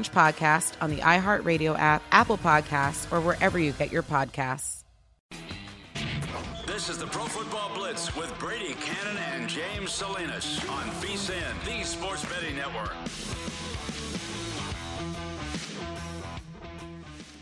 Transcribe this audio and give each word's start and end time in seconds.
podcast 0.00 0.74
on 0.80 0.90
the 0.90 0.98
iHeartRadio 0.98 1.78
app, 1.78 2.02
Apple 2.10 2.38
Podcasts, 2.38 3.10
or 3.12 3.20
wherever 3.20 3.58
you 3.58 3.72
get 3.72 3.92
your 3.92 4.02
podcasts. 4.02 4.82
This 6.66 6.88
is 6.88 6.98
the 6.98 7.06
Pro 7.06 7.24
Football 7.24 7.74
Blitz 7.74 8.16
with 8.16 8.36
Brady 8.38 8.74
Cannon 8.80 9.16
and 9.32 9.48
James 9.48 9.92
Salinas 9.92 10.58
on 10.68 10.84
VSIN, 11.02 11.64
the 11.64 11.84
Sports 11.84 12.24
Betting 12.24 12.56
Network. 12.56 12.94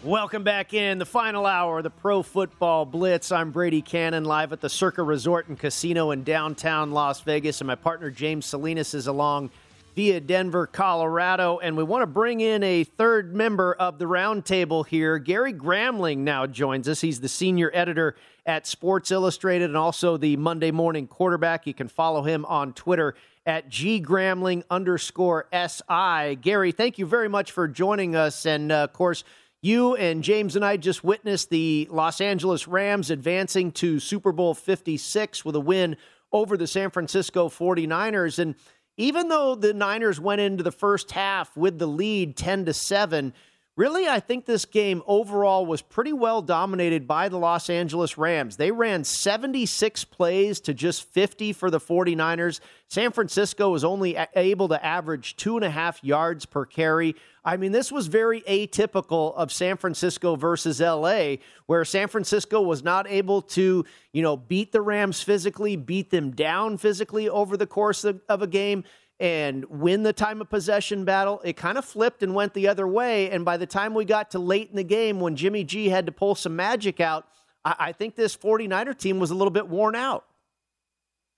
Welcome 0.02 0.44
back 0.44 0.72
in 0.72 0.96
the 0.96 1.04
final 1.04 1.44
hour 1.44 1.78
of 1.78 1.84
the 1.84 1.90
Pro 1.90 2.22
Football 2.22 2.86
Blitz. 2.86 3.30
I'm 3.30 3.50
Brady 3.50 3.82
Cannon, 3.82 4.24
live 4.24 4.52
at 4.52 4.62
the 4.62 4.70
Circa 4.70 5.02
Resort 5.02 5.48
and 5.48 5.58
Casino 5.58 6.10
in 6.10 6.24
downtown 6.24 6.90
Las 6.90 7.20
Vegas, 7.20 7.60
and 7.60 7.68
my 7.68 7.74
partner 7.74 8.10
James 8.10 8.46
Salinas 8.46 8.94
is 8.94 9.06
along 9.06 9.50
via 9.94 10.20
Denver, 10.20 10.66
Colorado. 10.66 11.58
And 11.58 11.76
we 11.76 11.82
want 11.82 12.02
to 12.02 12.06
bring 12.06 12.40
in 12.40 12.62
a 12.62 12.84
third 12.84 13.34
member 13.34 13.74
of 13.74 13.98
the 13.98 14.04
roundtable 14.04 14.86
here. 14.86 15.18
Gary 15.18 15.52
Gramling 15.52 16.18
now 16.18 16.46
joins 16.46 16.88
us. 16.88 17.00
He's 17.00 17.20
the 17.20 17.28
senior 17.28 17.70
editor 17.74 18.16
at 18.46 18.66
Sports 18.66 19.10
Illustrated 19.10 19.66
and 19.70 19.76
also 19.76 20.16
the 20.16 20.36
Monday 20.36 20.70
Morning 20.70 21.06
Quarterback. 21.06 21.66
You 21.66 21.74
can 21.74 21.88
follow 21.88 22.22
him 22.22 22.44
on 22.46 22.72
Twitter 22.72 23.14
at 23.46 23.70
ggramling 23.70 24.62
underscore 24.70 25.46
si. 25.52 26.36
Gary, 26.36 26.72
thank 26.72 26.98
you 26.98 27.06
very 27.06 27.28
much 27.28 27.52
for 27.52 27.66
joining 27.68 28.14
us. 28.14 28.46
And 28.46 28.70
uh, 28.70 28.84
of 28.84 28.92
course, 28.92 29.24
you 29.62 29.94
and 29.96 30.22
James 30.22 30.56
and 30.56 30.64
I 30.64 30.76
just 30.76 31.04
witnessed 31.04 31.50
the 31.50 31.86
Los 31.90 32.20
Angeles 32.20 32.66
Rams 32.66 33.10
advancing 33.10 33.72
to 33.72 34.00
Super 34.00 34.32
Bowl 34.32 34.54
56 34.54 35.44
with 35.44 35.54
a 35.54 35.60
win 35.60 35.96
over 36.32 36.56
the 36.56 36.66
San 36.66 36.90
Francisco 36.90 37.48
49ers. 37.48 38.38
And 38.38 38.54
even 39.00 39.28
though 39.28 39.54
the 39.54 39.72
Niners 39.72 40.20
went 40.20 40.42
into 40.42 40.62
the 40.62 40.70
first 40.70 41.10
half 41.12 41.56
with 41.56 41.78
the 41.78 41.86
lead 41.86 42.36
10 42.36 42.66
to 42.66 42.74
7, 42.74 43.32
Really, 43.80 44.06
I 44.06 44.20
think 44.20 44.44
this 44.44 44.66
game 44.66 45.02
overall 45.06 45.64
was 45.64 45.80
pretty 45.80 46.12
well 46.12 46.42
dominated 46.42 47.08
by 47.08 47.30
the 47.30 47.38
Los 47.38 47.70
Angeles 47.70 48.18
Rams. 48.18 48.58
They 48.58 48.70
ran 48.72 49.04
76 49.04 50.04
plays 50.04 50.60
to 50.60 50.74
just 50.74 51.04
50 51.04 51.54
for 51.54 51.70
the 51.70 51.80
49ers. 51.80 52.60
San 52.88 53.10
Francisco 53.10 53.70
was 53.70 53.82
only 53.82 54.18
able 54.36 54.68
to 54.68 54.84
average 54.84 55.34
two 55.36 55.56
and 55.56 55.64
a 55.64 55.70
half 55.70 56.04
yards 56.04 56.44
per 56.44 56.66
carry. 56.66 57.16
I 57.42 57.56
mean, 57.56 57.72
this 57.72 57.90
was 57.90 58.06
very 58.06 58.42
atypical 58.42 59.34
of 59.34 59.50
San 59.50 59.78
Francisco 59.78 60.36
versus 60.36 60.78
LA, 60.78 61.36
where 61.64 61.82
San 61.86 62.08
Francisco 62.08 62.60
was 62.60 62.84
not 62.84 63.08
able 63.08 63.40
to, 63.40 63.86
you 64.12 64.20
know, 64.20 64.36
beat 64.36 64.72
the 64.72 64.82
Rams 64.82 65.22
physically, 65.22 65.76
beat 65.76 66.10
them 66.10 66.32
down 66.32 66.76
physically 66.76 67.30
over 67.30 67.56
the 67.56 67.66
course 67.66 68.04
of, 68.04 68.20
of 68.28 68.42
a 68.42 68.46
game 68.46 68.84
and 69.20 69.66
win 69.66 70.02
the 70.02 70.14
time 70.14 70.40
of 70.40 70.48
possession 70.48 71.04
battle. 71.04 71.42
It 71.44 71.56
kind 71.56 71.76
of 71.76 71.84
flipped 71.84 72.22
and 72.22 72.34
went 72.34 72.54
the 72.54 72.66
other 72.66 72.88
way. 72.88 73.30
And 73.30 73.44
by 73.44 73.58
the 73.58 73.66
time 73.66 73.92
we 73.92 74.06
got 74.06 74.30
to 74.30 74.38
late 74.38 74.70
in 74.70 74.76
the 74.76 74.82
game, 74.82 75.20
when 75.20 75.36
Jimmy 75.36 75.62
G 75.62 75.90
had 75.90 76.06
to 76.06 76.12
pull 76.12 76.34
some 76.34 76.56
magic 76.56 77.00
out, 77.00 77.26
I, 77.62 77.76
I 77.78 77.92
think 77.92 78.16
this 78.16 78.34
49er 78.34 78.96
team 78.96 79.18
was 79.18 79.30
a 79.30 79.34
little 79.34 79.50
bit 79.50 79.68
worn 79.68 79.94
out. 79.94 80.24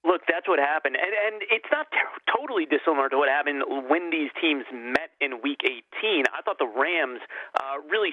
Look, 0.02 0.26
that's 0.26 0.50
what 0.50 0.58
happened, 0.58 0.98
and 0.98 1.14
and 1.14 1.46
it's 1.46 1.70
not 1.70 1.86
t- 1.94 2.02
totally 2.26 2.66
dissimilar 2.66 3.06
to 3.06 3.22
what 3.22 3.30
happened 3.30 3.62
when 3.86 4.10
these 4.10 4.34
teams 4.42 4.66
met 4.74 5.14
in 5.22 5.38
Week 5.46 5.62
18. 5.62 6.26
I 6.26 6.42
thought 6.42 6.58
the 6.58 6.66
Rams 6.66 7.22
uh, 7.54 7.78
really 7.86 8.10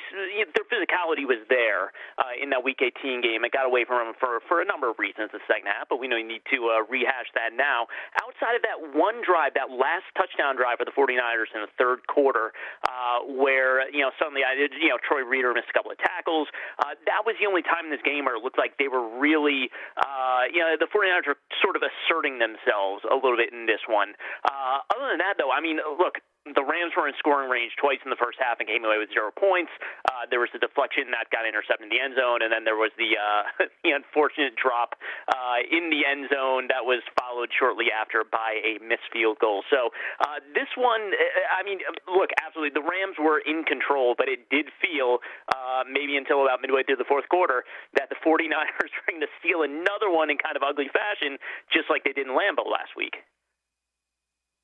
their 0.54 0.70
physicality 0.70 1.26
was 1.26 1.42
there 1.50 1.90
uh, 2.22 2.38
in 2.38 2.54
that 2.54 2.62
Week 2.62 2.78
18 2.78 3.26
game. 3.26 3.42
It 3.42 3.50
got 3.50 3.66
away 3.66 3.90
from 3.90 4.06
them 4.06 4.14
for 4.22 4.38
for 4.46 4.62
a 4.62 4.68
number 4.70 4.86
of 4.86 5.02
reasons 5.02 5.34
in 5.34 5.42
the 5.42 5.48
second 5.50 5.66
half, 5.66 5.90
but 5.90 5.98
we 5.98 6.06
know 6.06 6.14
you 6.14 6.30
need 6.30 6.46
to 6.54 6.70
uh, 6.70 6.86
rehash 6.86 7.34
that 7.34 7.58
now. 7.58 7.90
Outside 8.22 8.54
of 8.54 8.62
that 8.70 8.94
one 8.94 9.26
drive, 9.26 9.58
that 9.58 9.74
last 9.74 10.06
touchdown 10.14 10.62
drive 10.62 10.78
for 10.78 10.86
the 10.86 10.94
49ers 10.94 11.50
in 11.58 11.66
the 11.66 11.74
third 11.74 12.06
quarter, 12.06 12.54
uh, 12.86 13.26
where 13.26 13.90
you 13.90 14.06
know 14.06 14.14
suddenly 14.22 14.46
I 14.46 14.54
did, 14.54 14.78
you 14.78 14.94
know 14.94 15.02
Troy 15.02 15.26
Reeder 15.26 15.58
missed 15.58 15.74
a 15.74 15.76
couple 15.76 15.90
of 15.90 15.98
tackles. 15.98 16.54
Uh, 16.78 16.94
that 17.10 17.26
was 17.26 17.34
the 17.42 17.50
only 17.50 17.66
time 17.66 17.90
in 17.90 17.92
this 17.92 18.06
game 18.06 18.30
where 18.30 18.38
it 18.38 18.46
looked 18.46 18.62
like 18.62 18.78
they 18.78 18.94
were 18.94 19.18
really, 19.18 19.74
uh, 19.98 20.46
you 20.54 20.62
know, 20.62 20.78
the 20.78 20.86
49ers 20.86 21.26
were 21.26 21.42
sort 21.58 21.76
of 21.76 21.79
of 21.80 21.88
asserting 21.88 22.44
themselves 22.44 23.08
a 23.08 23.16
little 23.16 23.40
bit 23.40 23.56
in 23.56 23.66
this 23.66 23.88
one. 23.88 24.20
Uh, 24.44 24.84
other 24.92 25.16
than 25.16 25.24
that, 25.24 25.40
though, 25.40 25.52
I 25.52 25.64
mean, 25.64 25.80
look, 25.80 26.20
the 26.56 26.66
Rams 26.66 26.94
were 26.96 27.08
in 27.08 27.16
scoring 27.20 27.50
range 27.50 27.74
twice 27.78 28.00
in 28.04 28.10
the 28.10 28.20
first 28.20 28.38
half 28.40 28.60
and 28.60 28.68
came 28.68 28.86
away 28.86 28.98
with 28.98 29.10
zero 29.14 29.32
points. 29.34 29.72
Uh, 30.08 30.30
there 30.30 30.40
was 30.40 30.50
the 30.54 30.62
deflection 30.62 31.12
that 31.12 31.30
got 31.30 31.46
intercepted 31.46 31.88
in 31.88 31.92
the 31.92 32.02
end 32.02 32.16
zone, 32.16 32.42
and 32.42 32.52
then 32.52 32.64
there 32.64 32.78
was 32.78 32.92
the 32.98 33.18
uh, 33.18 33.66
the 33.86 33.92
unfortunate 33.92 34.56
drop 34.56 34.96
uh, 35.30 35.60
in 35.70 35.90
the 35.90 36.06
end 36.06 36.30
zone 36.32 36.70
that 36.70 36.86
was 36.86 37.02
followed 37.18 37.50
shortly 37.54 37.92
after 37.94 38.24
by 38.24 38.62
a 38.64 38.82
missed 38.84 39.08
field 39.12 39.38
goal. 39.40 39.64
So 39.70 39.92
uh, 40.22 40.40
this 40.54 40.70
one, 40.76 41.14
uh, 41.14 41.58
I 41.58 41.66
mean, 41.66 41.80
look, 42.08 42.30
absolutely, 42.42 42.74
the 42.76 42.86
Rams 42.86 43.18
were 43.20 43.40
in 43.40 43.64
control, 43.64 44.16
but 44.18 44.28
it 44.28 44.50
did 44.50 44.70
feel 44.82 45.20
uh, 45.54 45.84
maybe 45.86 46.18
until 46.18 46.44
about 46.44 46.62
midway 46.62 46.84
through 46.84 47.02
the 47.02 47.10
fourth 47.10 47.28
quarter 47.30 47.64
that 47.96 48.10
the 48.10 48.20
49ers 48.22 48.92
were 48.94 49.06
going 49.08 49.24
to 49.24 49.32
steal 49.40 49.64
another 49.64 50.10
one 50.10 50.30
in 50.30 50.38
kind 50.38 50.56
of 50.56 50.64
ugly 50.64 50.90
fashion, 50.92 51.38
just 51.72 51.90
like 51.90 52.04
they 52.04 52.14
did 52.14 52.28
in 52.28 52.34
Lambeau 52.34 52.68
last 52.68 52.94
week. 52.96 53.22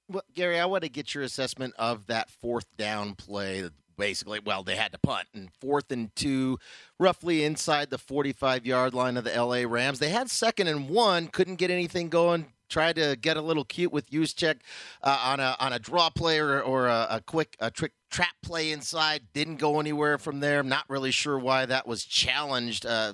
Well, 0.08 0.24
Gary, 0.36 0.60
I 0.60 0.66
want 0.66 0.84
to 0.84 0.90
get 0.90 1.16
your 1.16 1.24
assessment 1.24 1.74
of 1.80 2.08
that 2.08 2.30
fourth 2.30 2.66
down 2.78 3.16
play. 3.16 3.70
Basically, 3.98 4.40
well, 4.40 4.62
they 4.62 4.76
had 4.76 4.92
to 4.92 5.00
punt 5.00 5.28
and 5.34 5.50
fourth 5.54 5.90
and 5.90 6.14
two, 6.16 6.60
roughly 7.00 7.46
inside 7.46 7.90
the 7.90 7.98
45 7.98 8.66
yard 8.66 8.94
line 8.94 9.16
of 9.16 9.24
the 9.24 9.32
LA 9.32 9.64
Rams. 9.66 10.00
They 10.00 10.10
had 10.10 10.30
second 10.30 10.68
and 10.68 10.90
one, 10.90 11.28
couldn't 11.28 11.56
get 11.56 11.72
anything 11.72 12.10
going. 12.10 12.48
Tried 12.68 12.98
to 12.98 13.16
get 13.16 13.38
a 13.38 13.42
little 13.42 13.64
cute 13.64 13.94
with 13.94 14.10
Juszczyk 14.10 14.58
uh, 15.02 15.20
on 15.24 15.40
a 15.40 15.56
on 15.60 15.72
a 15.72 15.80
draw 15.80 16.10
play 16.10 16.40
or, 16.40 16.62
or 16.62 16.88
a, 16.88 17.08
a 17.12 17.22
quick 17.22 17.56
a 17.60 17.72
trick 17.72 17.94
trap 18.16 18.36
play 18.42 18.72
inside. 18.72 19.24
Didn't 19.34 19.58
go 19.58 19.82
anywhere 19.82 20.18
from 20.18 20.40
there. 20.40 20.60
I'm 20.60 20.70
not 20.70 20.86
really 20.88 21.12
sure 21.12 21.38
why 21.38 21.66
that 21.66 21.86
was 21.86 22.06
challenged. 22.06 22.86
Uh, 22.86 23.14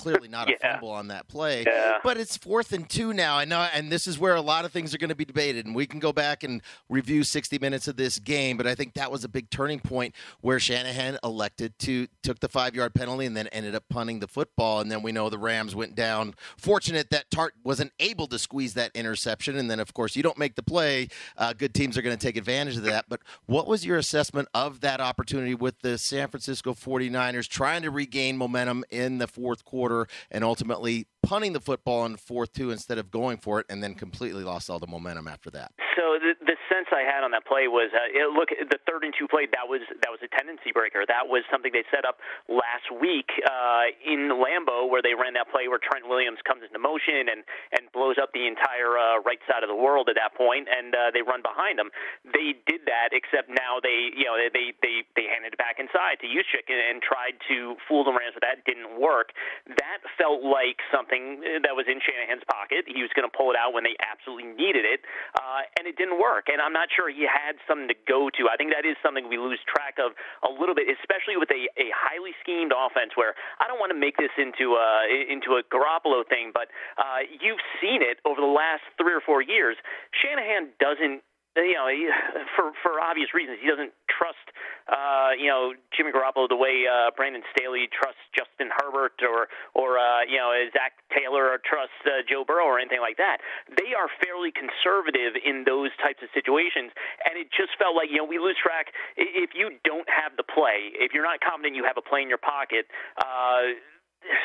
clearly 0.00 0.28
not 0.28 0.50
a 0.50 0.56
fumble 0.58 0.90
on 0.90 1.08
that 1.08 1.28
play. 1.28 1.64
Yeah. 1.66 1.98
But 2.02 2.16
it's 2.16 2.36
fourth 2.36 2.72
and 2.72 2.88
two 2.88 3.12
now. 3.12 3.36
I 3.36 3.44
know, 3.44 3.68
and 3.74 3.92
this 3.92 4.06
is 4.06 4.18
where 4.18 4.34
a 4.34 4.40
lot 4.40 4.64
of 4.64 4.72
things 4.72 4.94
are 4.94 4.98
going 4.98 5.10
to 5.10 5.14
be 5.14 5.26
debated. 5.26 5.66
And 5.66 5.74
we 5.74 5.86
can 5.86 6.00
go 6.00 6.12
back 6.12 6.42
and 6.42 6.62
review 6.88 7.22
60 7.22 7.58
minutes 7.58 7.86
of 7.86 7.96
this 7.96 8.18
game. 8.18 8.56
But 8.56 8.66
I 8.66 8.74
think 8.74 8.94
that 8.94 9.12
was 9.12 9.24
a 9.24 9.28
big 9.28 9.50
turning 9.50 9.78
point 9.78 10.14
where 10.40 10.58
Shanahan 10.58 11.18
elected 11.22 11.78
to 11.80 12.08
took 12.22 12.40
the 12.40 12.48
five 12.48 12.74
yard 12.74 12.94
penalty 12.94 13.26
and 13.26 13.36
then 13.36 13.46
ended 13.48 13.74
up 13.74 13.84
punting 13.90 14.20
the 14.20 14.26
football. 14.26 14.80
And 14.80 14.90
then 14.90 15.02
we 15.02 15.12
know 15.12 15.28
the 15.28 15.38
Rams 15.38 15.76
went 15.76 15.94
down. 15.94 16.34
Fortunate 16.56 17.10
that 17.10 17.30
Tartt 17.30 17.50
wasn't 17.62 17.92
able 18.00 18.26
to 18.28 18.38
squeeze 18.38 18.72
that 18.74 18.90
interception. 18.94 19.56
And 19.56 19.70
then, 19.70 19.80
of 19.80 19.92
course, 19.92 20.16
you 20.16 20.22
don't 20.22 20.38
make 20.38 20.54
the 20.54 20.62
play. 20.62 21.08
Uh, 21.36 21.52
good 21.52 21.74
teams 21.74 21.98
are 21.98 22.02
going 22.02 22.16
to 22.16 22.26
take 22.26 22.38
advantage 22.38 22.78
of 22.78 22.84
that. 22.84 23.04
But 23.08 23.20
what 23.44 23.66
was 23.66 23.84
your 23.84 23.98
assessment 23.98 24.39
of 24.54 24.80
that 24.80 25.00
opportunity 25.00 25.54
with 25.54 25.80
the 25.80 25.98
San 25.98 26.28
Francisco 26.28 26.74
49ers 26.74 27.48
trying 27.48 27.82
to 27.82 27.90
regain 27.90 28.36
momentum 28.36 28.84
in 28.90 29.18
the 29.18 29.26
fourth 29.26 29.64
quarter? 29.64 29.80
quarter 29.80 30.06
and 30.30 30.44
ultimately 30.44 31.06
punting 31.22 31.52
the 31.52 31.60
football 31.60 32.00
on 32.00 32.16
fourth 32.16 32.52
two 32.52 32.70
instead 32.70 32.98
of 32.98 33.10
going 33.10 33.38
for 33.38 33.60
it, 33.60 33.66
and 33.68 33.82
then 33.82 33.94
completely 33.94 34.44
lost 34.44 34.70
all 34.70 34.78
the 34.78 34.86
momentum 34.86 35.28
after 35.28 35.50
that. 35.50 35.72
So 35.98 36.16
the, 36.16 36.32
the 36.40 36.56
sense 36.72 36.88
I 36.96 37.04
had 37.04 37.26
on 37.26 37.36
that 37.36 37.44
play 37.44 37.68
was, 37.68 37.92
uh, 37.92 38.08
it, 38.08 38.32
look, 38.32 38.48
the 38.48 38.80
third 38.88 39.04
and 39.04 39.12
two 39.12 39.28
play 39.28 39.44
that 39.52 39.68
was 39.68 39.84
that 40.00 40.08
was 40.08 40.22
a 40.24 40.30
tendency 40.32 40.72
breaker. 40.72 41.04
That 41.04 41.28
was 41.28 41.44
something 41.52 41.74
they 41.74 41.84
set 41.92 42.08
up 42.08 42.22
last 42.48 42.88
week 42.88 43.28
uh, 43.44 43.92
in 44.00 44.32
Lambeau, 44.32 44.88
where 44.88 45.04
they 45.04 45.12
ran 45.12 45.36
that 45.36 45.52
play 45.52 45.68
where 45.68 45.82
Trent 45.82 46.08
Williams 46.08 46.40
comes 46.46 46.64
into 46.64 46.80
motion 46.80 47.28
and 47.28 47.44
and 47.76 47.90
blows 47.92 48.16
up 48.16 48.32
the 48.32 48.46
entire 48.46 48.96
uh, 48.96 49.20
right 49.26 49.42
side 49.50 49.60
of 49.60 49.68
the 49.68 49.76
world 49.76 50.08
at 50.08 50.16
that 50.16 50.32
point, 50.38 50.70
and 50.70 50.94
uh, 50.94 51.10
they 51.12 51.20
run 51.20 51.42
behind 51.42 51.76
them. 51.76 51.92
They 52.24 52.56
did 52.64 52.86
that, 52.88 53.10
except 53.12 53.50
now 53.50 53.82
they, 53.82 54.14
you 54.14 54.24
know, 54.24 54.38
they 54.38 54.72
they 54.80 55.04
they 55.18 55.26
handed 55.28 55.52
it 55.52 55.60
back 55.60 55.82
inside 55.82 56.22
to 56.22 56.26
Juszczyk 56.30 56.70
and, 56.70 56.80
and 56.80 56.96
tried 57.02 57.36
to 57.50 57.76
fool 57.84 58.06
the 58.06 58.14
Rams, 58.14 58.38
but 58.38 58.46
that 58.46 58.64
didn't 58.64 58.96
work. 58.96 59.34
That 59.66 60.00
felt 60.16 60.46
like 60.46 60.80
something 60.88 61.09
something 61.10 61.42
that 61.66 61.74
was 61.74 61.86
in 61.90 61.98
Shanahan's 61.98 62.46
pocket. 62.46 62.86
He 62.86 63.02
was 63.02 63.10
going 63.18 63.26
to 63.26 63.34
pull 63.34 63.50
it 63.50 63.58
out 63.58 63.74
when 63.74 63.82
they 63.82 63.98
absolutely 63.98 64.54
needed 64.54 64.86
it, 64.86 65.02
uh, 65.34 65.66
and 65.78 65.90
it 65.90 65.98
didn't 65.98 66.22
work. 66.22 66.46
And 66.46 66.62
I'm 66.62 66.72
not 66.72 66.88
sure 66.94 67.10
he 67.10 67.26
had 67.26 67.58
something 67.66 67.90
to 67.90 67.98
go 68.06 68.30
to. 68.38 68.46
I 68.46 68.54
think 68.54 68.70
that 68.70 68.86
is 68.86 68.94
something 69.02 69.26
we 69.26 69.38
lose 69.38 69.58
track 69.66 69.98
of 69.98 70.14
a 70.46 70.50
little 70.50 70.74
bit, 70.74 70.86
especially 70.86 71.34
with 71.34 71.50
a, 71.50 71.66
a 71.74 71.90
highly 71.90 72.32
schemed 72.38 72.70
offense. 72.70 73.18
Where 73.18 73.34
I 73.58 73.66
don't 73.66 73.82
want 73.82 73.90
to 73.90 73.98
make 73.98 74.16
this 74.16 74.32
into 74.38 74.78
a 74.78 74.88
into 75.26 75.58
a 75.58 75.62
Garoppolo 75.66 76.22
thing, 76.22 76.54
but 76.54 76.70
uh, 76.94 77.26
you've 77.26 77.62
seen 77.82 78.06
it 78.06 78.22
over 78.22 78.38
the 78.38 78.50
last 78.50 78.86
three 78.94 79.12
or 79.12 79.22
four 79.24 79.42
years. 79.42 79.74
Shanahan 80.14 80.70
doesn't 80.78 81.26
you 81.56 81.74
know, 81.74 81.88
he, 81.88 82.08
for 82.56 82.72
for 82.82 83.00
obvious 83.00 83.34
reasons, 83.34 83.58
he 83.60 83.68
doesn't 83.68 83.92
trust 84.06 84.50
uh, 84.90 85.30
you 85.38 85.46
know, 85.46 85.70
Jimmy 85.94 86.10
Garoppolo 86.10 86.50
the 86.50 86.58
way 86.58 86.82
uh, 86.82 87.14
Brandon 87.14 87.42
Staley 87.54 87.86
trusts 87.94 88.20
Justin 88.34 88.74
Herbert 88.74 89.14
or 89.22 89.46
or 89.74 89.98
uh, 89.98 90.26
you 90.26 90.36
know 90.36 90.50
Zac 90.74 90.98
Taylor 91.14 91.46
or 91.46 91.62
trusts 91.62 91.94
uh, 92.06 92.26
Joe 92.26 92.42
Burrow 92.42 92.66
or 92.66 92.82
anything 92.82 92.98
like 92.98 93.16
that. 93.22 93.38
They 93.70 93.94
are 93.94 94.10
fairly 94.18 94.50
conservative 94.50 95.38
in 95.38 95.62
those 95.62 95.94
types 96.02 96.18
of 96.26 96.28
situations, 96.34 96.90
and 97.22 97.38
it 97.38 97.54
just 97.54 97.78
felt 97.78 97.94
like 97.94 98.10
you 98.10 98.18
know 98.18 98.26
we 98.26 98.42
lose 98.42 98.58
track 98.58 98.90
if 99.14 99.54
you 99.54 99.78
don't 99.86 100.08
have 100.10 100.34
the 100.34 100.46
play, 100.46 100.90
if 100.98 101.14
you're 101.14 101.26
not 101.26 101.38
confident 101.38 101.78
you 101.78 101.86
have 101.86 101.98
a 101.98 102.04
play 102.04 102.26
in 102.26 102.28
your 102.28 102.42
pocket. 102.42 102.90
Uh, 103.14 103.78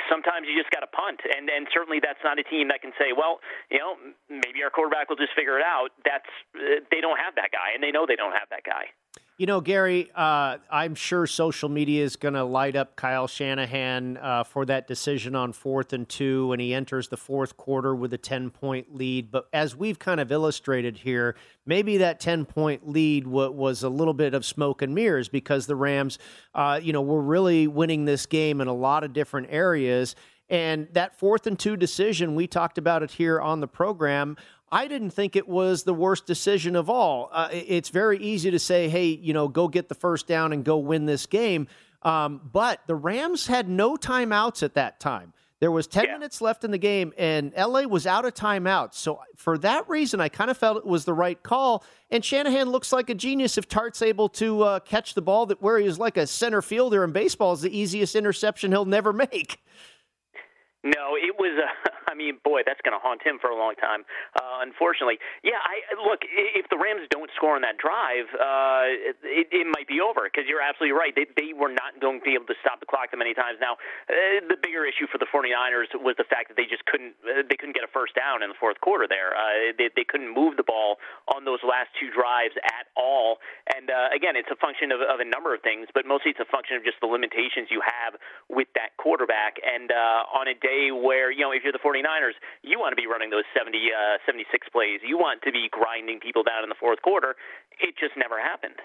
sometimes 0.10 0.48
you 0.48 0.56
just 0.58 0.72
got 0.72 0.82
to 0.82 0.92
punt, 0.92 1.22
and 1.26 1.50
and 1.50 1.68
certainly 1.72 2.00
that's 2.00 2.22
not 2.24 2.40
a 2.40 2.46
team 2.46 2.70
that 2.70 2.82
can 2.82 2.92
say, 2.98 3.12
well, 3.12 3.40
you 3.70 3.80
know, 3.80 3.96
maybe 4.30 4.64
our 4.64 4.72
quarterback 4.72 5.10
will 5.10 5.20
just 5.20 5.34
figure 5.36 5.60
it 5.60 5.66
out. 5.66 5.92
That's 6.04 6.30
uh, 6.56 6.84
they 6.92 7.02
don't 7.02 7.20
have 7.20 7.36
that 7.36 7.52
guy, 7.52 7.74
and 7.74 7.84
they 7.84 7.92
know 7.92 8.06
they 8.08 8.20
don't 8.20 8.36
have 8.36 8.50
that 8.50 8.64
guy. 8.64 8.92
You 9.38 9.48
know, 9.48 9.60
Gary, 9.60 10.10
uh, 10.16 10.60
I'm 10.72 10.96
sure 10.96 11.28
social 11.28 11.68
media 11.68 12.06
is 12.06 12.16
going 12.16 12.36
to 12.36 12.46
light 12.46 12.78
up 12.78 12.96
Kyle 12.96 13.28
Shanahan 13.28 14.16
uh, 14.16 14.46
for 14.46 14.66
that 14.66 14.88
decision 14.88 15.36
on 15.36 15.52
fourth 15.52 15.92
and 15.92 16.08
two, 16.08 16.54
and 16.54 16.62
he 16.62 16.74
enters 16.74 17.10
the 17.10 17.18
fourth 17.18 17.58
quarter 17.58 17.94
with 17.94 18.14
a 18.14 18.18
10 18.18 18.50
point 18.50 18.96
lead. 18.96 19.32
But 19.32 19.50
as 19.52 19.76
we've 19.76 20.00
kind 20.00 20.22
of 20.22 20.32
illustrated 20.32 21.00
here, 21.00 21.36
maybe 21.66 21.98
that 21.98 22.22
10 22.22 22.46
point 22.46 22.88
lead 22.88 23.26
w- 23.26 23.52
was 23.52 23.84
a 23.84 23.90
little 23.90 24.14
bit 24.14 24.34
of 24.34 24.46
smoke 24.46 24.82
and 24.82 24.96
mirrors 24.96 25.28
because 25.28 25.68
the 25.68 25.76
Rams, 25.76 26.18
uh, 26.54 26.80
you 26.82 26.94
know, 26.94 27.02
were 27.02 27.22
really 27.22 27.68
winning 27.68 28.06
this 28.06 28.26
game 28.26 28.62
in 28.62 28.70
a 28.70 28.74
lot 28.74 29.04
of 29.04 29.12
different 29.12 29.48
areas. 29.50 30.16
And 30.50 30.88
that 30.92 31.18
fourth 31.18 31.48
and 31.48 31.58
two 31.58 31.76
decision, 31.76 32.36
we 32.36 32.48
talked 32.48 32.78
about 32.78 33.02
it 33.02 33.12
here 33.12 33.42
on 33.42 33.60
the 33.60 33.68
program. 33.68 34.38
I 34.76 34.90
didn't 34.90 35.12
think 35.12 35.38
it 35.38 35.48
was 35.48 35.84
the 35.84 35.94
worst 35.94 36.26
decision 36.26 36.76
of 36.76 36.90
all. 36.90 37.30
Uh, 37.32 37.48
it's 37.50 37.88
very 37.88 38.18
easy 38.18 38.52
to 38.52 38.60
say, 38.60 38.90
hey, 38.90 39.06
you 39.06 39.32
know, 39.32 39.48
go 39.48 39.70
get 39.70 39.88
the 39.88 39.96
first 39.96 40.28
down 40.28 40.52
and 40.52 40.66
go 40.66 40.80
win 40.80 41.06
this 41.06 41.28
game. 41.28 41.70
Um, 42.02 42.42
but 42.52 42.82
the 42.86 42.94
Rams 42.94 43.48
had 43.48 43.70
no 43.70 43.96
timeouts 43.96 44.64
at 44.64 44.74
that 44.74 45.00
time. 45.00 45.32
There 45.62 45.72
was 45.72 45.88
10 45.88 46.04
yeah. 46.04 46.12
minutes 46.16 46.42
left 46.42 46.66
in 46.66 46.72
the 46.72 46.78
game, 46.78 47.14
and 47.18 47.54
LA 47.58 47.84
was 47.84 48.06
out 48.06 48.26
of 48.26 48.34
timeouts. 48.34 48.96
So, 48.96 49.22
for 49.38 49.58
that 49.60 49.88
reason, 49.88 50.20
I 50.20 50.28
kind 50.28 50.52
of 50.52 50.58
felt 50.58 50.76
it 50.76 50.86
was 50.86 51.06
the 51.06 51.14
right 51.14 51.42
call. 51.42 51.86
And 52.12 52.24
Shanahan 52.24 52.68
looks 52.68 52.92
like 52.92 53.10
a 53.10 53.16
genius 53.16 53.58
if 53.58 53.70
Tartt's 53.70 54.02
able 54.02 54.28
to 54.30 54.62
uh, 54.62 54.80
catch 54.82 55.14
the 55.14 55.22
ball 55.22 55.46
that 55.46 55.62
where 55.62 55.80
he 55.80 55.88
is 55.88 55.98
like 55.98 56.18
a 56.18 56.28
center 56.28 56.62
fielder 56.62 57.06
in 57.06 57.14
baseball 57.14 57.54
is 57.54 57.62
the 57.62 57.76
easiest 57.76 58.14
interception 58.14 58.74
he'll 58.74 58.84
never 58.84 59.14
make. 59.32 59.64
No, 60.86 61.18
it 61.18 61.34
was. 61.34 61.58
Uh, 61.58 61.66
I 62.06 62.14
mean, 62.14 62.38
boy, 62.46 62.62
that's 62.62 62.80
going 62.86 62.94
to 62.94 63.02
haunt 63.02 63.26
him 63.26 63.42
for 63.42 63.50
a 63.50 63.58
long 63.58 63.74
time. 63.82 64.06
Uh, 64.38 64.62
unfortunately, 64.62 65.18
yeah. 65.42 65.58
I 65.58 65.82
look 65.98 66.22
if 66.30 66.70
the 66.70 66.78
Rams 66.78 67.10
don't 67.10 67.34
score 67.34 67.58
on 67.58 67.66
that 67.66 67.82
drive, 67.82 68.30
uh, 68.38 69.18
it, 69.26 69.50
it 69.50 69.66
might 69.74 69.90
be 69.90 69.98
over 69.98 70.30
because 70.30 70.46
you're 70.46 70.62
absolutely 70.62 70.94
right. 70.94 71.18
They, 71.18 71.26
they 71.34 71.58
were 71.58 71.74
not 71.74 71.98
going 71.98 72.22
to 72.22 72.26
be 72.26 72.38
able 72.38 72.46
to 72.54 72.58
stop 72.62 72.78
the 72.80 72.86
clock 72.86 73.10
that 73.10 73.18
many 73.18 73.34
times. 73.34 73.58
Now, 73.58 73.82
uh, 74.06 74.46
the 74.46 74.56
bigger 74.62 74.86
issue 74.86 75.10
for 75.10 75.18
the 75.18 75.26
49ers 75.26 75.98
was 75.98 76.14
the 76.22 76.30
fact 76.30 76.54
that 76.54 76.58
they 76.62 76.70
just 76.70 76.86
couldn't. 76.86 77.18
Uh, 77.26 77.42
they 77.42 77.58
couldn't 77.58 77.74
get 77.74 77.82
a 77.82 77.90
first 77.90 78.14
down 78.14 78.46
in 78.46 78.54
the 78.54 78.60
fourth 78.62 78.78
quarter. 78.86 79.10
There, 79.10 79.34
uh, 79.34 79.74
they, 79.82 79.90
they 79.98 80.06
couldn't 80.06 80.30
move 80.30 80.62
the 80.62 80.68
ball 80.68 81.02
on 81.34 81.42
those 81.50 81.66
last 81.66 81.90
two 81.98 82.14
drives 82.14 82.54
at 82.62 82.94
all. 82.94 83.42
And 83.74 83.90
uh, 83.90 84.14
again, 84.14 84.38
it's 84.38 84.54
a 84.54 84.60
function 84.62 84.94
of, 84.94 85.02
of 85.02 85.18
a 85.18 85.26
number 85.26 85.58
of 85.58 85.66
things, 85.66 85.90
but 85.98 86.06
mostly 86.06 86.38
it's 86.38 86.44
a 86.44 86.52
function 86.54 86.78
of 86.78 86.86
just 86.86 87.02
the 87.02 87.10
limitations 87.10 87.74
you 87.74 87.82
have 87.82 88.14
with 88.54 88.70
that 88.78 88.94
quarterback. 89.02 89.58
And 89.66 89.90
uh, 89.90 90.30
on 90.30 90.46
a 90.46 90.54
day 90.54 90.75
way 90.76 90.92
where, 90.92 91.32
you 91.32 91.42
know, 91.42 91.52
if 91.52 91.64
you're 91.64 91.74
the 91.74 91.80
49ers, 91.80 92.36
you 92.64 92.80
want 92.80 92.92
to 92.92 92.96
be 92.96 93.08
running 93.08 93.30
those 93.30 93.44
70, 93.58 93.78
uh, 93.78 94.18
76 94.26 94.68
plays. 94.70 95.00
You 95.06 95.18
want 95.18 95.42
to 95.44 95.52
be 95.52 95.68
grinding 95.72 96.20
people 96.20 96.44
down 96.44 96.64
in 96.64 96.70
the 96.70 96.76
fourth 96.80 97.02
quarter. 97.02 97.36
It 97.80 97.96
just 98.00 98.14
never 98.18 98.40
happened. 98.40 98.76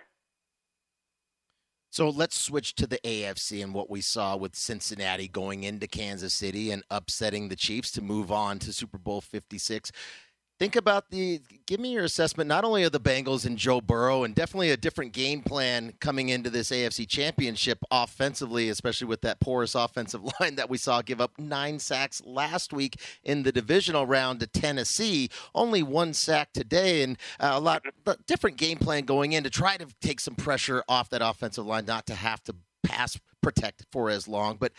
So 1.92 2.08
let's 2.08 2.38
switch 2.38 2.76
to 2.76 2.86
the 2.86 2.98
AFC 2.98 3.64
and 3.64 3.74
what 3.74 3.90
we 3.90 4.00
saw 4.00 4.36
with 4.36 4.54
Cincinnati 4.54 5.26
going 5.26 5.64
into 5.64 5.88
Kansas 5.88 6.32
City 6.32 6.70
and 6.70 6.84
upsetting 6.88 7.48
the 7.48 7.56
Chiefs 7.56 7.90
to 7.92 8.00
move 8.00 8.30
on 8.30 8.60
to 8.60 8.72
Super 8.72 8.96
Bowl 8.96 9.20
56 9.20 9.90
think 10.60 10.76
about 10.76 11.10
the 11.10 11.40
give 11.64 11.80
me 11.80 11.92
your 11.92 12.04
assessment 12.04 12.46
not 12.46 12.64
only 12.64 12.82
of 12.82 12.92
the 12.92 13.00
Bengals 13.00 13.46
and 13.46 13.56
Joe 13.56 13.80
Burrow 13.80 14.24
and 14.24 14.34
definitely 14.34 14.70
a 14.70 14.76
different 14.76 15.12
game 15.12 15.40
plan 15.40 15.94
coming 16.00 16.28
into 16.28 16.50
this 16.50 16.70
AFC 16.70 17.08
championship 17.08 17.78
offensively 17.90 18.68
especially 18.68 19.06
with 19.06 19.22
that 19.22 19.40
porous 19.40 19.74
offensive 19.74 20.20
line 20.40 20.56
that 20.56 20.68
we 20.68 20.76
saw 20.76 21.00
give 21.00 21.18
up 21.18 21.32
9 21.38 21.78
sacks 21.78 22.20
last 22.26 22.74
week 22.74 23.00
in 23.24 23.42
the 23.42 23.52
divisional 23.52 24.06
round 24.06 24.40
to 24.40 24.46
Tennessee. 24.46 25.30
Only 25.54 25.82
one 25.82 26.12
sack 26.12 26.52
today 26.52 27.04
and 27.04 27.16
uh, 27.40 27.52
a 27.54 27.60
lot 27.60 27.82
different 28.26 28.58
game 28.58 28.76
plan 28.76 29.06
going 29.06 29.32
in 29.32 29.42
to 29.44 29.50
try 29.50 29.78
to 29.78 29.86
take 30.02 30.20
some 30.20 30.34
pressure 30.34 30.84
off 30.90 31.08
that 31.08 31.22
offensive 31.22 31.64
line 31.64 31.86
not 31.86 32.04
to 32.08 32.14
have 32.14 32.42
to 32.44 32.54
pass 32.82 33.18
protect 33.42 33.86
for 33.90 34.10
as 34.10 34.28
long. 34.28 34.56
But 34.60 34.72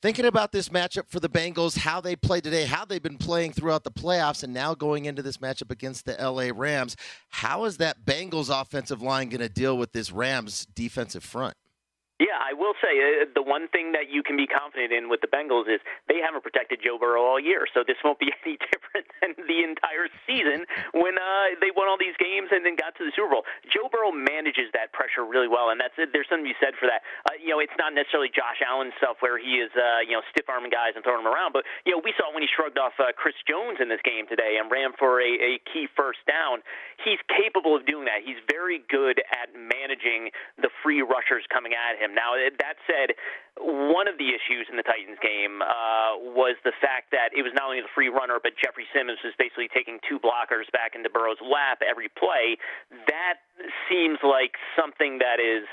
Thinking 0.00 0.26
about 0.26 0.52
this 0.52 0.68
matchup 0.68 1.08
for 1.08 1.18
the 1.18 1.28
Bengals, 1.28 1.78
how 1.78 2.00
they 2.00 2.14
played 2.14 2.44
today, 2.44 2.66
how 2.66 2.84
they've 2.84 3.02
been 3.02 3.18
playing 3.18 3.52
throughout 3.52 3.82
the 3.82 3.90
playoffs, 3.90 4.44
and 4.44 4.54
now 4.54 4.72
going 4.72 5.06
into 5.06 5.22
this 5.22 5.38
matchup 5.38 5.72
against 5.72 6.04
the 6.04 6.12
LA 6.12 6.52
Rams, 6.54 6.94
how 7.30 7.64
is 7.64 7.78
that 7.78 8.04
Bengals 8.04 8.48
offensive 8.48 9.02
line 9.02 9.28
going 9.28 9.40
to 9.40 9.48
deal 9.48 9.76
with 9.76 9.90
this 9.90 10.12
Rams 10.12 10.66
defensive 10.66 11.24
front? 11.24 11.54
Yeah, 12.18 12.34
I 12.34 12.50
will 12.50 12.74
say 12.82 12.98
uh, 12.98 13.30
the 13.30 13.46
one 13.46 13.70
thing 13.70 13.94
that 13.94 14.10
you 14.10 14.26
can 14.26 14.34
be 14.34 14.50
confident 14.50 14.90
in 14.90 15.06
with 15.06 15.22
the 15.22 15.30
Bengals 15.30 15.70
is 15.70 15.78
they 16.10 16.18
haven't 16.18 16.42
protected 16.42 16.82
Joe 16.82 16.98
Burrow 16.98 17.22
all 17.22 17.38
year, 17.38 17.70
so 17.70 17.86
this 17.86 17.94
won't 18.02 18.18
be 18.18 18.34
any 18.42 18.58
different 18.58 19.06
than 19.22 19.38
the 19.46 19.62
entire 19.62 20.10
season 20.26 20.66
when 20.98 21.14
uh, 21.14 21.54
they 21.62 21.70
won 21.70 21.86
all 21.86 21.94
these 21.94 22.18
games 22.18 22.50
and 22.50 22.66
then 22.66 22.74
got 22.74 22.98
to 22.98 23.06
the 23.06 23.14
Super 23.14 23.38
Bowl. 23.38 23.46
Joe 23.70 23.86
Burrow 23.86 24.10
manages 24.10 24.66
that 24.74 24.90
pressure 24.90 25.22
really 25.22 25.46
well, 25.46 25.70
and 25.70 25.78
that's 25.78 25.94
there's 25.94 26.26
something 26.26 26.42
to 26.42 26.50
be 26.50 26.58
said 26.58 26.74
for 26.74 26.90
that. 26.90 27.06
Uh, 27.22 27.38
you 27.38 27.54
know, 27.54 27.62
it's 27.62 27.78
not 27.78 27.94
necessarily 27.94 28.34
Josh 28.34 28.58
Allen 28.66 28.90
stuff 28.98 29.22
where 29.22 29.38
he 29.38 29.62
is 29.62 29.70
uh, 29.78 30.02
you 30.02 30.18
know 30.18 30.22
stiff 30.34 30.50
arming 30.50 30.74
guys 30.74 30.98
and 30.98 31.06
throwing 31.06 31.22
them 31.22 31.30
around, 31.30 31.54
but 31.54 31.62
you 31.86 31.94
know 31.94 32.02
we 32.02 32.10
saw 32.18 32.34
when 32.34 32.42
he 32.42 32.50
shrugged 32.50 32.82
off 32.82 32.98
uh, 32.98 33.14
Chris 33.14 33.38
Jones 33.46 33.78
in 33.78 33.86
this 33.86 34.02
game 34.02 34.26
today 34.26 34.58
and 34.58 34.66
ran 34.74 34.90
for 34.98 35.22
a, 35.22 35.38
a 35.38 35.62
key 35.70 35.86
first 35.94 36.18
down. 36.26 36.66
He's 36.98 37.22
capable 37.30 37.78
of 37.78 37.86
doing 37.86 38.10
that. 38.10 38.26
He's 38.26 38.42
very 38.50 38.82
good 38.90 39.22
at 39.30 39.54
managing 39.54 40.34
the 40.58 40.66
free 40.82 40.98
rushers 40.98 41.46
coming 41.46 41.78
at 41.78 41.94
him 41.94 42.07
him. 42.08 42.16
Now, 42.16 42.32
that 42.40 42.80
said, 42.88 43.12
one 43.60 44.08
of 44.08 44.16
the 44.16 44.32
issues 44.32 44.64
in 44.72 44.80
the 44.80 44.86
Titans 44.86 45.20
game 45.20 45.60
uh, 45.60 46.16
was 46.32 46.56
the 46.64 46.72
fact 46.80 47.12
that 47.12 47.36
it 47.36 47.44
was 47.44 47.52
not 47.52 47.68
only 47.68 47.84
the 47.84 47.92
free 47.92 48.08
runner, 48.08 48.40
but 48.40 48.56
Jeffrey 48.56 48.88
Simmons 48.96 49.20
was 49.20 49.36
basically 49.36 49.68
taking 49.68 50.00
two 50.08 50.16
blockers 50.16 50.70
back 50.72 50.96
into 50.96 51.12
Burrow's 51.12 51.42
lap 51.44 51.84
every 51.84 52.08
play. 52.08 52.56
That 53.06 53.44
seems 53.90 54.18
like 54.24 54.56
something 54.72 55.20
that 55.20 55.36
is 55.36 55.68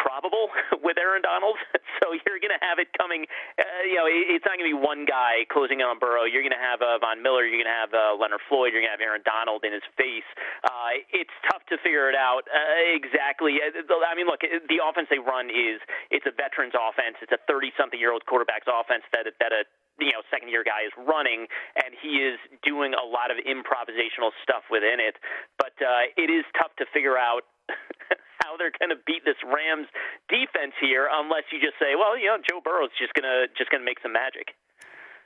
probable 0.00 0.48
with 0.84 0.96
Aaron 0.96 1.22
Donald. 1.22 1.60
So 2.00 2.16
you're 2.16 2.40
going 2.40 2.54
to 2.54 2.64
have 2.64 2.80
it 2.80 2.88
coming. 2.96 3.28
Uh, 3.60 3.84
you 3.84 4.00
know, 4.00 4.08
it's 4.08 4.40
not 4.48 4.56
going 4.56 4.64
to 4.64 4.72
be 4.72 4.80
one 4.80 5.04
guy 5.04 5.44
closing 5.52 5.84
in 5.84 5.86
on 5.86 6.00
Burrow. 6.00 6.24
You're 6.24 6.40
going 6.40 6.56
to 6.56 6.58
have 6.58 6.80
uh, 6.80 6.96
Von 6.96 7.20
Miller. 7.20 7.44
You're 7.44 7.60
going 7.60 7.68
to 7.68 7.76
have 7.76 7.92
uh, 7.92 8.16
Leonard 8.16 8.40
Floyd. 8.48 8.72
You're 8.72 8.80
going 8.80 8.88
to 8.88 8.96
have 8.96 9.04
Aaron 9.04 9.20
Donald 9.20 9.68
in 9.68 9.76
his 9.76 9.84
face. 10.00 10.24
Uh, 10.64 11.04
it's 11.12 11.34
tough 11.52 11.60
to 11.68 11.76
figure 11.84 12.08
it 12.08 12.16
out 12.16 12.48
uh, 12.48 12.96
exactly. 12.96 13.60
Uh, 13.60 13.84
I 13.84 14.16
mean, 14.16 14.24
look, 14.24 14.40
the 14.40 14.80
offense 14.80 15.12
they 15.12 15.20
run 15.20 15.52
is 15.52 15.76
it's 16.08 16.24
a 16.24 16.32
veterans 16.32 16.72
offense. 16.72 17.20
It's 17.20 17.36
a 17.36 17.42
30-something 17.44 18.00
year 18.00 18.16
old 18.16 18.24
quarterback's 18.24 18.70
offense 18.70 19.04
that 19.12 19.28
that 19.28 19.52
a 19.52 19.68
you 20.00 20.12
know 20.12 20.24
second 20.30 20.48
year 20.48 20.64
guy 20.64 20.86
is 20.86 20.94
running 20.96 21.46
and 21.76 21.92
he 22.00 22.20
is 22.24 22.40
doing 22.64 22.92
a 22.96 23.04
lot 23.04 23.30
of 23.30 23.36
improvisational 23.44 24.32
stuff 24.42 24.64
within 24.70 24.98
it 24.98 25.16
but 25.58 25.76
uh 25.84 26.08
it 26.16 26.28
is 26.32 26.44
tough 26.56 26.72
to 26.76 26.84
figure 26.92 27.16
out 27.16 27.44
how 28.42 28.56
they're 28.56 28.72
going 28.78 28.90
to 28.90 29.00
beat 29.06 29.24
this 29.24 29.38
Rams 29.44 29.86
defense 30.28 30.74
here 30.80 31.08
unless 31.10 31.44
you 31.52 31.60
just 31.60 31.78
say, 31.78 31.94
well, 31.94 32.18
you 32.18 32.26
know, 32.26 32.38
Joe 32.38 32.60
Burrow's 32.64 32.90
just 32.98 33.14
going 33.14 33.28
to 33.28 33.46
just 33.56 33.70
going 33.70 33.80
to 33.80 33.84
make 33.84 34.00
some 34.02 34.12
magic. 34.12 34.56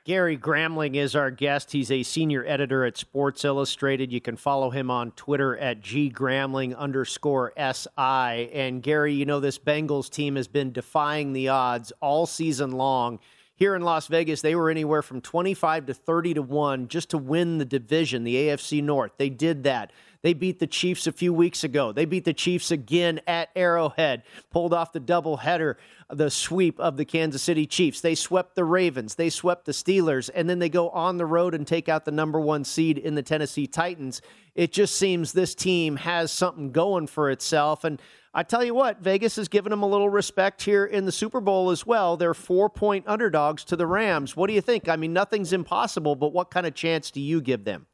Gary 0.05 0.37
Gramling 0.37 0.95
is 0.95 1.15
our 1.15 1.31
guest. 1.31 1.71
He's 1.71 1.89
a 1.89 2.03
senior 2.03 2.45
editor 2.45 2.85
at 2.85 2.95
Sports 2.95 3.43
Illustrated. 3.43 4.11
You 4.11 4.21
can 4.21 4.35
follow 4.35 4.69
him 4.69 4.91
on 4.91 5.09
Twitter 5.13 5.57
at 5.57 5.81
ggramling 5.81 6.77
underscore 6.77 7.53
SI. 7.57 8.51
And 8.53 8.83
Gary, 8.83 9.13
you 9.13 9.25
know, 9.25 9.39
this 9.39 9.57
Bengals 9.57 10.11
team 10.11 10.35
has 10.35 10.47
been 10.47 10.71
defying 10.71 11.33
the 11.33 11.47
odds 11.47 11.91
all 12.01 12.27
season 12.27 12.73
long. 12.73 13.17
Here 13.57 13.73
in 13.73 13.83
Las 13.83 14.07
Vegas, 14.07 14.41
they 14.41 14.53
were 14.53 14.69
anywhere 14.69 15.01
from 15.01 15.21
25 15.21 15.85
to 15.85 15.93
30 15.93 16.33
to 16.35 16.41
1 16.41 16.87
just 16.89 17.11
to 17.11 17.17
win 17.17 17.57
the 17.57 17.63
division, 17.63 18.25
the 18.25 18.35
AFC 18.35 18.83
North. 18.83 19.13
They 19.17 19.29
did 19.29 19.63
that. 19.63 19.91
They 20.23 20.33
beat 20.33 20.59
the 20.59 20.67
Chiefs 20.67 21.07
a 21.07 21.13
few 21.13 21.31
weeks 21.31 21.63
ago. 21.63 21.93
They 21.93 22.03
beat 22.05 22.25
the 22.25 22.33
Chiefs 22.33 22.71
again 22.71 23.21
at 23.27 23.49
Arrowhead, 23.55 24.23
pulled 24.49 24.73
off 24.73 24.91
the 24.91 24.99
doubleheader, 24.99 25.75
the 26.09 26.29
sweep 26.29 26.79
of 26.79 26.97
the 26.97 27.05
Kansas 27.05 27.43
City 27.43 27.65
Chiefs. 27.65 28.01
They 28.01 28.15
swept 28.15 28.55
the 28.55 28.65
Ravens, 28.65 29.15
they 29.15 29.29
swept 29.29 29.65
the 29.65 29.71
Steelers, 29.71 30.29
and 30.33 30.49
then 30.49 30.59
they 30.59 30.67
go 30.67 30.89
on 30.89 31.17
the 31.17 31.25
road 31.25 31.53
and 31.53 31.65
take 31.65 31.87
out 31.87 32.03
the 32.03 32.11
number 32.11 32.39
one 32.39 32.65
seed 32.65 32.97
in 32.97 33.15
the 33.15 33.23
Tennessee 33.23 33.67
Titans. 33.67 34.21
It 34.55 34.73
just 34.73 34.95
seems 34.95 35.31
this 35.31 35.55
team 35.55 35.95
has 35.97 36.31
something 36.31 36.71
going 36.71 37.07
for 37.07 37.29
itself. 37.29 37.83
And 37.83 38.01
I 38.37 38.43
tell 38.43 38.65
you 38.65 38.75
what, 38.75 38.99
Vegas 38.99 39.37
has 39.37 39.47
given 39.47 39.69
them 39.69 39.81
a 39.81 39.87
little 39.87 40.09
respect 40.09 40.61
here 40.61 40.83
in 40.83 41.05
the 41.05 41.11
Super 41.13 41.39
Bowl 41.39 41.69
as 41.69 41.85
well. 41.85 42.17
They're 42.17 42.33
four 42.33 42.69
point 42.69 43.05
underdogs 43.07 43.63
to 43.63 43.77
the 43.77 43.87
Rams. 43.87 44.35
What 44.35 44.47
do 44.47 44.53
you 44.53 44.59
think? 44.59 44.89
I 44.89 44.97
mean, 44.97 45.13
nothing's 45.13 45.53
impossible, 45.53 46.17
but 46.17 46.33
what 46.33 46.51
kind 46.51 46.67
of 46.67 46.75
chance 46.75 47.11
do 47.11 47.21
you 47.21 47.39
give 47.39 47.63
them? 47.63 47.87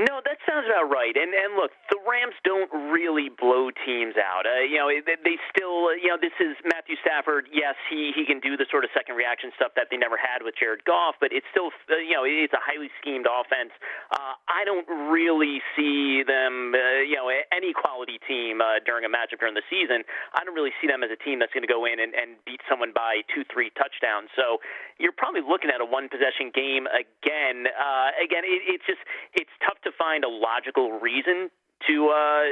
No, 0.00 0.24
that 0.24 0.40
sounds 0.48 0.64
about 0.64 0.88
right. 0.88 1.12
And 1.12 1.36
and 1.36 1.52
look, 1.52 1.68
the 1.92 2.00
Rams 2.08 2.32
don't 2.48 2.72
really 2.88 3.28
blow 3.28 3.68
teams 3.84 4.16
out. 4.16 4.48
Uh, 4.48 4.64
you 4.64 4.80
know, 4.80 4.88
they, 4.88 5.20
they 5.20 5.36
still, 5.52 5.92
uh, 5.92 6.00
you 6.00 6.08
know, 6.08 6.16
this 6.16 6.32
is 6.40 6.56
Matthew 6.64 6.96
Stafford. 7.04 7.44
Yes, 7.52 7.76
he 7.92 8.08
he 8.16 8.24
can 8.24 8.40
do 8.40 8.56
the 8.56 8.64
sort 8.72 8.88
of 8.88 8.90
second 8.96 9.20
reaction 9.20 9.52
stuff 9.52 9.76
that 9.76 9.92
they 9.92 10.00
never 10.00 10.16
had 10.16 10.40
with 10.40 10.56
Jared 10.56 10.88
Goff, 10.88 11.20
but 11.20 11.28
it's 11.28 11.44
still, 11.52 11.68
uh, 11.92 12.00
you 12.00 12.16
know, 12.16 12.24
it's 12.24 12.56
a 12.56 12.62
highly 12.64 12.88
schemed 13.04 13.28
offense. 13.28 13.76
Uh, 14.08 14.32
I 14.48 14.64
don't 14.64 14.88
really 15.12 15.60
see 15.76 16.24
them, 16.24 16.72
uh, 16.72 17.04
you 17.04 17.20
know, 17.20 17.28
any 17.52 17.76
quality 17.76 18.16
team 18.24 18.64
uh, 18.64 18.80
during 18.88 19.04
a 19.04 19.12
matchup 19.12 19.44
during 19.44 19.52
the 19.52 19.66
season. 19.68 20.08
I 20.32 20.40
don't 20.40 20.56
really 20.56 20.72
see 20.80 20.88
them 20.88 21.04
as 21.04 21.12
a 21.12 21.20
team 21.20 21.36
that's 21.36 21.52
going 21.52 21.68
to 21.68 21.70
go 21.70 21.84
in 21.84 22.00
and, 22.00 22.16
and 22.16 22.40
beat 22.48 22.64
someone 22.64 22.96
by 22.96 23.28
two, 23.28 23.44
three 23.52 23.68
touchdowns. 23.76 24.32
So 24.32 24.56
you're 24.96 25.12
probably 25.12 25.44
looking 25.44 25.68
at 25.68 25.84
a 25.84 25.88
one 25.88 26.08
possession 26.08 26.48
game 26.48 26.88
again. 26.88 27.68
Uh, 27.68 28.16
again, 28.24 28.48
it, 28.48 28.64
it's 28.72 28.86
just 28.88 29.04
it's 29.36 29.52
tough 29.60 29.81
to 29.84 29.90
find 29.96 30.24
a 30.24 30.28
logical 30.28 30.98
reason 31.00 31.50
to 31.86 32.08
uh, 32.08 32.42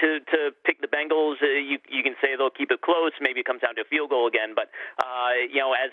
to 0.00 0.20
to 0.20 0.38
pick 0.64 0.80
the 0.80 0.88
Bengals. 0.88 1.40
Uh, 1.42 1.46
you 1.46 1.78
you 1.88 2.02
can 2.02 2.14
say 2.20 2.36
they'll 2.36 2.50
keep 2.50 2.70
it 2.70 2.82
close. 2.82 3.12
Maybe 3.20 3.40
it 3.40 3.46
comes 3.46 3.62
down 3.62 3.74
to 3.76 3.82
a 3.82 3.88
field 3.88 4.10
goal 4.10 4.28
again. 4.28 4.54
But 4.54 4.68
uh, 5.00 5.32
you 5.48 5.60
know, 5.60 5.72
as 5.72 5.90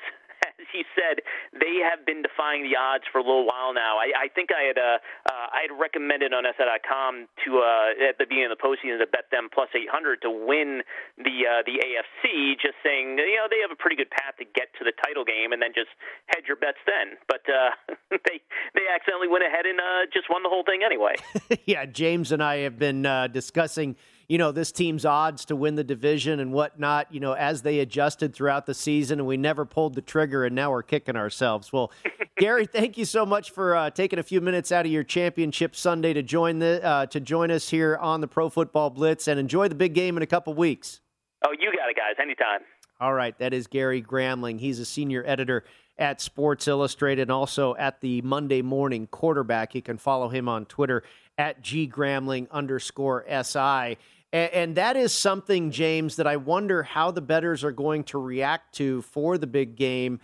he 0.70 0.86
said, 0.94 1.26
they 1.58 1.82
have 1.82 2.06
been 2.06 2.22
defying 2.22 2.64
the 2.64 2.78
odds 2.78 3.04
for 3.12 3.20
a 3.20 3.26
little 3.26 3.46
while 3.46 3.74
now. 3.74 3.98
I, 3.98 4.26
I 4.26 4.28
think 4.30 4.50
I 4.54 4.70
had 4.70 4.78
uh, 4.78 4.98
uh, 5.28 5.48
I 5.52 5.66
had 5.66 5.74
recommended 5.74 6.34
on 6.34 6.46
SI.com 6.46 7.28
to 7.46 7.50
uh, 7.60 8.10
at 8.10 8.18
the 8.22 8.26
beginning 8.30 8.52
of 8.52 8.58
the 8.58 8.64
postseason 8.64 9.00
to 9.00 9.10
bet 9.10 9.32
them 9.32 9.50
plus 9.52 9.70
800 9.74 10.22
to 10.24 10.32
win 10.32 10.82
the 11.18 11.36
uh, 11.46 11.62
the 11.66 11.82
AFC. 11.82 12.58
Just 12.62 12.78
saying, 12.84 13.18
you 13.18 13.38
know, 13.38 13.50
they 13.50 13.62
have 13.62 13.72
a 13.72 13.80
pretty 13.80 13.98
good 13.98 14.12
path 14.12 14.38
to 14.40 14.46
get 14.46 14.74
to 14.80 14.86
the 14.86 14.94
title 15.04 15.26
game, 15.26 15.52
and 15.52 15.62
then 15.62 15.74
just 15.74 15.92
hedge 16.28 16.46
your 16.48 16.58
bets 16.58 16.82
then. 16.86 17.18
But 17.28 17.44
uh, 17.50 17.72
they 18.28 18.42
they 18.74 18.86
accidentally 18.88 19.28
went 19.28 19.44
ahead 19.44 19.66
and 19.66 19.80
uh, 19.80 20.06
just 20.14 20.30
won 20.30 20.44
the 20.44 20.50
whole 20.50 20.64
thing 20.64 20.82
anyway. 20.86 21.16
yeah, 21.66 21.86
James 21.86 22.32
and 22.32 22.42
I 22.44 22.68
have 22.68 22.78
been 22.78 23.06
uh, 23.06 23.28
discussing 23.28 23.96
you 24.32 24.38
know, 24.38 24.54
this 24.54 24.72
team's 24.72 25.04
odds 25.04 25.44
to 25.44 25.58
win 25.58 25.76
the 25.76 25.84
division 25.84 26.40
and 26.40 26.54
whatnot, 26.54 27.14
you 27.14 27.20
know, 27.20 27.34
as 27.34 27.64
they 27.64 27.80
adjusted 27.80 28.34
throughout 28.34 28.66
the 28.66 28.74
season 28.74 29.20
and 29.20 29.28
we 29.28 29.36
never 29.36 29.66
pulled 29.66 29.94
the 29.94 30.02
trigger 30.02 30.46
and 30.46 30.56
now 30.56 30.72
we're 30.72 30.84
kicking 30.84 31.18
ourselves. 31.18 31.74
Well, 31.74 31.92
Gary, 32.38 32.66
thank 32.66 32.98
you 32.98 33.04
so 33.04 33.26
much 33.26 33.52
for 33.52 33.76
uh, 33.76 33.90
taking 33.90 34.20
a 34.20 34.24
few 34.24 34.40
minutes 34.40 34.72
out 34.72 34.86
of 34.86 34.92
your 34.92 35.04
championship 35.04 35.76
Sunday 35.76 36.14
to 36.14 36.24
join 36.24 36.60
the 36.60 36.82
uh, 36.82 37.08
to 37.08 37.20
join 37.20 37.52
us 37.52 37.68
here 37.68 37.98
on 37.98 38.22
the 38.22 38.28
Pro 38.28 38.48
Football 38.48 38.92
Blitz 38.92 39.28
and 39.28 39.38
enjoy 39.38 39.68
the 39.68 39.76
big 39.76 39.94
game 39.94 40.16
in 40.16 40.24
a 40.24 40.28
couple 40.28 40.54
weeks. 40.54 41.02
Oh, 41.46 41.52
you 41.52 41.70
got 41.78 41.90
it, 41.90 41.98
guys. 41.98 42.16
Anytime. 42.18 42.62
All 43.02 43.14
right, 43.14 43.38
that 43.40 43.54
is 43.54 43.68
Gary 43.68 44.02
Gramling. 44.02 44.62
He's 44.62 44.80
a 44.80 44.86
senior 44.86 45.26
editor 45.28 45.66
at 45.98 46.22
Sports 46.22 46.70
Illustrated 46.70 47.24
and 47.24 47.32
also 47.32 47.76
at 47.76 48.00
the 48.00 48.22
Monday 48.22 48.62
Morning 48.62 49.08
Quarterback. 49.08 49.76
You 49.76 49.82
can 49.82 49.98
follow 49.98 50.30
him 50.30 50.48
on 50.48 50.68
Twitter 50.68 51.04
at 51.38 51.62
ggramling 51.62 52.50
underscore 52.50 53.26
SI. 53.28 53.98
And, 54.34 54.54
and 54.54 54.76
that 54.76 54.98
is 54.98 55.14
something, 55.14 55.72
James, 55.72 56.16
that 56.18 56.28
I 56.28 56.38
wonder 56.38 56.84
how 56.84 57.12
the 57.12 57.22
bettors 57.22 57.64
are 57.64 57.72
going 57.72 58.04
to 58.06 58.18
react 58.18 58.76
to 58.76 59.02
for 59.04 59.38
the 59.38 59.48
big 59.48 59.76
game. 59.76 60.20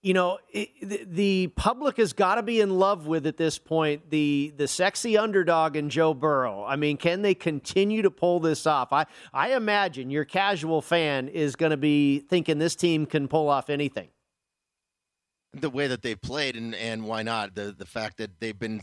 You 0.00 0.14
know, 0.14 0.38
it, 0.50 0.68
the, 0.80 1.04
the 1.08 1.46
public 1.48 1.96
has 1.96 2.12
got 2.12 2.36
to 2.36 2.42
be 2.42 2.60
in 2.60 2.78
love 2.78 3.06
with 3.08 3.26
at 3.26 3.36
this 3.36 3.58
point 3.58 4.10
the 4.10 4.52
the 4.56 4.68
sexy 4.68 5.18
underdog 5.18 5.74
in 5.76 5.90
Joe 5.90 6.14
Burrow. 6.14 6.64
I 6.64 6.76
mean, 6.76 6.96
can 6.96 7.22
they 7.22 7.34
continue 7.34 8.02
to 8.02 8.10
pull 8.10 8.38
this 8.38 8.64
off? 8.64 8.92
I 8.92 9.06
I 9.34 9.54
imagine 9.56 10.08
your 10.10 10.24
casual 10.24 10.82
fan 10.82 11.26
is 11.26 11.56
going 11.56 11.70
to 11.70 11.76
be 11.76 12.20
thinking 12.20 12.58
this 12.58 12.76
team 12.76 13.06
can 13.06 13.26
pull 13.26 13.48
off 13.48 13.68
anything 13.70 14.08
the 15.54 15.70
way 15.70 15.86
that 15.86 16.02
they've 16.02 16.20
played 16.20 16.56
and 16.56 16.74
and 16.74 17.04
why 17.04 17.22
not? 17.22 17.54
The 17.54 17.74
the 17.76 17.86
fact 17.86 18.18
that 18.18 18.38
they've 18.40 18.58
been 18.58 18.82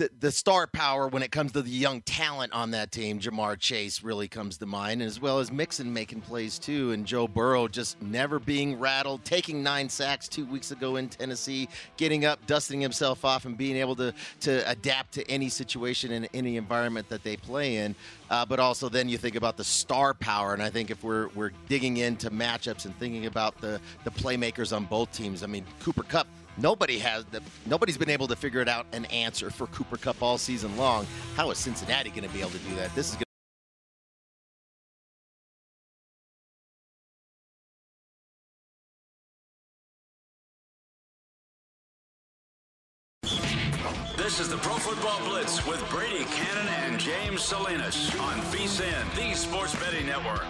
the, 0.00 0.10
the 0.18 0.32
star 0.32 0.66
power 0.66 1.08
when 1.08 1.22
it 1.22 1.30
comes 1.30 1.52
to 1.52 1.60
the 1.60 1.70
young 1.70 2.00
talent 2.00 2.54
on 2.54 2.70
that 2.70 2.90
team 2.90 3.20
Ja'Marr 3.20 3.58
Chase 3.58 4.02
really 4.02 4.28
comes 4.28 4.56
to 4.56 4.66
mind 4.66 5.02
as 5.02 5.20
well 5.20 5.40
as 5.40 5.52
Mixon 5.52 5.92
making 5.92 6.22
plays 6.22 6.58
too 6.58 6.92
and 6.92 7.04
Joe 7.04 7.28
Burrow 7.28 7.68
just 7.68 8.00
never 8.00 8.38
being 8.38 8.78
rattled 8.78 9.24
taking 9.26 9.62
nine 9.62 9.90
sacks 9.90 10.26
2 10.26 10.46
weeks 10.46 10.70
ago 10.70 10.96
in 10.96 11.10
Tennessee 11.10 11.68
getting 11.98 12.24
up 12.24 12.44
dusting 12.46 12.80
himself 12.80 13.26
off 13.26 13.44
and 13.44 13.58
being 13.58 13.76
able 13.76 13.94
to 13.96 14.14
to 14.40 14.68
adapt 14.70 15.12
to 15.12 15.30
any 15.30 15.50
situation 15.50 16.12
in 16.12 16.26
any 16.32 16.56
environment 16.56 17.08
that 17.10 17.22
they 17.22 17.36
play 17.36 17.76
in 17.76 17.94
uh, 18.30 18.46
but 18.46 18.58
also 18.60 18.88
then 18.88 19.08
you 19.08 19.18
think 19.18 19.36
about 19.36 19.56
the 19.56 19.64
star 19.64 20.14
power 20.14 20.54
and 20.54 20.62
I 20.62 20.70
think 20.70 20.90
if 20.90 21.02
we're 21.04 21.28
we're 21.34 21.52
digging 21.68 21.98
into 21.98 22.30
matchups 22.30 22.84
and 22.84 22.96
thinking 22.98 23.26
about 23.26 23.60
the 23.60 23.80
the 24.04 24.10
playmakers 24.10 24.74
on 24.74 24.84
both 24.84 25.12
teams 25.12 25.42
I 25.42 25.46
mean 25.46 25.64
Cooper 25.80 26.04
Kupp. 26.04 26.26
Nobody 26.56 26.98
has 26.98 27.24
the, 27.26 27.40
nobody's 27.66 27.96
been 27.96 28.10
able 28.10 28.26
to 28.28 28.36
figure 28.36 28.60
it 28.60 28.68
out 28.68 28.86
an 28.92 29.04
answer 29.06 29.50
for 29.50 29.66
Cooper 29.68 29.96
Kupp 29.96 30.20
all 30.22 30.36
season 30.36 30.76
long. 30.76 31.06
How 31.36 31.50
is 31.50 31.58
Cincinnati 31.58 32.10
going 32.10 32.24
to 32.24 32.28
be 32.28 32.40
able 32.40 32.50
to 32.50 32.58
do 32.58 32.74
that? 32.74 32.94
This 32.94 33.08
is 33.08 33.14
going 33.14 33.29
Football 44.80 45.20
Blitz 45.28 45.66
with 45.66 45.86
Brady 45.90 46.24
Cannon 46.24 46.66
and 46.68 46.98
James 46.98 47.42
Salinas 47.42 48.18
on 48.18 48.38
VSIN, 48.50 49.14
the 49.14 49.34
Sports 49.34 49.74
Betting 49.76 50.06
Network. 50.06 50.42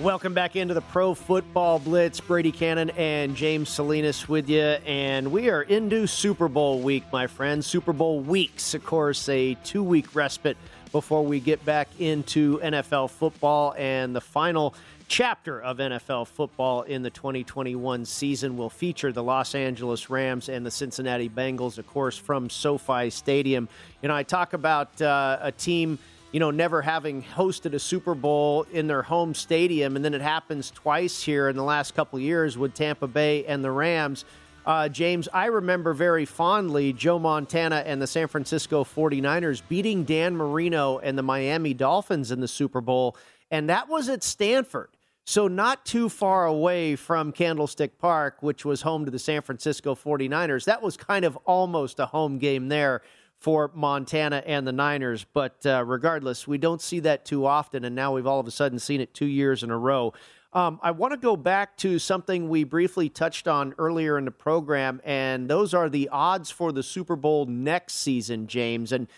Welcome 0.00 0.34
back 0.34 0.56
into 0.56 0.74
the 0.74 0.80
Pro 0.80 1.14
Football 1.14 1.78
Blitz. 1.78 2.18
Brady 2.18 2.50
Cannon 2.50 2.90
and 2.90 3.36
James 3.36 3.68
Salinas 3.68 4.28
with 4.28 4.50
you. 4.50 4.60
And 4.60 5.30
we 5.30 5.48
are 5.48 5.62
into 5.62 6.08
Super 6.08 6.48
Bowl 6.48 6.80
week, 6.80 7.04
my 7.12 7.28
friends. 7.28 7.68
Super 7.68 7.92
Bowl 7.92 8.18
weeks, 8.18 8.74
of 8.74 8.84
course, 8.84 9.28
a 9.28 9.54
two 9.62 9.84
week 9.84 10.12
respite 10.16 10.56
before 10.90 11.24
we 11.24 11.38
get 11.38 11.64
back 11.64 11.88
into 12.00 12.58
NFL 12.58 13.10
football. 13.10 13.76
And 13.78 14.14
the 14.14 14.20
final 14.20 14.74
chapter 15.08 15.60
of 15.60 15.78
NFL 15.78 16.26
football 16.26 16.82
in 16.82 17.02
the 17.02 17.10
2021 17.10 18.04
season 18.04 18.56
will 18.56 18.70
feature 18.70 19.12
the 19.12 19.22
Los 19.22 19.54
Angeles 19.54 20.10
Rams 20.10 20.48
and 20.48 20.66
the 20.66 20.70
Cincinnati 20.70 21.28
Bengals, 21.28 21.78
of 21.78 21.86
course, 21.86 22.16
from 22.16 22.50
SoFi 22.50 23.10
Stadium. 23.10 23.68
You 24.02 24.08
know, 24.08 24.16
I 24.16 24.22
talk 24.22 24.52
about 24.52 25.00
uh, 25.00 25.38
a 25.40 25.52
team 25.52 25.98
you 26.32 26.40
know, 26.40 26.50
never 26.50 26.82
having 26.82 27.22
hosted 27.22 27.72
a 27.72 27.78
Super 27.78 28.14
Bowl 28.14 28.66
in 28.72 28.88
their 28.88 29.02
home 29.02 29.32
stadium, 29.32 29.96
and 29.96 30.04
then 30.04 30.12
it 30.12 30.20
happens 30.20 30.70
twice 30.70 31.22
here 31.22 31.48
in 31.48 31.56
the 31.56 31.62
last 31.62 31.94
couple 31.94 32.18
years 32.18 32.58
with 32.58 32.74
Tampa 32.74 33.06
Bay 33.06 33.46
and 33.46 33.64
the 33.64 33.70
Rams. 33.70 34.24
Uh, 34.66 34.88
James, 34.88 35.28
I 35.32 35.46
remember 35.46 35.94
very 35.94 36.24
fondly 36.24 36.92
Joe 36.92 37.20
Montana 37.20 37.84
and 37.86 38.02
the 38.02 38.06
San 38.06 38.26
Francisco 38.26 38.82
49ers 38.82 39.62
beating 39.68 40.04
Dan 40.04 40.36
Marino 40.36 40.98
and 40.98 41.16
the 41.16 41.22
Miami 41.22 41.72
Dolphins 41.72 42.32
in 42.32 42.40
the 42.40 42.48
Super 42.48 42.80
Bowl, 42.80 43.16
and 43.50 43.70
that 43.70 43.88
was 43.88 44.08
at 44.08 44.24
Stanford. 44.24 44.90
So, 45.28 45.48
not 45.48 45.84
too 45.84 46.08
far 46.08 46.46
away 46.46 46.94
from 46.94 47.32
Candlestick 47.32 47.98
Park, 47.98 48.44
which 48.44 48.64
was 48.64 48.82
home 48.82 49.04
to 49.06 49.10
the 49.10 49.18
San 49.18 49.42
Francisco 49.42 49.96
49ers. 49.96 50.66
That 50.66 50.82
was 50.82 50.96
kind 50.96 51.24
of 51.24 51.36
almost 51.44 51.98
a 51.98 52.06
home 52.06 52.38
game 52.38 52.68
there 52.68 53.02
for 53.40 53.72
Montana 53.74 54.44
and 54.46 54.64
the 54.64 54.72
Niners. 54.72 55.26
But 55.32 55.66
uh, 55.66 55.82
regardless, 55.84 56.46
we 56.46 56.58
don't 56.58 56.80
see 56.80 57.00
that 57.00 57.24
too 57.24 57.44
often, 57.44 57.84
and 57.84 57.96
now 57.96 58.14
we've 58.14 58.26
all 58.26 58.38
of 58.38 58.46
a 58.46 58.52
sudden 58.52 58.78
seen 58.78 59.00
it 59.00 59.14
two 59.14 59.26
years 59.26 59.64
in 59.64 59.72
a 59.72 59.76
row. 59.76 60.14
Um, 60.52 60.78
I 60.80 60.92
want 60.92 61.12
to 61.12 61.18
go 61.18 61.36
back 61.36 61.76
to 61.78 61.98
something 61.98 62.48
we 62.48 62.62
briefly 62.62 63.08
touched 63.08 63.48
on 63.48 63.74
earlier 63.78 64.18
in 64.18 64.26
the 64.26 64.30
program, 64.30 65.00
and 65.04 65.50
those 65.50 65.74
are 65.74 65.88
the 65.88 66.08
odds 66.10 66.52
for 66.52 66.70
the 66.70 66.84
Super 66.84 67.16
Bowl 67.16 67.46
next 67.46 67.94
season, 67.94 68.46
James. 68.46 68.92
And 68.92 69.08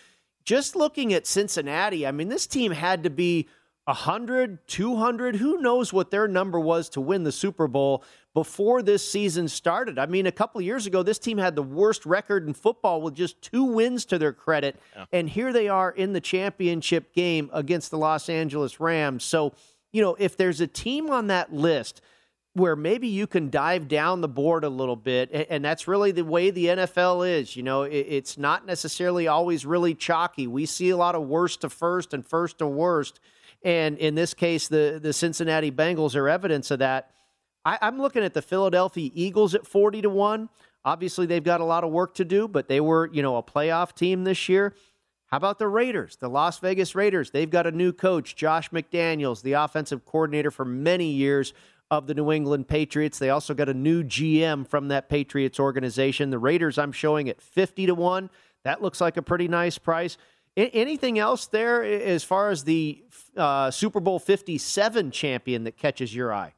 just 0.43 0.75
looking 0.75 1.13
at 1.13 1.27
Cincinnati, 1.27 2.07
I 2.07 2.11
mean, 2.11 2.29
this 2.29 2.47
team 2.47 2.71
had 2.71 3.03
to 3.03 3.11
be 3.11 3.47
100, 3.89 4.67
200, 4.67 5.35
who 5.37 5.59
knows 5.61 5.91
what 5.91 6.11
their 6.11 6.27
number 6.27 6.59
was 6.59 6.89
to 6.89 7.01
win 7.01 7.23
the 7.23 7.31
Super 7.31 7.67
Bowl 7.67 8.03
before 8.35 8.83
this 8.83 9.09
season 9.09 9.47
started. 9.47 9.97
I 9.97 10.05
mean, 10.05 10.27
a 10.27 10.31
couple 10.31 10.61
years 10.61 10.85
ago, 10.85 11.01
this 11.01 11.17
team 11.17 11.39
had 11.39 11.55
the 11.55 11.63
worst 11.63 12.05
record 12.05 12.47
in 12.47 12.53
football 12.53 13.01
with 13.01 13.15
just 13.15 13.41
two 13.41 13.63
wins 13.63 14.05
to 14.05 14.19
their 14.19 14.31
credit. 14.31 14.79
Yeah. 14.95 15.05
And 15.11 15.27
here 15.27 15.51
they 15.51 15.67
are 15.69 15.89
in 15.89 16.13
the 16.13 16.21
championship 16.21 17.13
game 17.13 17.49
against 17.51 17.89
the 17.89 17.97
Los 17.97 18.29
Angeles 18.29 18.79
Rams. 18.79 19.23
So, 19.23 19.53
you 19.91 20.03
know, 20.03 20.15
if 20.19 20.37
there's 20.37 20.61
a 20.61 20.67
team 20.67 21.09
on 21.09 21.27
that 21.27 21.51
list 21.51 22.01
where 22.53 22.75
maybe 22.75 23.07
you 23.07 23.25
can 23.25 23.49
dive 23.49 23.87
down 23.87 24.21
the 24.21 24.27
board 24.27 24.63
a 24.63 24.69
little 24.69 24.95
bit, 24.95 25.47
and 25.49 25.65
that's 25.65 25.87
really 25.87 26.11
the 26.11 26.23
way 26.23 26.51
the 26.51 26.65
NFL 26.65 27.27
is. 27.27 27.55
You 27.55 27.63
know, 27.63 27.83
it's 27.83 28.37
not 28.37 28.67
necessarily 28.67 29.27
always 29.27 29.65
really 29.65 29.95
chalky. 29.95 30.45
We 30.45 30.67
see 30.67 30.89
a 30.89 30.97
lot 30.97 31.15
of 31.15 31.27
worst 31.27 31.61
to 31.61 31.69
first 31.69 32.13
and 32.13 32.23
first 32.23 32.59
to 32.59 32.67
worst 32.67 33.19
and 33.63 33.97
in 33.97 34.15
this 34.15 34.33
case, 34.33 34.67
the, 34.67 34.99
the 35.01 35.13
Cincinnati 35.13 35.71
Bengals 35.71 36.15
are 36.15 36.29
evidence 36.29 36.71
of 36.71 36.79
that. 36.79 37.11
I, 37.65 37.77
I'm 37.81 38.01
looking 38.01 38.23
at 38.23 38.33
the 38.33 38.41
Philadelphia 38.41 39.09
Eagles 39.13 39.53
at 39.53 39.67
40 39.67 40.03
to 40.03 40.09
1. 40.09 40.49
Obviously, 40.85 41.25
they've 41.25 41.43
got 41.43 41.59
a 41.61 41.65
lot 41.65 41.83
of 41.83 41.91
work 41.91 42.15
to 42.15 42.25
do, 42.25 42.47
but 42.47 42.67
they 42.67 42.79
were, 42.79 43.09
you 43.11 43.21
know, 43.21 43.37
a 43.37 43.43
playoff 43.43 43.93
team 43.93 44.23
this 44.23 44.47
year. 44.47 44.73
How 45.27 45.37
about 45.37 45.59
the 45.59 45.67
Raiders, 45.67 46.17
the 46.19 46.29
Las 46.29 46.59
Vegas 46.59 46.95
Raiders? 46.95 47.31
They've 47.31 47.49
got 47.49 47.67
a 47.67 47.71
new 47.71 47.91
coach, 47.93 48.35
Josh 48.35 48.71
McDaniels, 48.71 49.43
the 49.43 49.53
offensive 49.53 50.05
coordinator 50.05 50.49
for 50.49 50.65
many 50.65 51.11
years 51.11 51.53
of 51.91 52.07
the 52.07 52.13
New 52.13 52.31
England 52.31 52.67
Patriots. 52.67 53.19
They 53.19 53.29
also 53.29 53.53
got 53.53 53.69
a 53.69 53.73
new 53.73 54.03
GM 54.03 54.67
from 54.67 54.87
that 54.87 55.09
Patriots 55.09 55.59
organization. 55.59 56.29
The 56.29 56.39
Raiders, 56.39 56.77
I'm 56.77 56.91
showing 56.91 57.29
at 57.29 57.41
50 57.41 57.87
to 57.87 57.95
1. 57.95 58.29
That 58.63 58.81
looks 58.81 59.01
like 59.01 59.17
a 59.17 59.21
pretty 59.21 59.47
nice 59.47 59.77
price. 59.77 60.17
Anything 60.57 61.19
else 61.19 61.47
there 61.47 61.83
as 61.83 62.23
far 62.23 62.49
as 62.49 62.63
the 62.63 63.03
uh, 63.37 63.71
Super 63.71 63.99
Bowl 63.99 64.19
57 64.19 65.11
champion 65.11 65.63
that 65.63 65.77
catches 65.77 66.13
your 66.13 66.33
eye? 66.33 66.53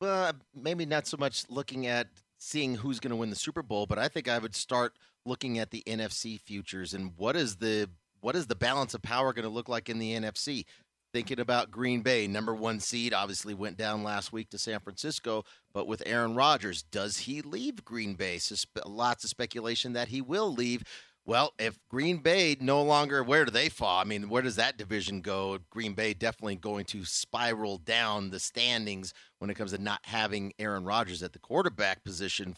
Well, 0.00 0.32
maybe 0.54 0.86
not 0.86 1.06
so 1.06 1.16
much 1.16 1.44
looking 1.50 1.86
at 1.86 2.06
seeing 2.38 2.76
who's 2.76 3.00
going 3.00 3.10
to 3.10 3.16
win 3.16 3.30
the 3.30 3.36
Super 3.36 3.62
Bowl, 3.62 3.86
but 3.86 3.98
I 3.98 4.08
think 4.08 4.28
I 4.28 4.38
would 4.38 4.54
start 4.54 4.94
looking 5.26 5.58
at 5.58 5.70
the 5.70 5.82
NFC 5.86 6.40
futures 6.40 6.94
and 6.94 7.12
what 7.16 7.36
is 7.36 7.56
the 7.56 7.90
what 8.20 8.34
is 8.34 8.46
the 8.46 8.54
balance 8.56 8.94
of 8.94 9.02
power 9.02 9.32
going 9.32 9.44
to 9.44 9.48
look 9.48 9.68
like 9.68 9.88
in 9.88 9.98
the 9.98 10.12
NFC? 10.12 10.64
Thinking 11.12 11.40
about 11.40 11.70
Green 11.70 12.02
Bay, 12.02 12.26
number 12.26 12.54
one 12.54 12.80
seed, 12.80 13.14
obviously 13.14 13.54
went 13.54 13.76
down 13.78 14.02
last 14.02 14.32
week 14.32 14.50
to 14.50 14.58
San 14.58 14.80
Francisco, 14.80 15.44
but 15.72 15.86
with 15.86 16.02
Aaron 16.04 16.34
Rodgers, 16.34 16.82
does 16.82 17.16
he 17.16 17.40
leave 17.40 17.84
Green 17.84 18.14
Bay? 18.14 18.36
Suspe- 18.36 18.82
lots 18.84 19.24
of 19.24 19.30
speculation 19.30 19.94
that 19.94 20.08
he 20.08 20.20
will 20.20 20.52
leave. 20.52 20.82
Well, 21.28 21.52
if 21.58 21.78
Green 21.90 22.22
Bay 22.22 22.56
no 22.58 22.80
longer, 22.80 23.22
where 23.22 23.44
do 23.44 23.50
they 23.50 23.68
fall? 23.68 24.00
I 24.00 24.04
mean, 24.04 24.30
where 24.30 24.40
does 24.40 24.56
that 24.56 24.78
division 24.78 25.20
go? 25.20 25.58
Green 25.68 25.92
Bay 25.92 26.14
definitely 26.14 26.56
going 26.56 26.86
to 26.86 27.04
spiral 27.04 27.76
down 27.76 28.30
the 28.30 28.40
standings 28.40 29.12
when 29.38 29.50
it 29.50 29.54
comes 29.54 29.72
to 29.72 29.78
not 29.78 30.00
having 30.04 30.54
Aaron 30.58 30.84
Rodgers 30.84 31.22
at 31.22 31.34
the 31.34 31.38
quarterback 31.38 32.02
position 32.02 32.56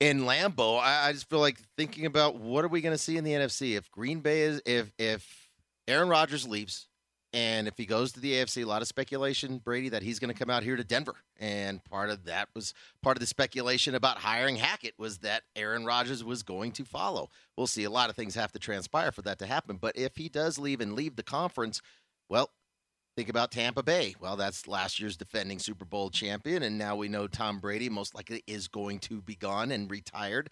in 0.00 0.22
Lambeau. 0.22 0.80
I, 0.80 1.10
I 1.10 1.12
just 1.12 1.30
feel 1.30 1.38
like 1.38 1.60
thinking 1.76 2.04
about 2.04 2.40
what 2.40 2.64
are 2.64 2.68
we 2.68 2.80
going 2.80 2.92
to 2.92 2.98
see 2.98 3.16
in 3.16 3.22
the 3.22 3.34
NFC 3.34 3.76
if 3.76 3.88
Green 3.92 4.18
Bay 4.18 4.40
is 4.40 4.60
if 4.66 4.90
if 4.98 5.48
Aaron 5.86 6.08
Rodgers 6.08 6.48
leaves 6.48 6.88
and 7.32 7.66
if 7.66 7.78
he 7.78 7.86
goes 7.86 8.12
to 8.12 8.20
the 8.20 8.34
AFC, 8.34 8.62
a 8.62 8.66
lot 8.66 8.82
of 8.82 8.88
speculation, 8.88 9.58
Brady, 9.58 9.88
that 9.88 10.02
he's 10.02 10.18
going 10.18 10.32
to 10.32 10.38
come 10.38 10.50
out 10.50 10.62
here 10.62 10.76
to 10.76 10.84
Denver. 10.84 11.14
And 11.40 11.82
part 11.84 12.10
of 12.10 12.26
that 12.26 12.50
was 12.54 12.74
part 13.02 13.16
of 13.16 13.20
the 13.20 13.26
speculation 13.26 13.94
about 13.94 14.18
hiring 14.18 14.56
Hackett 14.56 14.98
was 14.98 15.18
that 15.18 15.44
Aaron 15.56 15.86
Rodgers 15.86 16.22
was 16.22 16.42
going 16.42 16.72
to 16.72 16.84
follow. 16.84 17.30
We'll 17.56 17.66
see. 17.66 17.84
A 17.84 17.90
lot 17.90 18.10
of 18.10 18.16
things 18.16 18.34
have 18.34 18.52
to 18.52 18.58
transpire 18.58 19.12
for 19.12 19.22
that 19.22 19.38
to 19.38 19.46
happen. 19.46 19.78
But 19.80 19.96
if 19.96 20.16
he 20.16 20.28
does 20.28 20.58
leave 20.58 20.82
and 20.82 20.92
leave 20.94 21.16
the 21.16 21.22
conference, 21.22 21.80
well, 22.28 22.50
think 23.16 23.30
about 23.30 23.50
Tampa 23.50 23.82
Bay. 23.82 24.14
Well, 24.20 24.36
that's 24.36 24.68
last 24.68 25.00
year's 25.00 25.16
defending 25.16 25.58
Super 25.58 25.86
Bowl 25.86 26.10
champion. 26.10 26.62
And 26.62 26.76
now 26.76 26.96
we 26.96 27.08
know 27.08 27.28
Tom 27.28 27.60
Brady 27.60 27.88
most 27.88 28.14
likely 28.14 28.42
is 28.46 28.68
going 28.68 28.98
to 29.00 29.22
be 29.22 29.36
gone 29.36 29.72
and 29.72 29.90
retired. 29.90 30.50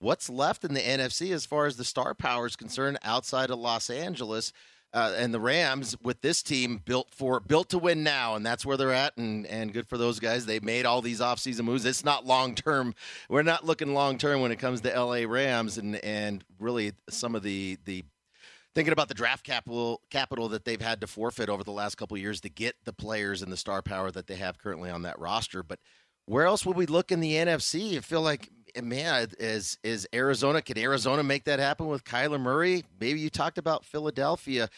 What's 0.00 0.28
left 0.28 0.64
in 0.64 0.74
the 0.74 0.80
NFC 0.80 1.32
as 1.32 1.46
far 1.46 1.64
as 1.64 1.76
the 1.76 1.84
star 1.84 2.14
power 2.14 2.44
is 2.44 2.56
concerned 2.56 2.98
outside 3.02 3.50
of 3.50 3.58
Los 3.58 3.88
Angeles? 3.88 4.52
Uh, 4.92 5.14
and 5.16 5.32
the 5.32 5.40
Rams 5.40 5.96
with 6.02 6.20
this 6.20 6.42
team 6.42 6.80
built 6.84 7.08
for 7.14 7.40
built 7.40 7.68
to 7.70 7.78
win 7.78 8.02
now, 8.02 8.34
and 8.34 8.44
that's 8.44 8.66
where 8.66 8.76
they're 8.76 8.92
at. 8.92 9.16
And 9.16 9.46
and 9.46 9.72
good 9.72 9.88
for 9.88 9.96
those 9.96 10.18
guys. 10.18 10.46
They 10.46 10.60
made 10.60 10.86
all 10.86 11.00
these 11.00 11.20
offseason 11.20 11.62
moves. 11.62 11.84
It's 11.84 12.04
not 12.04 12.26
long 12.26 12.54
term. 12.54 12.94
We're 13.28 13.42
not 13.42 13.64
looking 13.64 13.94
long 13.94 14.18
term 14.18 14.40
when 14.40 14.52
it 14.52 14.58
comes 14.58 14.80
to 14.82 14.88
LA 14.88 15.24
Rams, 15.26 15.78
and 15.78 15.96
and 15.96 16.44
really 16.58 16.92
some 17.08 17.34
of 17.34 17.42
the 17.42 17.78
the 17.84 18.04
thinking 18.74 18.92
about 18.92 19.08
the 19.08 19.14
draft 19.14 19.44
capital 19.44 20.00
capital 20.10 20.48
that 20.48 20.64
they've 20.64 20.80
had 20.80 21.00
to 21.00 21.06
forfeit 21.06 21.48
over 21.48 21.64
the 21.64 21.72
last 21.72 21.96
couple 21.96 22.16
years 22.16 22.40
to 22.40 22.48
get 22.48 22.74
the 22.84 22.92
players 22.92 23.42
and 23.42 23.52
the 23.52 23.56
star 23.56 23.82
power 23.82 24.10
that 24.10 24.26
they 24.26 24.36
have 24.36 24.58
currently 24.58 24.90
on 24.90 25.02
that 25.02 25.18
roster. 25.18 25.62
But 25.62 25.78
where 26.26 26.46
else 26.46 26.64
would 26.64 26.76
we 26.76 26.86
look 26.86 27.10
in 27.10 27.20
the 27.20 27.34
NFC? 27.34 27.96
I 27.96 28.00
feel 28.00 28.22
like 28.22 28.48
man, 28.82 29.28
is 29.38 29.78
is 29.82 30.08
Arizona? 30.14 30.62
Can 30.62 30.78
Arizona 30.78 31.22
make 31.22 31.44
that 31.44 31.58
happen 31.58 31.86
with 31.86 32.04
Kyler 32.04 32.40
Murray? 32.40 32.84
Maybe 33.00 33.20
you 33.20 33.30
talked 33.30 33.58
about 33.58 33.84
Philadelphia. 33.84 34.68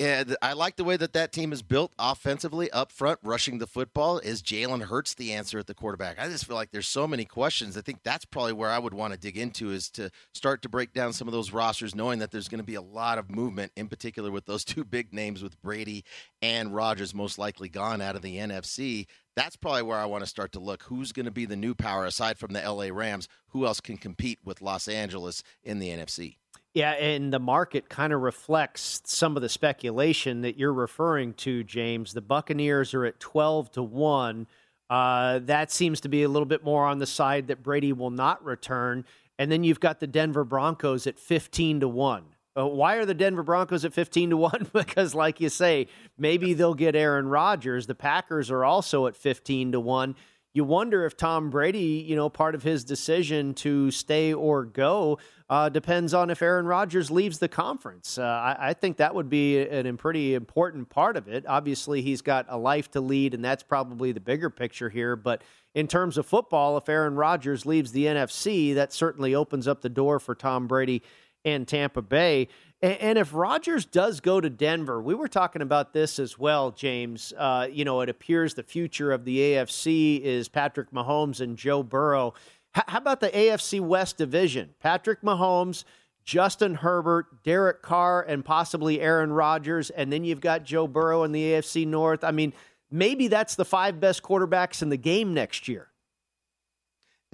And 0.00 0.36
I 0.40 0.52
like 0.52 0.76
the 0.76 0.84
way 0.84 0.96
that 0.96 1.12
that 1.14 1.32
team 1.32 1.52
is 1.52 1.60
built 1.60 1.92
offensively 1.98 2.70
up 2.70 2.92
front, 2.92 3.18
rushing 3.20 3.58
the 3.58 3.66
football. 3.66 4.20
Is 4.20 4.42
Jalen 4.42 4.82
Hurts 4.82 5.14
the 5.14 5.32
answer 5.32 5.58
at 5.58 5.66
the 5.66 5.74
quarterback? 5.74 6.20
I 6.20 6.28
just 6.28 6.46
feel 6.46 6.54
like 6.54 6.70
there's 6.70 6.86
so 6.86 7.08
many 7.08 7.24
questions. 7.24 7.76
I 7.76 7.80
think 7.80 8.04
that's 8.04 8.24
probably 8.24 8.52
where 8.52 8.70
I 8.70 8.78
would 8.78 8.94
want 8.94 9.12
to 9.12 9.18
dig 9.18 9.36
into 9.36 9.72
is 9.72 9.90
to 9.90 10.12
start 10.32 10.62
to 10.62 10.68
break 10.68 10.92
down 10.92 11.12
some 11.12 11.26
of 11.26 11.32
those 11.32 11.52
rosters, 11.52 11.96
knowing 11.96 12.20
that 12.20 12.30
there's 12.30 12.48
going 12.48 12.60
to 12.60 12.64
be 12.64 12.76
a 12.76 12.80
lot 12.80 13.18
of 13.18 13.28
movement, 13.28 13.72
in 13.74 13.88
particular 13.88 14.30
with 14.30 14.46
those 14.46 14.64
two 14.64 14.84
big 14.84 15.12
names 15.12 15.42
with 15.42 15.60
Brady 15.62 16.04
and 16.40 16.72
Rodgers 16.72 17.12
most 17.12 17.36
likely 17.36 17.68
gone 17.68 18.00
out 18.00 18.14
of 18.14 18.22
the 18.22 18.36
NFC. 18.36 19.06
That's 19.34 19.56
probably 19.56 19.82
where 19.82 19.98
I 19.98 20.06
want 20.06 20.22
to 20.22 20.30
start 20.30 20.52
to 20.52 20.60
look. 20.60 20.84
Who's 20.84 21.10
going 21.10 21.26
to 21.26 21.32
be 21.32 21.44
the 21.44 21.56
new 21.56 21.74
power 21.74 22.04
aside 22.04 22.38
from 22.38 22.52
the 22.52 22.60
LA 22.60 22.88
Rams? 22.92 23.28
Who 23.48 23.66
else 23.66 23.80
can 23.80 23.96
compete 23.96 24.38
with 24.44 24.62
Los 24.62 24.86
Angeles 24.86 25.42
in 25.64 25.80
the 25.80 25.88
NFC? 25.88 26.36
Yeah, 26.74 26.92
and 26.92 27.32
the 27.32 27.38
market 27.38 27.88
kind 27.88 28.12
of 28.12 28.20
reflects 28.20 29.00
some 29.04 29.36
of 29.36 29.42
the 29.42 29.48
speculation 29.48 30.42
that 30.42 30.58
you're 30.58 30.72
referring 30.72 31.34
to, 31.34 31.64
James. 31.64 32.12
The 32.12 32.20
Buccaneers 32.20 32.94
are 32.94 33.04
at 33.04 33.18
12 33.18 33.72
to 33.72 33.82
1. 33.82 34.46
Uh, 34.90 35.40
that 35.40 35.70
seems 35.70 36.00
to 36.02 36.08
be 36.08 36.22
a 36.22 36.28
little 36.28 36.46
bit 36.46 36.64
more 36.64 36.86
on 36.86 36.98
the 36.98 37.06
side 37.06 37.48
that 37.48 37.62
Brady 37.62 37.92
will 37.92 38.10
not 38.10 38.44
return. 38.44 39.04
And 39.38 39.50
then 39.50 39.64
you've 39.64 39.80
got 39.80 40.00
the 40.00 40.06
Denver 40.06 40.44
Broncos 40.44 41.06
at 41.06 41.18
15 41.18 41.80
to 41.80 41.88
1. 41.88 42.24
Uh, 42.58 42.66
why 42.66 42.96
are 42.96 43.04
the 43.04 43.14
Denver 43.14 43.42
Broncos 43.42 43.84
at 43.84 43.92
15 43.92 44.30
to 44.30 44.36
1? 44.36 44.70
because, 44.72 45.14
like 45.14 45.40
you 45.40 45.48
say, 45.48 45.86
maybe 46.18 46.54
they'll 46.54 46.74
get 46.74 46.96
Aaron 46.96 47.28
Rodgers. 47.28 47.86
The 47.86 47.94
Packers 47.94 48.50
are 48.50 48.64
also 48.64 49.06
at 49.06 49.16
15 49.16 49.72
to 49.72 49.80
1 49.80 50.16
you 50.54 50.64
wonder 50.64 51.04
if 51.04 51.16
Tom 51.16 51.50
Brady, 51.50 52.04
you 52.06 52.16
know, 52.16 52.28
part 52.28 52.54
of 52.54 52.62
his 52.62 52.84
decision 52.84 53.54
to 53.54 53.90
stay 53.90 54.32
or 54.32 54.64
go 54.64 55.18
uh, 55.50 55.68
depends 55.68 56.12
on 56.12 56.30
if 56.30 56.42
Aaron 56.42 56.66
Rodgers 56.66 57.10
leaves 57.10 57.38
the 57.38 57.48
conference. 57.48 58.18
Uh, 58.18 58.22
I, 58.22 58.70
I, 58.70 58.74
think 58.74 58.98
that 58.98 59.14
would 59.14 59.30
be 59.30 59.60
an, 59.60 59.86
a 59.86 59.94
pretty 59.94 60.34
important 60.34 60.90
part 60.90 61.16
of 61.16 61.26
it. 61.26 61.46
Obviously, 61.46 62.02
he's 62.02 62.20
got 62.20 62.46
a 62.48 62.58
life 62.58 62.90
to 62.90 63.00
lead, 63.00 63.32
and 63.32 63.42
that's 63.42 63.62
probably 63.62 64.12
the 64.12 64.20
bigger 64.20 64.50
picture 64.50 64.90
here. 64.90 65.16
But 65.16 65.42
in 65.74 65.86
terms 65.88 66.18
of 66.18 66.26
football, 66.26 66.76
if 66.76 66.88
Aaron 66.88 67.14
Rodgers 67.14 67.64
leaves 67.64 67.92
the 67.92 68.06
NFC, 68.06 68.74
that 68.74 68.92
certainly 68.92 69.34
opens 69.34 69.66
up 69.66 69.80
the 69.80 69.88
door 69.88 70.18
for 70.18 70.34
Tom 70.34 70.66
Brady 70.66 71.02
and 71.44 71.66
Tampa 71.66 72.02
Bay. 72.02 72.48
And, 72.80 73.18
if 73.18 73.34
Rodgers 73.34 73.84
does 73.84 74.20
go 74.20 74.40
to 74.40 74.48
Denver, 74.48 75.02
we 75.02 75.12
were 75.12 75.26
talking 75.26 75.62
about 75.62 75.92
this 75.92 76.20
as 76.20 76.38
well, 76.38 76.70
James. 76.70 77.32
Uh, 77.36 77.66
you 77.68 77.84
know, 77.84 78.02
it 78.02 78.08
appears 78.08 78.54
the 78.54 78.62
future 78.62 79.10
of 79.10 79.24
the 79.24 79.38
AFC 79.38 80.20
is 80.20 80.48
Patrick 80.48 80.92
Mahomes 80.92 81.40
and 81.40 81.56
Joe 81.56 81.82
Burrow. 81.82 82.34
H- 82.76 82.84
how 82.86 82.98
about 82.98 83.18
the 83.18 83.30
AFC 83.30 83.80
West 83.80 84.16
division? 84.16 84.74
Patrick 84.78 85.22
Mahomes, 85.22 85.82
Justin 86.24 86.76
Herbert, 86.76 87.42
Derek 87.42 87.82
Carr, 87.82 88.22
and 88.22 88.44
possibly 88.44 89.00
Aaron 89.00 89.32
Rodgers. 89.32 89.90
And 89.90 90.12
then 90.12 90.24
you've 90.24 90.40
got 90.40 90.62
Joe 90.62 90.86
Burrow 90.86 91.24
in 91.24 91.32
the 91.32 91.42
AFC 91.42 91.84
North. 91.84 92.22
I 92.22 92.30
mean, 92.30 92.52
maybe 92.92 93.26
that's 93.26 93.56
the 93.56 93.64
five 93.64 93.98
best 93.98 94.22
quarterbacks 94.22 94.82
in 94.82 94.88
the 94.88 94.96
game 94.96 95.34
next 95.34 95.66
year. 95.66 95.88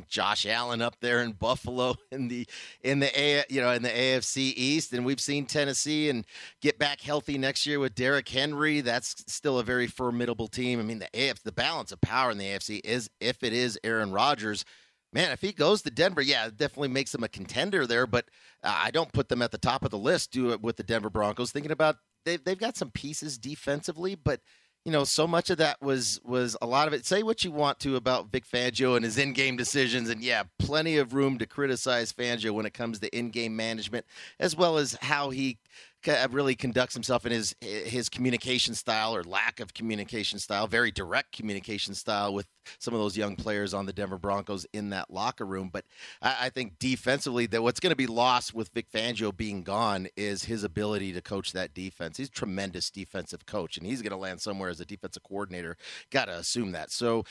Josh 0.08 0.46
Allen 0.46 0.82
up 0.82 0.96
there 1.00 1.22
in 1.22 1.32
Buffalo 1.32 1.94
in 2.12 2.28
the 2.28 2.46
in 2.82 3.00
the 3.00 3.18
A, 3.18 3.44
you 3.48 3.60
know 3.60 3.70
in 3.70 3.82
the 3.82 3.88
AFC 3.88 4.52
East, 4.56 4.92
and 4.92 5.04
we've 5.04 5.20
seen 5.20 5.46
Tennessee 5.46 6.08
and 6.08 6.24
get 6.60 6.78
back 6.78 7.00
healthy 7.00 7.38
next 7.38 7.66
year 7.66 7.78
with 7.78 7.94
Derrick 7.94 8.28
Henry. 8.28 8.80
That's 8.80 9.24
still 9.26 9.58
a 9.58 9.64
very 9.64 9.86
formidable 9.86 10.48
team. 10.48 10.80
I 10.80 10.82
mean, 10.82 10.98
the 10.98 11.08
AFC, 11.14 11.42
the 11.42 11.52
balance 11.52 11.92
of 11.92 12.00
power 12.00 12.30
in 12.30 12.38
the 12.38 12.46
AFC 12.46 12.80
is 12.84 13.10
if 13.20 13.42
it 13.42 13.52
is 13.52 13.78
Aaron 13.84 14.12
Rodgers. 14.12 14.64
Man, 15.12 15.30
if 15.30 15.40
he 15.40 15.52
goes 15.52 15.82
to 15.82 15.90
Denver, 15.90 16.22
yeah, 16.22 16.46
it 16.46 16.56
definitely 16.56 16.88
makes 16.88 17.14
him 17.14 17.22
a 17.22 17.28
contender 17.28 17.86
there. 17.86 18.04
But 18.04 18.24
uh, 18.64 18.76
I 18.82 18.90
don't 18.90 19.12
put 19.12 19.28
them 19.28 19.42
at 19.42 19.52
the 19.52 19.58
top 19.58 19.84
of 19.84 19.92
the 19.92 19.98
list. 19.98 20.32
Do 20.32 20.50
it 20.50 20.60
with 20.60 20.76
the 20.76 20.82
Denver 20.82 21.10
Broncos. 21.10 21.52
Thinking 21.52 21.70
about 21.70 21.96
they've 22.24 22.42
they've 22.42 22.58
got 22.58 22.76
some 22.76 22.90
pieces 22.90 23.38
defensively, 23.38 24.16
but 24.16 24.40
you 24.84 24.92
know, 24.92 25.04
so 25.04 25.26
much 25.26 25.48
of 25.48 25.58
that 25.58 25.80
was 25.80 26.20
was 26.24 26.56
a 26.60 26.66
lot 26.66 26.88
of 26.88 26.94
it. 26.94 27.06
Say 27.06 27.22
what 27.22 27.42
you 27.42 27.50
want 27.50 27.80
to 27.80 27.96
about 27.96 28.30
Vic 28.30 28.44
Fangio 28.46 28.96
and 28.96 29.04
his 29.04 29.16
in-game 29.16 29.56
decisions, 29.56 30.10
and 30.10 30.22
yeah, 30.22 30.42
plenty 30.58 30.98
of 30.98 31.14
room 31.14 31.38
to 31.38 31.46
criticize 31.46 32.12
Fangio 32.12 32.50
when 32.50 32.66
it 32.66 32.74
comes 32.74 32.98
to 32.98 33.16
in-game 33.16 33.56
management, 33.56 34.04
as 34.38 34.54
well 34.54 34.76
as 34.76 34.96
how 35.00 35.30
he 35.30 35.58
Uh, 36.06 36.28
really 36.30 36.54
conducts 36.54 36.94
himself 36.94 37.24
in 37.24 37.32
his 37.32 37.54
eh, 37.62 37.84
his 37.84 38.08
communication 38.08 38.74
style 38.74 39.14
or 39.14 39.22
lack 39.22 39.60
of 39.60 39.74
communication 39.74 40.38
style, 40.38 40.66
very 40.66 40.90
direct 40.90 41.32
communication 41.32 41.94
style 41.94 42.34
with 42.34 42.46
some 42.78 42.94
of 42.94 43.00
those 43.00 43.16
young 43.16 43.36
players 43.36 43.72
on 43.74 43.86
the 43.86 43.92
Denver 43.92 44.18
Broncos 44.18 44.66
in 44.72 44.90
that 44.90 45.10
locker 45.10 45.46
room. 45.46 45.70
But 45.72 45.84
I, 46.20 46.36
I 46.42 46.48
think 46.50 46.78
defensively, 46.78 47.46
that 47.46 47.62
what's 47.62 47.80
going 47.80 47.90
to 47.90 47.96
be 47.96 48.06
lost 48.06 48.54
with 48.54 48.70
Vic 48.74 48.90
Fangio 48.90 49.34
being 49.34 49.62
gone 49.62 50.08
is 50.16 50.44
his 50.44 50.64
ability 50.64 51.12
to 51.12 51.22
coach 51.22 51.52
that 51.52 51.74
defense. 51.74 52.16
He's 52.16 52.28
a 52.28 52.32
tremendous 52.32 52.90
defensive 52.90 53.46
coach, 53.46 53.76
and 53.76 53.86
he's 53.86 54.02
going 54.02 54.10
to 54.10 54.16
land 54.16 54.40
somewhere 54.40 54.70
as 54.70 54.80
a 54.80 54.84
defensive 54.86 55.22
coordinator. 55.22 55.76
Got 56.10 56.26
to 56.26 56.36
assume 56.36 56.72
that. 56.72 56.90
So 56.90 57.24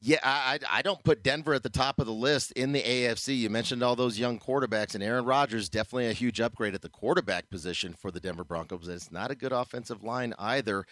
yeah, 0.00 0.18
I, 0.22 0.60
I 0.70 0.82
don't 0.82 1.02
put 1.02 1.24
Denver 1.24 1.54
at 1.54 1.64
the 1.64 1.68
top 1.68 1.98
of 1.98 2.06
the 2.06 2.12
list 2.12 2.52
in 2.52 2.70
the 2.72 2.82
AFC. 2.82 3.36
You 3.36 3.50
mentioned 3.50 3.82
all 3.82 3.96
those 3.96 4.18
young 4.18 4.38
quarterbacks, 4.38 4.94
and 4.94 5.02
Aaron 5.02 5.24
Rodgers 5.24 5.68
definitely 5.68 6.06
a 6.06 6.12
huge 6.12 6.40
upgrade 6.40 6.74
at 6.74 6.82
the 6.82 6.88
quarterback 6.88 7.50
position 7.50 7.94
for 7.94 8.12
the 8.12 8.20
Denver 8.20 8.44
Broncos. 8.44 8.86
It's 8.86 9.10
not 9.10 9.32
a 9.32 9.34
good 9.34 9.52
offensive 9.52 10.04
line 10.04 10.34
either. 10.38 10.84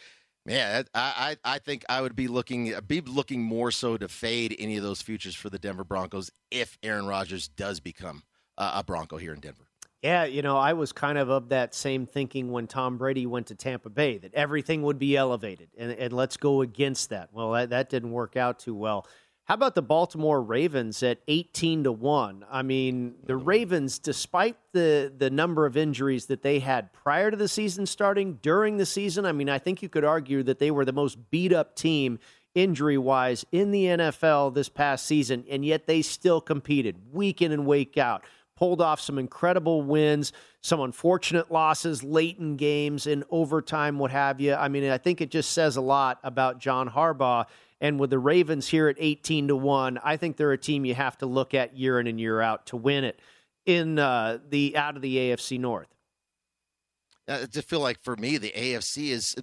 Man, 0.44 0.84
I, 0.94 1.36
I, 1.44 1.54
I 1.54 1.58
think 1.58 1.84
I 1.88 2.00
would 2.00 2.16
be 2.16 2.28
looking 2.28 2.72
be 2.86 3.00
looking 3.00 3.42
more 3.42 3.70
so 3.70 3.96
to 3.96 4.08
fade 4.08 4.54
any 4.58 4.76
of 4.76 4.82
those 4.82 5.02
futures 5.02 5.34
for 5.34 5.50
the 5.50 5.58
Denver 5.58 5.84
Broncos 5.84 6.30
if 6.50 6.78
Aaron 6.82 7.06
Rodgers 7.06 7.48
does 7.48 7.80
become 7.80 8.22
a, 8.56 8.70
a 8.76 8.84
Bronco 8.84 9.16
here 9.16 9.34
in 9.34 9.40
Denver. 9.40 9.65
Yeah, 10.02 10.24
you 10.24 10.42
know, 10.42 10.56
I 10.56 10.74
was 10.74 10.92
kind 10.92 11.18
of 11.18 11.30
of 11.30 11.48
that 11.48 11.74
same 11.74 12.06
thinking 12.06 12.52
when 12.52 12.66
Tom 12.66 12.98
Brady 12.98 13.26
went 13.26 13.46
to 13.48 13.54
Tampa 13.54 13.88
Bay 13.88 14.18
that 14.18 14.34
everything 14.34 14.82
would 14.82 14.98
be 14.98 15.16
elevated, 15.16 15.68
and, 15.76 15.90
and 15.92 16.12
let's 16.12 16.36
go 16.36 16.60
against 16.60 17.10
that. 17.10 17.30
Well, 17.32 17.52
that, 17.52 17.70
that 17.70 17.88
didn't 17.88 18.12
work 18.12 18.36
out 18.36 18.58
too 18.58 18.74
well. 18.74 19.06
How 19.46 19.54
about 19.54 19.76
the 19.76 19.82
Baltimore 19.82 20.42
Ravens 20.42 21.04
at 21.04 21.20
18 21.28 21.84
to 21.84 21.92
1? 21.92 22.44
I 22.50 22.62
mean, 22.62 23.14
the 23.24 23.34
mm-hmm. 23.34 23.44
Ravens 23.44 24.00
despite 24.00 24.56
the 24.72 25.12
the 25.16 25.30
number 25.30 25.66
of 25.66 25.76
injuries 25.76 26.26
that 26.26 26.42
they 26.42 26.58
had 26.58 26.92
prior 26.92 27.30
to 27.30 27.36
the 27.36 27.48
season 27.48 27.86
starting, 27.86 28.40
during 28.42 28.76
the 28.76 28.86
season, 28.86 29.24
I 29.24 29.30
mean, 29.30 29.48
I 29.48 29.58
think 29.58 29.82
you 29.82 29.88
could 29.88 30.04
argue 30.04 30.42
that 30.42 30.58
they 30.58 30.72
were 30.72 30.84
the 30.84 30.92
most 30.92 31.30
beat 31.30 31.52
up 31.52 31.76
team 31.76 32.18
injury-wise 32.56 33.44
in 33.52 33.70
the 33.70 33.84
NFL 33.84 34.54
this 34.54 34.68
past 34.68 35.06
season, 35.06 35.44
and 35.48 35.64
yet 35.64 35.86
they 35.86 36.02
still 36.02 36.40
competed 36.40 36.96
week 37.12 37.40
in 37.40 37.52
and 37.52 37.66
week 37.66 37.96
out. 37.96 38.24
Pulled 38.56 38.80
off 38.80 39.00
some 39.00 39.18
incredible 39.18 39.82
wins, 39.82 40.32
some 40.62 40.80
unfortunate 40.80 41.52
losses 41.52 42.02
late 42.02 42.38
in 42.38 42.56
games, 42.56 43.06
in 43.06 43.22
overtime, 43.30 43.98
what 43.98 44.10
have 44.10 44.40
you. 44.40 44.54
I 44.54 44.68
mean, 44.68 44.90
I 44.90 44.98
think 44.98 45.20
it 45.20 45.30
just 45.30 45.52
says 45.52 45.76
a 45.76 45.80
lot 45.82 46.18
about 46.24 46.58
John 46.58 46.88
Harbaugh 46.88 47.46
and 47.80 48.00
with 48.00 48.10
the 48.10 48.18
Ravens 48.18 48.68
here 48.68 48.88
at 48.88 48.96
18 48.98 49.48
to 49.48 49.56
1, 49.56 50.00
I 50.02 50.16
think 50.16 50.36
they're 50.36 50.52
a 50.52 50.58
team 50.58 50.84
you 50.84 50.94
have 50.94 51.18
to 51.18 51.26
look 51.26 51.52
at 51.52 51.76
year 51.76 52.00
in 52.00 52.06
and 52.06 52.18
year 52.18 52.40
out 52.40 52.66
to 52.66 52.76
win 52.76 53.04
it 53.04 53.20
in 53.66 53.98
uh, 53.98 54.38
the 54.48 54.76
out 54.76 54.96
of 54.96 55.02
the 55.02 55.16
AFC 55.16 55.60
North. 55.60 55.88
I 57.28 57.44
just 57.46 57.68
feel 57.68 57.80
like 57.80 58.02
for 58.02 58.16
me, 58.16 58.38
the 58.38 58.52
AFC 58.56 59.08
is 59.10 59.36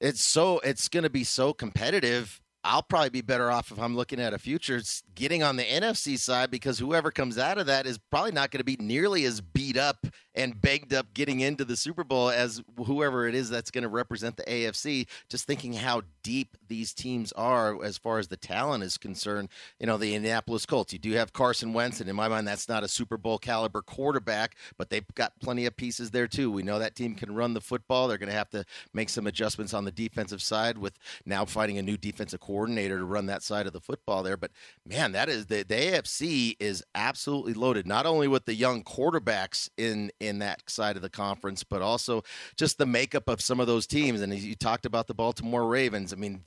it's 0.00 0.24
so 0.24 0.60
it's 0.60 0.88
going 0.88 1.02
to 1.02 1.10
be 1.10 1.24
so 1.24 1.52
competitive 1.52 2.40
I'll 2.68 2.82
probably 2.82 3.08
be 3.08 3.22
better 3.22 3.50
off 3.50 3.72
if 3.72 3.80
I'm 3.80 3.96
looking 3.96 4.20
at 4.20 4.34
a 4.34 4.38
future 4.38 4.78
getting 5.14 5.42
on 5.42 5.56
the 5.56 5.64
NFC 5.64 6.18
side 6.18 6.50
because 6.50 6.78
whoever 6.78 7.10
comes 7.10 7.38
out 7.38 7.56
of 7.56 7.64
that 7.64 7.86
is 7.86 7.96
probably 8.10 8.32
not 8.32 8.50
going 8.50 8.60
to 8.60 8.64
be 8.64 8.76
nearly 8.78 9.24
as 9.24 9.40
beat 9.40 9.78
up 9.78 10.06
and 10.38 10.60
banged 10.60 10.94
up 10.94 11.12
getting 11.14 11.40
into 11.40 11.64
the 11.64 11.76
Super 11.76 12.04
Bowl 12.04 12.30
as 12.30 12.62
whoever 12.86 13.26
it 13.26 13.34
is 13.34 13.50
that's 13.50 13.72
going 13.72 13.82
to 13.82 13.88
represent 13.88 14.36
the 14.36 14.44
AFC. 14.44 15.08
Just 15.28 15.46
thinking 15.46 15.72
how 15.72 16.02
deep 16.22 16.56
these 16.68 16.94
teams 16.94 17.32
are 17.32 17.82
as 17.84 17.98
far 17.98 18.20
as 18.20 18.28
the 18.28 18.36
talent 18.36 18.84
is 18.84 18.96
concerned. 18.96 19.48
You 19.80 19.86
know, 19.86 19.96
the 19.98 20.14
Indianapolis 20.14 20.64
Colts, 20.64 20.92
you 20.92 20.98
do 21.00 21.12
have 21.12 21.32
Carson 21.32 21.72
Wentz, 21.72 22.00
and 22.00 22.08
in 22.08 22.14
my 22.14 22.28
mind, 22.28 22.46
that's 22.46 22.68
not 22.68 22.84
a 22.84 22.88
Super 22.88 23.16
Bowl 23.16 23.38
caliber 23.38 23.82
quarterback, 23.82 24.54
but 24.76 24.90
they've 24.90 25.04
got 25.16 25.40
plenty 25.40 25.66
of 25.66 25.76
pieces 25.76 26.12
there 26.12 26.28
too. 26.28 26.52
We 26.52 26.62
know 26.62 26.78
that 26.78 26.94
team 26.94 27.16
can 27.16 27.34
run 27.34 27.54
the 27.54 27.60
football. 27.60 28.06
They're 28.06 28.16
going 28.16 28.30
to 28.30 28.36
have 28.36 28.50
to 28.50 28.64
make 28.94 29.08
some 29.08 29.26
adjustments 29.26 29.74
on 29.74 29.84
the 29.86 29.92
defensive 29.92 30.40
side 30.40 30.78
with 30.78 30.98
now 31.26 31.46
finding 31.46 31.78
a 31.78 31.82
new 31.82 31.96
defensive 31.96 32.38
coordinator 32.38 32.98
to 32.98 33.04
run 33.04 33.26
that 33.26 33.42
side 33.42 33.66
of 33.66 33.72
the 33.72 33.80
football 33.80 34.22
there. 34.22 34.36
But 34.36 34.52
man, 34.86 35.10
that 35.12 35.28
is 35.28 35.46
the, 35.46 35.64
the 35.64 35.74
AFC 35.74 36.54
is 36.60 36.84
absolutely 36.94 37.54
loaded, 37.54 37.88
not 37.88 38.06
only 38.06 38.28
with 38.28 38.44
the 38.44 38.54
young 38.54 38.84
quarterbacks 38.84 39.68
in 39.76 40.12
in 40.20 40.27
that 40.40 40.68
side 40.68 40.96
of 40.96 41.02
the 41.02 41.10
conference, 41.10 41.64
but 41.64 41.80
also 41.80 42.22
just 42.56 42.76
the 42.76 42.86
makeup 42.86 43.28
of 43.28 43.40
some 43.40 43.60
of 43.60 43.66
those 43.66 43.86
teams. 43.86 44.20
And 44.20 44.34
you 44.34 44.54
talked 44.54 44.86
about 44.86 45.06
the 45.06 45.14
Baltimore 45.14 45.66
Ravens. 45.66 46.12
I 46.12 46.16
mean, 46.16 46.42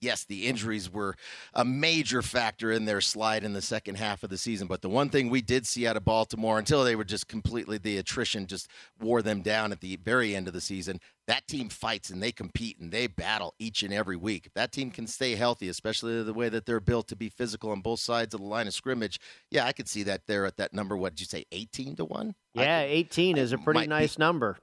yes, 0.00 0.24
the 0.24 0.46
injuries 0.46 0.92
were 0.92 1.14
a 1.54 1.64
major 1.64 2.22
factor 2.22 2.72
in 2.72 2.84
their 2.84 3.00
slide 3.00 3.44
in 3.44 3.52
the 3.52 3.62
second 3.62 3.96
half 3.96 4.22
of 4.22 4.30
the 4.30 4.38
season. 4.38 4.66
But 4.66 4.82
the 4.82 4.88
one 4.88 5.08
thing 5.08 5.30
we 5.30 5.42
did 5.42 5.66
see 5.66 5.86
out 5.86 5.96
of 5.96 6.04
Baltimore 6.04 6.58
until 6.58 6.84
they 6.84 6.96
were 6.96 7.04
just 7.04 7.28
completely, 7.28 7.78
the 7.78 7.98
attrition 7.98 8.46
just 8.46 8.68
wore 9.00 9.22
them 9.22 9.42
down 9.42 9.72
at 9.72 9.80
the 9.80 9.96
very 9.96 10.34
end 10.34 10.48
of 10.48 10.54
the 10.54 10.60
season. 10.60 11.00
That 11.26 11.48
team 11.48 11.68
fights 11.68 12.10
and 12.10 12.22
they 12.22 12.30
compete 12.30 12.78
and 12.78 12.92
they 12.92 13.08
battle 13.08 13.54
each 13.58 13.82
and 13.82 13.92
every 13.92 14.16
week. 14.16 14.46
If 14.46 14.54
that 14.54 14.70
team 14.70 14.90
can 14.90 15.06
stay 15.06 15.34
healthy, 15.34 15.68
especially 15.68 16.22
the 16.22 16.32
way 16.32 16.48
that 16.48 16.66
they're 16.66 16.78
built 16.78 17.08
to 17.08 17.16
be 17.16 17.28
physical 17.28 17.70
on 17.70 17.80
both 17.80 17.98
sides 17.98 18.32
of 18.32 18.40
the 18.40 18.46
line 18.46 18.68
of 18.68 18.74
scrimmage, 18.74 19.18
yeah, 19.50 19.66
I 19.66 19.72
could 19.72 19.88
see 19.88 20.04
that 20.04 20.26
there 20.26 20.46
at 20.46 20.56
that 20.58 20.72
number. 20.72 20.96
What 20.96 21.14
did 21.14 21.20
you 21.20 21.26
say, 21.26 21.44
18 21.50 21.96
to 21.96 22.04
1? 22.04 22.34
Yeah, 22.54 22.82
18 22.82 23.38
is 23.38 23.52
a 23.52 23.58
pretty 23.58 23.86
nice 23.88 24.16
be, 24.16 24.22
number. 24.22 24.56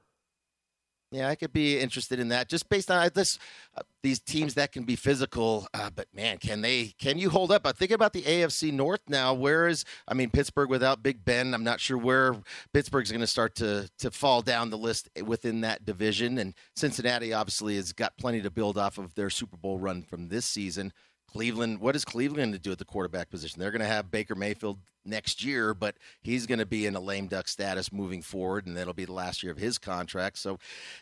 Yeah, 1.13 1.29
I 1.29 1.35
could 1.35 1.53
be 1.53 1.79
interested 1.79 2.19
in 2.19 2.29
that 2.29 2.49
just 2.49 2.67
based 2.69 2.89
on 2.89 3.07
this. 3.13 3.37
Uh, 3.77 3.83
these 4.01 4.19
teams 4.19 4.55
that 4.55 4.71
can 4.71 4.83
be 4.83 4.95
physical, 4.95 5.67
uh, 5.71 5.91
but 5.95 6.07
man, 6.11 6.39
can 6.39 6.61
they? 6.61 6.95
Can 6.97 7.19
you 7.19 7.29
hold 7.29 7.51
up? 7.51 7.67
I'm 7.67 7.73
thinking 7.73 7.93
about 7.93 8.13
the 8.13 8.23
AFC 8.23 8.73
North 8.73 9.01
now. 9.07 9.31
Where 9.35 9.67
is? 9.67 9.85
I 10.07 10.15
mean, 10.15 10.31
Pittsburgh 10.31 10.69
without 10.69 11.03
Big 11.03 11.23
Ben. 11.23 11.53
I'm 11.53 11.63
not 11.63 11.79
sure 11.79 11.99
where 11.99 12.35
Pittsburgh's 12.73 13.11
going 13.11 13.21
to 13.21 13.27
start 13.27 13.53
to 13.55 13.87
to 13.99 14.09
fall 14.09 14.41
down 14.41 14.71
the 14.71 14.77
list 14.77 15.07
within 15.23 15.61
that 15.61 15.85
division. 15.85 16.39
And 16.39 16.55
Cincinnati 16.75 17.31
obviously 17.31 17.75
has 17.75 17.93
got 17.93 18.17
plenty 18.17 18.41
to 18.41 18.49
build 18.49 18.79
off 18.79 18.97
of 18.97 19.13
their 19.13 19.29
Super 19.29 19.55
Bowl 19.55 19.77
run 19.77 20.01
from 20.01 20.29
this 20.29 20.47
season. 20.47 20.93
Cleveland, 21.33 21.79
what 21.79 21.95
is 21.95 22.05
Cleveland 22.05 22.37
going 22.37 22.51
to 22.51 22.59
do 22.59 22.71
at 22.71 22.77
the 22.77 22.85
quarterback 22.85 23.29
position? 23.29 23.59
They're 23.59 23.71
going 23.71 23.81
to 23.81 23.87
have 23.87 24.11
Baker 24.11 24.35
Mayfield 24.35 24.77
next 25.03 25.43
year, 25.43 25.73
but 25.73 25.95
he's 26.21 26.45
going 26.45 26.59
to 26.59 26.65
be 26.65 26.85
in 26.85 26.95
a 26.95 26.99
lame 26.99 27.27
duck 27.27 27.47
status 27.47 27.91
moving 27.91 28.21
forward, 28.21 28.67
and 28.67 28.77
that'll 28.77 28.93
be 28.93 29.05
the 29.05 29.13
last 29.13 29.41
year 29.41 29.51
of 29.51 29.57
his 29.57 29.79
contract. 29.79 30.37
So, 30.37 30.59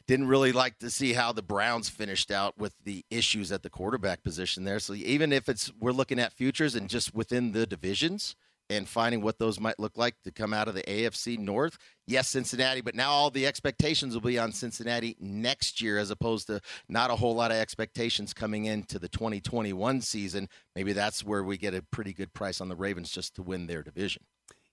didn't 0.07 0.27
really 0.27 0.53
like 0.53 0.79
to 0.79 0.89
see 0.89 1.13
how 1.13 1.33
the 1.33 1.41
Browns 1.41 1.89
finished 1.89 2.31
out 2.31 2.57
with 2.57 2.73
the 2.83 3.03
issues 3.11 3.51
at 3.51 3.61
the 3.61 3.69
quarterback 3.69 4.23
position 4.23 4.63
there. 4.63 4.79
So, 4.79 4.93
even 4.93 5.33
if 5.33 5.49
it's 5.49 5.71
we're 5.79 5.91
looking 5.91 6.19
at 6.19 6.31
futures 6.33 6.75
and 6.75 6.89
just 6.89 7.13
within 7.13 7.51
the 7.51 7.67
divisions, 7.67 8.35
and 8.71 8.87
finding 8.87 9.21
what 9.21 9.37
those 9.37 9.59
might 9.59 9.79
look 9.79 9.97
like 9.97 10.15
to 10.23 10.31
come 10.31 10.53
out 10.53 10.69
of 10.69 10.73
the 10.73 10.83
AFC 10.83 11.37
North. 11.37 11.77
Yes, 12.07 12.29
Cincinnati, 12.29 12.79
but 12.79 12.95
now 12.95 13.11
all 13.11 13.29
the 13.29 13.45
expectations 13.45 14.13
will 14.13 14.21
be 14.21 14.39
on 14.39 14.53
Cincinnati 14.53 15.17
next 15.19 15.81
year 15.81 15.97
as 15.97 16.09
opposed 16.09 16.47
to 16.47 16.61
not 16.87 17.11
a 17.11 17.15
whole 17.15 17.35
lot 17.35 17.51
of 17.51 17.57
expectations 17.57 18.33
coming 18.33 18.65
into 18.65 18.97
the 18.97 19.09
2021 19.09 20.01
season. 20.01 20.47
Maybe 20.75 20.93
that's 20.93 21.23
where 21.23 21.43
we 21.43 21.57
get 21.57 21.73
a 21.73 21.83
pretty 21.91 22.13
good 22.13 22.33
price 22.33 22.61
on 22.61 22.69
the 22.69 22.75
Ravens 22.75 23.11
just 23.11 23.35
to 23.35 23.43
win 23.43 23.67
their 23.67 23.83
division. 23.83 24.23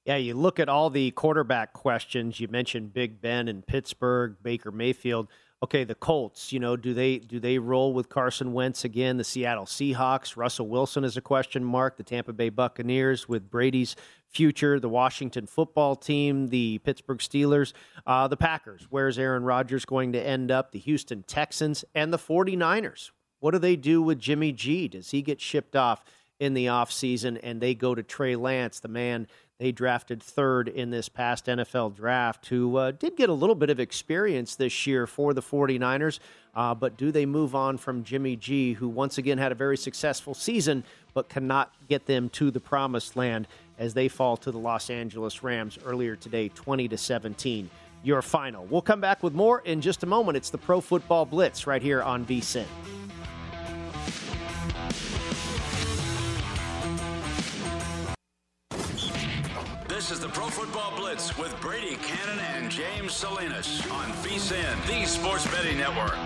Yeah, 0.05 0.17
you 0.17 0.35
look 0.35 0.59
at 0.59 0.69
all 0.69 0.89
the 0.91 1.11
quarterback 1.11 1.73
questions. 1.73 2.41
You 2.41 2.49
mentioned 2.49 2.95
Big 2.95 3.21
Ben 3.21 3.49
in 3.49 3.63
Pittsburgh, 3.63 4.37
Baker 4.43 4.71
Mayfield 4.73 5.29
okay, 5.63 5.85
the 5.85 5.95
Colts, 5.95 6.53
you 6.53 6.61
know, 6.61 6.77
do 6.77 6.95
they 6.95 7.19
do 7.19 7.41
they 7.41 7.59
roll 7.59 7.93
with 7.93 8.09
Carson 8.09 8.53
Wentz 8.53 8.85
again? 8.85 9.17
The 9.17 9.25
Seattle 9.25 9.65
Seahawks, 9.65 10.37
Russell 10.37 10.69
Wilson 10.69 11.05
is 11.05 11.17
a 11.17 11.21
question 11.21 11.65
mark. 11.65 11.97
The 11.97 12.03
Tampa 12.03 12.33
Bay 12.33 12.49
Buccaneers 12.49 13.29
with 13.29 13.51
Brady's 13.51 13.97
future, 14.29 14.79
the 14.79 14.89
Washington 14.89 15.47
football 15.47 15.97
team, 15.97 16.49
the 16.49 16.79
Pittsburgh 16.79 17.19
Steelers, 17.19 17.73
uh, 18.07 18.29
the 18.29 18.37
Packers. 18.37 18.87
Where's 18.91 19.19
Aaron 19.19 19.43
Rodgers 19.43 19.85
going 19.85 20.13
to 20.13 20.21
end 20.21 20.51
up? 20.51 20.73
The 20.73 20.79
Houston 20.79 21.23
Texans 21.23 21.85
and 21.95 22.13
the 22.13 22.19
49ers. 22.19 23.11
What 23.41 23.53
do 23.53 23.59
they 23.59 23.77
do 23.77 24.03
with 24.03 24.19
Jimmy 24.19 24.53
G? 24.53 24.89
Does 24.89 25.11
he 25.11 25.23
get 25.23 25.41
shipped 25.41 25.77
off 25.77 26.05
in 26.39 26.55
the 26.55 26.67
offseason 26.67 27.39
and 27.43 27.61
they 27.61 27.75
go 27.75 27.95
to 27.95 28.03
Trey 28.03 28.37
Lance, 28.37 28.81
the 28.81 28.89
man 28.89 29.27
they 29.59 29.73
drafted 29.73 30.23
third 30.23 30.69
in 30.69 30.91
this 30.91 31.09
past 31.09 31.47
NFL 31.47 31.97
draft, 31.97 32.47
who 32.47 32.77
uh, 32.77 32.93
did 32.93 33.17
get 33.17 33.29
a 33.29 33.33
little 33.33 33.57
bit 33.57 33.71
of 33.71 33.81
experience 33.81 34.55
this 34.55 34.87
year 34.87 35.07
for 35.07 35.35
the 35.35 35.43
49ers. 35.43 36.21
Uh, 36.55 36.75
but 36.75 36.97
do 36.97 37.11
they 37.11 37.27
move 37.27 37.55
on 37.57 37.77
from 37.77 38.05
Jimmy 38.05 38.37
G, 38.37 38.73
who 38.73 38.89
once 38.89 39.19
again 39.19 39.37
had 39.37 39.51
a 39.51 39.57
very 39.57 39.77
successful 39.77 40.33
season, 40.33 40.85
but 41.13 41.29
cannot 41.29 41.73
get 41.89 42.07
them 42.07 42.29
to 42.31 42.53
the 42.53 42.61
promised 42.61 43.17
land 43.17 43.49
as 43.79 43.95
they 43.95 44.07
fall 44.07 44.37
to 44.37 44.53
the 44.53 44.59
Los 44.59 44.91
Angeles 44.91 45.43
Rams 45.43 45.77
earlier 45.85 46.15
today, 46.15 46.49
20 46.51 46.89
to 46.89 46.97
17? 46.97 47.69
Your 48.05 48.23
final. 48.23 48.65
We'll 48.67 48.81
come 48.81 49.01
back 49.01 49.25
with 49.25 49.35
more 49.35 49.61
in 49.63 49.81
just 49.81 50.05
a 50.05 50.07
moment. 50.07 50.37
It's 50.37 50.51
the 50.51 50.59
Pro 50.59 50.81
Football 50.81 51.27
Blitz 51.27 51.67
right 51.67 51.83
here 51.83 52.01
on 52.01 52.25
VSIN. 52.25 52.67
This 60.09 60.17
is 60.17 60.25
the 60.25 60.31
Pro 60.31 60.47
Football 60.49 60.97
Blitz 60.97 61.37
with 61.37 61.55
Brady 61.61 61.97
Cannon 61.97 62.39
and 62.39 62.71
James 62.71 63.13
Salinas 63.13 63.83
on 63.91 64.11
VSIN, 64.23 64.87
the 64.87 65.05
Sports 65.05 65.47
Betting 65.49 65.77
Network. 65.77 66.17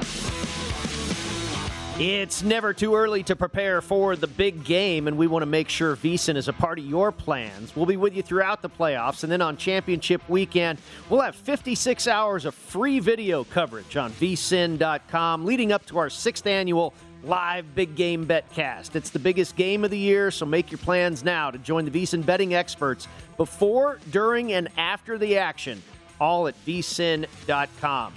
It's 1.98 2.44
never 2.44 2.72
too 2.72 2.94
early 2.94 3.24
to 3.24 3.34
prepare 3.34 3.82
for 3.82 4.14
the 4.14 4.28
big 4.28 4.62
game, 4.62 5.08
and 5.08 5.18
we 5.18 5.26
want 5.26 5.42
to 5.42 5.46
make 5.46 5.68
sure 5.68 5.96
VSIN 5.96 6.36
is 6.36 6.46
a 6.46 6.52
part 6.52 6.78
of 6.78 6.84
your 6.84 7.10
plans. 7.10 7.74
We'll 7.74 7.86
be 7.86 7.96
with 7.96 8.14
you 8.14 8.22
throughout 8.22 8.62
the 8.62 8.70
playoffs, 8.70 9.24
and 9.24 9.32
then 9.32 9.42
on 9.42 9.56
championship 9.56 10.22
weekend, 10.28 10.78
we'll 11.10 11.20
have 11.20 11.34
56 11.34 12.06
hours 12.06 12.44
of 12.44 12.54
free 12.54 13.00
video 13.00 13.42
coverage 13.42 13.96
on 13.96 14.12
vsin.com 14.12 15.44
leading 15.44 15.72
up 15.72 15.84
to 15.86 15.98
our 15.98 16.08
sixth 16.08 16.46
annual 16.46 16.94
live 17.24 17.74
big 17.74 17.94
game 17.94 18.26
betcast. 18.26 18.96
It's 18.96 19.10
the 19.10 19.18
biggest 19.18 19.56
game 19.56 19.84
of 19.84 19.90
the 19.90 19.98
year, 19.98 20.30
so 20.30 20.44
make 20.46 20.70
your 20.70 20.78
plans 20.78 21.22
now 21.22 21.50
to 21.50 21.58
join 21.58 21.84
the 21.84 21.90
VSIN 21.90 22.24
betting 22.24 22.54
experts 22.54 23.08
before, 23.36 23.98
during, 24.10 24.52
and 24.52 24.68
after 24.76 25.18
the 25.18 25.38
action, 25.38 25.82
all 26.20 26.48
at 26.48 26.54
vsin.com. 26.66 28.14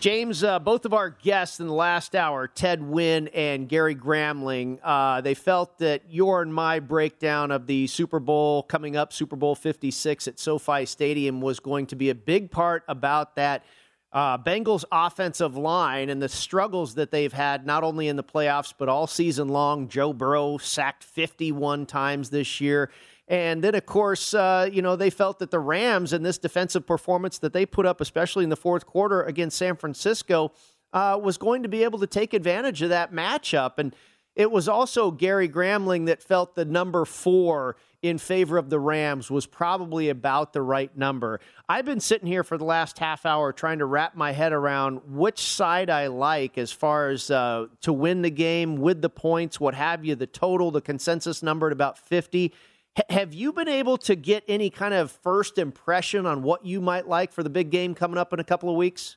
James, 0.00 0.44
uh, 0.44 0.60
both 0.60 0.84
of 0.84 0.94
our 0.94 1.10
guests 1.10 1.58
in 1.58 1.66
the 1.66 1.72
last 1.72 2.14
hour, 2.14 2.46
Ted 2.46 2.80
Nguyen 2.80 3.28
and 3.34 3.68
Gary 3.68 3.96
Gramling, 3.96 4.78
uh, 4.84 5.20
they 5.20 5.34
felt 5.34 5.76
that 5.78 6.02
your 6.08 6.40
and 6.40 6.54
my 6.54 6.78
breakdown 6.78 7.50
of 7.50 7.66
the 7.66 7.88
Super 7.88 8.20
Bowl 8.20 8.62
coming 8.62 8.96
up, 8.96 9.12
Super 9.12 9.34
Bowl 9.34 9.56
56 9.56 10.28
at 10.28 10.38
SoFi 10.38 10.86
Stadium, 10.86 11.40
was 11.40 11.58
going 11.58 11.86
to 11.86 11.96
be 11.96 12.10
a 12.10 12.14
big 12.14 12.52
part 12.52 12.84
about 12.86 13.34
that 13.34 13.64
uh, 14.12 14.38
Bengals 14.38 14.84
offensive 14.90 15.56
line 15.56 16.08
and 16.08 16.22
the 16.22 16.28
struggles 16.28 16.94
that 16.94 17.10
they've 17.10 17.32
had 17.32 17.66
not 17.66 17.84
only 17.84 18.08
in 18.08 18.16
the 18.16 18.24
playoffs 18.24 18.72
but 18.76 18.88
all 18.88 19.06
season 19.06 19.48
long. 19.48 19.88
Joe 19.88 20.12
Burrow 20.12 20.58
sacked 20.58 21.04
51 21.04 21.86
times 21.86 22.30
this 22.30 22.60
year. 22.60 22.90
And 23.28 23.62
then, 23.62 23.74
of 23.74 23.84
course, 23.84 24.32
uh, 24.32 24.70
you 24.72 24.80
know, 24.80 24.96
they 24.96 25.10
felt 25.10 25.38
that 25.40 25.50
the 25.50 25.58
Rams 25.58 26.14
and 26.14 26.24
this 26.24 26.38
defensive 26.38 26.86
performance 26.86 27.38
that 27.40 27.52
they 27.52 27.66
put 27.66 27.84
up, 27.84 28.00
especially 28.00 28.44
in 28.44 28.50
the 28.50 28.56
fourth 28.56 28.86
quarter 28.86 29.22
against 29.22 29.58
San 29.58 29.76
Francisco, 29.76 30.52
uh, 30.94 31.20
was 31.22 31.36
going 31.36 31.62
to 31.62 31.68
be 31.68 31.84
able 31.84 31.98
to 31.98 32.06
take 32.06 32.32
advantage 32.32 32.80
of 32.80 32.88
that 32.88 33.12
matchup. 33.12 33.72
And 33.76 33.94
it 34.38 34.52
was 34.52 34.68
also 34.68 35.10
Gary 35.10 35.48
Gramling 35.48 36.06
that 36.06 36.22
felt 36.22 36.54
the 36.54 36.64
number 36.64 37.04
four 37.04 37.74
in 38.02 38.18
favor 38.18 38.56
of 38.56 38.70
the 38.70 38.78
Rams 38.78 39.32
was 39.32 39.46
probably 39.46 40.10
about 40.10 40.52
the 40.52 40.62
right 40.62 40.96
number. 40.96 41.40
I've 41.68 41.84
been 41.84 41.98
sitting 41.98 42.28
here 42.28 42.44
for 42.44 42.56
the 42.56 42.64
last 42.64 43.00
half 43.00 43.26
hour 43.26 43.52
trying 43.52 43.80
to 43.80 43.84
wrap 43.84 44.14
my 44.14 44.30
head 44.30 44.52
around 44.52 45.00
which 45.08 45.40
side 45.40 45.90
I 45.90 46.06
like 46.06 46.56
as 46.56 46.70
far 46.70 47.08
as 47.08 47.32
uh, 47.32 47.66
to 47.80 47.92
win 47.92 48.22
the 48.22 48.30
game 48.30 48.76
with 48.76 49.02
the 49.02 49.10
points, 49.10 49.58
what 49.58 49.74
have 49.74 50.04
you, 50.04 50.14
the 50.14 50.28
total, 50.28 50.70
the 50.70 50.80
consensus 50.80 51.42
number 51.42 51.66
at 51.66 51.72
about 51.72 51.98
50. 51.98 52.54
H- 52.96 53.04
have 53.10 53.34
you 53.34 53.52
been 53.52 53.66
able 53.66 53.98
to 53.98 54.14
get 54.14 54.44
any 54.46 54.70
kind 54.70 54.94
of 54.94 55.10
first 55.10 55.58
impression 55.58 56.26
on 56.26 56.44
what 56.44 56.64
you 56.64 56.80
might 56.80 57.08
like 57.08 57.32
for 57.32 57.42
the 57.42 57.50
big 57.50 57.70
game 57.70 57.92
coming 57.92 58.18
up 58.18 58.32
in 58.32 58.38
a 58.38 58.44
couple 58.44 58.70
of 58.70 58.76
weeks? 58.76 59.16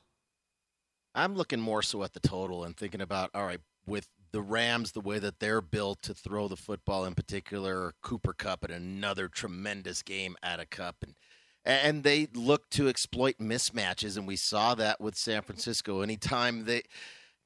I'm 1.14 1.36
looking 1.36 1.60
more 1.60 1.82
so 1.82 2.02
at 2.02 2.12
the 2.12 2.20
total 2.20 2.64
and 2.64 2.76
thinking 2.76 3.00
about 3.00 3.30
all 3.34 3.46
right 3.46 3.60
with 3.86 4.08
the 4.32 4.42
Rams 4.42 4.92
the 4.92 5.00
way 5.00 5.18
that 5.18 5.38
they're 5.38 5.60
built 5.60 6.02
to 6.02 6.14
throw 6.14 6.48
the 6.48 6.56
football 6.56 7.04
in 7.04 7.14
particular 7.14 7.92
Cooper 8.02 8.32
Kupp 8.32 8.64
and 8.64 8.72
another 8.72 9.28
tremendous 9.28 10.02
game 10.02 10.36
at 10.42 10.60
a 10.60 10.66
cup. 10.66 10.96
And 11.02 11.14
and 11.64 12.02
they 12.02 12.26
look 12.34 12.68
to 12.70 12.88
exploit 12.88 13.38
mismatches 13.38 14.16
and 14.16 14.26
we 14.26 14.34
saw 14.36 14.74
that 14.74 15.00
with 15.00 15.16
San 15.16 15.42
Francisco. 15.42 16.00
Anytime 16.00 16.64
they 16.64 16.82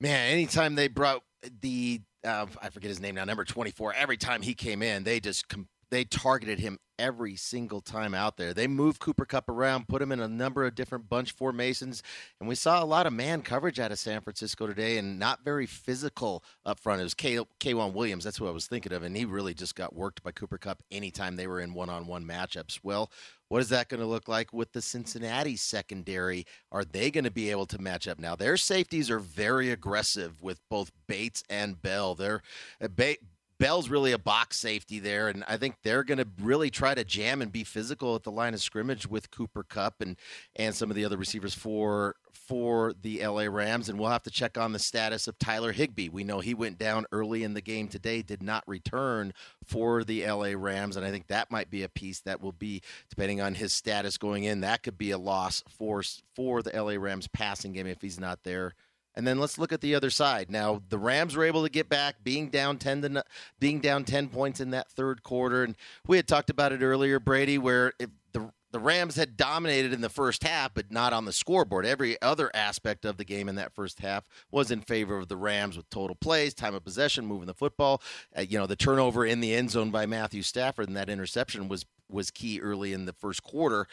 man 0.00 0.30
anytime 0.30 0.74
they 0.74 0.88
brought 0.88 1.22
the 1.60 2.00
uh, 2.24 2.46
I 2.62 2.70
forget 2.70 2.88
his 2.88 3.00
name 3.00 3.14
now 3.16 3.24
number 3.24 3.44
24 3.44 3.94
every 3.94 4.16
time 4.16 4.42
he 4.42 4.54
came 4.54 4.82
in 4.82 5.04
they 5.04 5.20
just 5.20 5.48
they 5.90 6.04
targeted 6.04 6.58
him 6.58 6.78
every 6.98 7.36
single 7.36 7.80
time 7.80 8.14
out 8.14 8.36
there. 8.36 8.54
They 8.54 8.66
moved 8.66 9.00
Cooper 9.00 9.26
Kupp 9.26 9.48
around, 9.48 9.88
put 9.88 10.00
him 10.00 10.12
in 10.12 10.20
a 10.20 10.28
number 10.28 10.64
of 10.64 10.74
different 10.74 11.08
bunch 11.08 11.32
formations, 11.32 12.02
and 12.40 12.48
we 12.48 12.54
saw 12.54 12.82
a 12.82 12.86
lot 12.86 13.06
of 13.06 13.12
man 13.12 13.42
coverage 13.42 13.78
out 13.78 13.92
of 13.92 13.98
San 13.98 14.20
Francisco 14.20 14.66
today 14.66 14.96
and 14.98 15.18
not 15.18 15.44
very 15.44 15.66
physical 15.66 16.42
up 16.64 16.80
front. 16.80 17.00
It 17.00 17.04
was 17.04 17.14
K- 17.14 17.38
K'Waun 17.60 17.92
Williams, 17.92 18.24
that's 18.24 18.38
who 18.38 18.48
I 18.48 18.52
was 18.52 18.66
thinking 18.66 18.92
of, 18.92 19.02
and 19.02 19.16
he 19.16 19.24
really 19.24 19.54
just 19.54 19.74
got 19.74 19.94
worked 19.94 20.22
by 20.22 20.32
Cooper 20.32 20.58
Kupp 20.58 20.82
anytime 20.90 21.36
they 21.36 21.46
were 21.46 21.60
in 21.60 21.74
one 21.74 21.90
on 21.90 22.06
one 22.06 22.24
matchups. 22.24 22.80
Well, 22.82 23.10
what 23.48 23.60
is 23.60 23.68
that 23.68 23.88
going 23.88 24.00
to 24.00 24.06
look 24.06 24.26
like 24.26 24.52
with 24.52 24.72
the 24.72 24.82
Cincinnati 24.82 25.56
secondary? 25.56 26.46
Are 26.72 26.84
they 26.84 27.10
going 27.10 27.24
to 27.24 27.30
be 27.30 27.50
able 27.50 27.66
to 27.66 27.80
match 27.80 28.08
up 28.08 28.18
now? 28.18 28.34
Their 28.34 28.56
safeties 28.56 29.10
are 29.10 29.20
very 29.20 29.70
aggressive 29.70 30.42
with 30.42 30.60
both 30.68 30.90
Bates 31.06 31.44
and 31.48 31.80
Bell. 31.80 32.14
They're 32.16 32.42
uh, 32.82 32.88
ba- 32.88 33.16
Bell's 33.58 33.88
really 33.88 34.12
a 34.12 34.18
box 34.18 34.58
safety 34.58 34.98
there, 34.98 35.28
and 35.28 35.42
I 35.48 35.56
think 35.56 35.76
they're 35.82 36.04
going 36.04 36.18
to 36.18 36.28
really 36.42 36.68
try 36.68 36.94
to 36.94 37.04
jam 37.04 37.40
and 37.40 37.50
be 37.50 37.64
physical 37.64 38.14
at 38.14 38.22
the 38.22 38.30
line 38.30 38.52
of 38.52 38.60
scrimmage 38.60 39.06
with 39.08 39.30
Cooper 39.30 39.62
Kupp 39.62 40.00
and 40.00 40.16
and 40.56 40.74
some 40.74 40.90
of 40.90 40.96
the 40.96 41.04
other 41.04 41.16
receivers 41.16 41.54
for 41.54 42.16
for 42.32 42.92
the 43.00 43.26
LA 43.26 43.44
Rams. 43.44 43.88
And 43.88 43.98
we'll 43.98 44.10
have 44.10 44.22
to 44.24 44.30
check 44.30 44.58
on 44.58 44.72
the 44.72 44.78
status 44.78 45.26
of 45.26 45.38
Tyler 45.38 45.72
Higbee. 45.72 46.10
We 46.10 46.22
know 46.22 46.40
he 46.40 46.52
went 46.52 46.78
down 46.78 47.06
early 47.12 47.44
in 47.44 47.54
the 47.54 47.62
game 47.62 47.88
today, 47.88 48.20
did 48.20 48.42
not 48.42 48.62
return 48.66 49.32
for 49.64 50.04
the 50.04 50.26
LA 50.26 50.52
Rams, 50.54 50.96
and 50.96 51.06
I 51.06 51.10
think 51.10 51.28
that 51.28 51.50
might 51.50 51.70
be 51.70 51.82
a 51.82 51.88
piece 51.88 52.20
that 52.20 52.42
will 52.42 52.52
be 52.52 52.82
depending 53.08 53.40
on 53.40 53.54
his 53.54 53.72
status 53.72 54.18
going 54.18 54.44
in. 54.44 54.60
That 54.60 54.82
could 54.82 54.98
be 54.98 55.12
a 55.12 55.18
loss 55.18 55.62
for 55.70 56.02
for 56.34 56.62
the 56.62 56.78
LA 56.78 57.00
Rams 57.02 57.26
passing 57.28 57.72
game 57.72 57.86
if 57.86 58.02
he's 58.02 58.20
not 58.20 58.40
there. 58.44 58.74
And 59.16 59.26
then 59.26 59.38
let's 59.38 59.58
look 59.58 59.72
at 59.72 59.80
the 59.80 59.94
other 59.94 60.10
side. 60.10 60.50
Now 60.50 60.82
the 60.88 60.98
Rams 60.98 61.36
were 61.36 61.44
able 61.44 61.62
to 61.62 61.70
get 61.70 61.88
back, 61.88 62.16
being 62.22 62.50
down 62.50 62.78
ten 62.78 63.00
to 63.02 63.24
being 63.58 63.80
down 63.80 64.04
ten 64.04 64.28
points 64.28 64.60
in 64.60 64.70
that 64.70 64.90
third 64.90 65.22
quarter, 65.22 65.64
and 65.64 65.74
we 66.06 66.16
had 66.16 66.28
talked 66.28 66.50
about 66.50 66.72
it 66.72 66.82
earlier, 66.82 67.18
Brady, 67.18 67.56
where 67.58 67.94
if 67.98 68.10
the 68.32 68.52
the 68.72 68.80
Rams 68.80 69.16
had 69.16 69.38
dominated 69.38 69.94
in 69.94 70.02
the 70.02 70.10
first 70.10 70.44
half, 70.44 70.74
but 70.74 70.92
not 70.92 71.14
on 71.14 71.24
the 71.24 71.32
scoreboard. 71.32 71.86
Every 71.86 72.20
other 72.20 72.50
aspect 72.52 73.06
of 73.06 73.16
the 73.16 73.24
game 73.24 73.48
in 73.48 73.54
that 73.54 73.74
first 73.74 74.00
half 74.00 74.24
was 74.50 74.70
in 74.70 74.82
favor 74.82 75.16
of 75.16 75.28
the 75.28 75.36
Rams 75.36 75.78
with 75.78 75.88
total 75.88 76.14
plays, 76.14 76.52
time 76.52 76.74
of 76.74 76.84
possession, 76.84 77.24
moving 77.24 77.46
the 77.46 77.54
football. 77.54 78.02
Uh, 78.36 78.42
you 78.42 78.58
know, 78.58 78.66
the 78.66 78.76
turnover 78.76 79.24
in 79.24 79.40
the 79.40 79.54
end 79.54 79.70
zone 79.70 79.90
by 79.90 80.04
Matthew 80.04 80.42
Stafford 80.42 80.88
and 80.88 80.96
that 80.96 81.08
interception 81.08 81.68
was 81.68 81.86
was 82.10 82.30
key 82.30 82.60
early 82.60 82.92
in 82.92 83.06
the 83.06 83.14
first 83.14 83.42
quarter. 83.42 83.86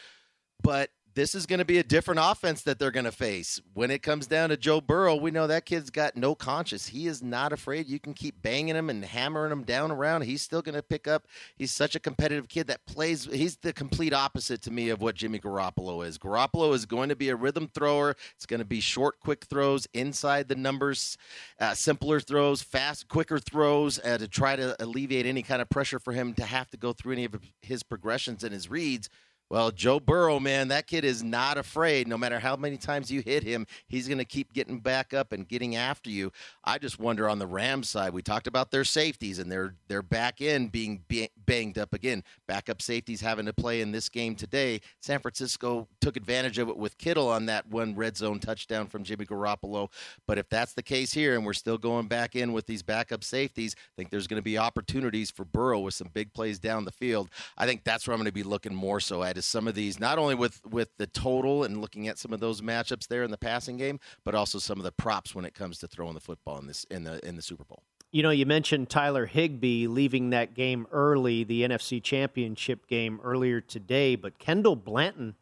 But 0.62 0.90
this 1.14 1.34
is 1.34 1.46
going 1.46 1.60
to 1.60 1.64
be 1.64 1.78
a 1.78 1.84
different 1.84 2.20
offense 2.22 2.62
that 2.62 2.78
they're 2.78 2.90
going 2.90 3.04
to 3.04 3.12
face. 3.12 3.60
When 3.72 3.90
it 3.90 4.02
comes 4.02 4.26
down 4.26 4.48
to 4.48 4.56
Joe 4.56 4.80
Burrow, 4.80 5.14
we 5.14 5.30
know 5.30 5.46
that 5.46 5.64
kid's 5.64 5.90
got 5.90 6.16
no 6.16 6.34
conscience. 6.34 6.88
He 6.88 7.06
is 7.06 7.22
not 7.22 7.52
afraid. 7.52 7.86
You 7.86 8.00
can 8.00 8.14
keep 8.14 8.42
banging 8.42 8.74
him 8.74 8.90
and 8.90 9.04
hammering 9.04 9.52
him 9.52 9.62
down 9.62 9.92
around. 9.92 10.22
He's 10.22 10.42
still 10.42 10.60
going 10.60 10.74
to 10.74 10.82
pick 10.82 11.06
up. 11.06 11.26
He's 11.56 11.70
such 11.70 11.94
a 11.94 12.00
competitive 12.00 12.48
kid 12.48 12.66
that 12.66 12.84
plays. 12.86 13.26
He's 13.26 13.56
the 13.56 13.72
complete 13.72 14.12
opposite 14.12 14.60
to 14.62 14.72
me 14.72 14.88
of 14.88 15.00
what 15.00 15.14
Jimmy 15.14 15.38
Garoppolo 15.38 16.04
is. 16.06 16.18
Garoppolo 16.18 16.74
is 16.74 16.84
going 16.84 17.10
to 17.10 17.16
be 17.16 17.28
a 17.28 17.36
rhythm 17.36 17.68
thrower. 17.72 18.16
It's 18.34 18.46
going 18.46 18.60
to 18.60 18.66
be 18.66 18.80
short, 18.80 19.20
quick 19.20 19.44
throws 19.44 19.86
inside 19.94 20.48
the 20.48 20.56
numbers, 20.56 21.16
uh, 21.60 21.74
simpler 21.74 22.18
throws, 22.18 22.62
fast, 22.62 23.08
quicker 23.08 23.38
throws 23.38 24.00
uh, 24.00 24.18
to 24.18 24.26
try 24.26 24.56
to 24.56 24.74
alleviate 24.82 25.26
any 25.26 25.42
kind 25.42 25.62
of 25.62 25.70
pressure 25.70 26.00
for 26.00 26.12
him 26.12 26.34
to 26.34 26.44
have 26.44 26.70
to 26.70 26.76
go 26.76 26.92
through 26.92 27.12
any 27.12 27.24
of 27.24 27.36
his 27.62 27.84
progressions 27.84 28.42
and 28.42 28.52
his 28.52 28.68
reads. 28.68 29.08
Well, 29.54 29.70
Joe 29.70 30.00
Burrow, 30.00 30.40
man, 30.40 30.66
that 30.66 30.88
kid 30.88 31.04
is 31.04 31.22
not 31.22 31.58
afraid. 31.58 32.08
No 32.08 32.18
matter 32.18 32.40
how 32.40 32.56
many 32.56 32.76
times 32.76 33.08
you 33.08 33.20
hit 33.20 33.44
him, 33.44 33.68
he's 33.86 34.08
going 34.08 34.18
to 34.18 34.24
keep 34.24 34.52
getting 34.52 34.80
back 34.80 35.14
up 35.14 35.30
and 35.30 35.46
getting 35.46 35.76
after 35.76 36.10
you. 36.10 36.32
I 36.64 36.78
just 36.78 36.98
wonder 36.98 37.28
on 37.28 37.38
the 37.38 37.46
Rams 37.46 37.88
side. 37.88 38.12
We 38.14 38.20
talked 38.20 38.48
about 38.48 38.72
their 38.72 38.82
safeties 38.82 39.38
and 39.38 39.52
their 39.52 39.76
their 39.86 40.02
back 40.02 40.40
end 40.40 40.72
being 40.72 41.04
banged 41.46 41.78
up 41.78 41.94
again. 41.94 42.24
Backup 42.48 42.82
safeties 42.82 43.20
having 43.20 43.46
to 43.46 43.52
play 43.52 43.80
in 43.80 43.92
this 43.92 44.08
game 44.08 44.34
today. 44.34 44.80
San 45.00 45.20
Francisco 45.20 45.86
took 46.00 46.16
advantage 46.16 46.58
of 46.58 46.68
it 46.68 46.76
with 46.76 46.98
Kittle 46.98 47.28
on 47.28 47.46
that 47.46 47.68
one 47.68 47.94
red 47.94 48.16
zone 48.16 48.40
touchdown 48.40 48.88
from 48.88 49.04
Jimmy 49.04 49.24
Garoppolo. 49.24 49.88
But 50.26 50.38
if 50.38 50.48
that's 50.48 50.72
the 50.72 50.82
case 50.82 51.12
here, 51.12 51.36
and 51.36 51.46
we're 51.46 51.52
still 51.52 51.78
going 51.78 52.08
back 52.08 52.34
in 52.34 52.54
with 52.54 52.66
these 52.66 52.82
backup 52.82 53.22
safeties, 53.22 53.76
I 53.78 53.94
think 53.96 54.10
there's 54.10 54.26
going 54.26 54.40
to 54.40 54.44
be 54.44 54.58
opportunities 54.58 55.30
for 55.30 55.44
Burrow 55.44 55.78
with 55.78 55.94
some 55.94 56.10
big 56.12 56.34
plays 56.34 56.58
down 56.58 56.84
the 56.84 56.90
field. 56.90 57.30
I 57.56 57.66
think 57.66 57.84
that's 57.84 58.08
where 58.08 58.14
I'm 58.14 58.18
going 58.18 58.26
to 58.26 58.32
be 58.32 58.42
looking 58.42 58.74
more 58.74 58.98
so 58.98 59.22
at 59.22 59.43
some 59.44 59.68
of 59.68 59.74
these, 59.74 59.98
not 60.00 60.18
only 60.18 60.34
with 60.34 60.60
with 60.64 60.96
the 60.96 61.06
total 61.06 61.64
and 61.64 61.80
looking 61.80 62.08
at 62.08 62.18
some 62.18 62.32
of 62.32 62.40
those 62.40 62.60
matchups 62.60 63.08
there 63.08 63.22
in 63.22 63.30
the 63.30 63.38
passing 63.38 63.76
game, 63.76 64.00
but 64.24 64.34
also 64.34 64.58
some 64.58 64.78
of 64.78 64.84
the 64.84 64.92
props 64.92 65.34
when 65.34 65.44
it 65.44 65.54
comes 65.54 65.78
to 65.78 65.86
throwing 65.86 66.14
the 66.14 66.20
football 66.20 66.58
in 66.58 66.66
this 66.66 66.84
in 66.90 67.04
the 67.04 67.24
in 67.26 67.36
the 67.36 67.42
Super 67.42 67.64
Bowl. 67.64 67.82
You 68.12 68.22
know, 68.22 68.30
you 68.30 68.46
mentioned 68.46 68.90
Tyler 68.90 69.26
Higbee 69.26 69.88
leaving 69.88 70.30
that 70.30 70.54
game 70.54 70.86
early, 70.92 71.42
the 71.42 71.62
NFC 71.62 72.00
Championship 72.00 72.86
game 72.86 73.20
earlier 73.24 73.60
today, 73.60 74.14
but 74.14 74.38
Kendall 74.38 74.76
Blanton 74.76 75.34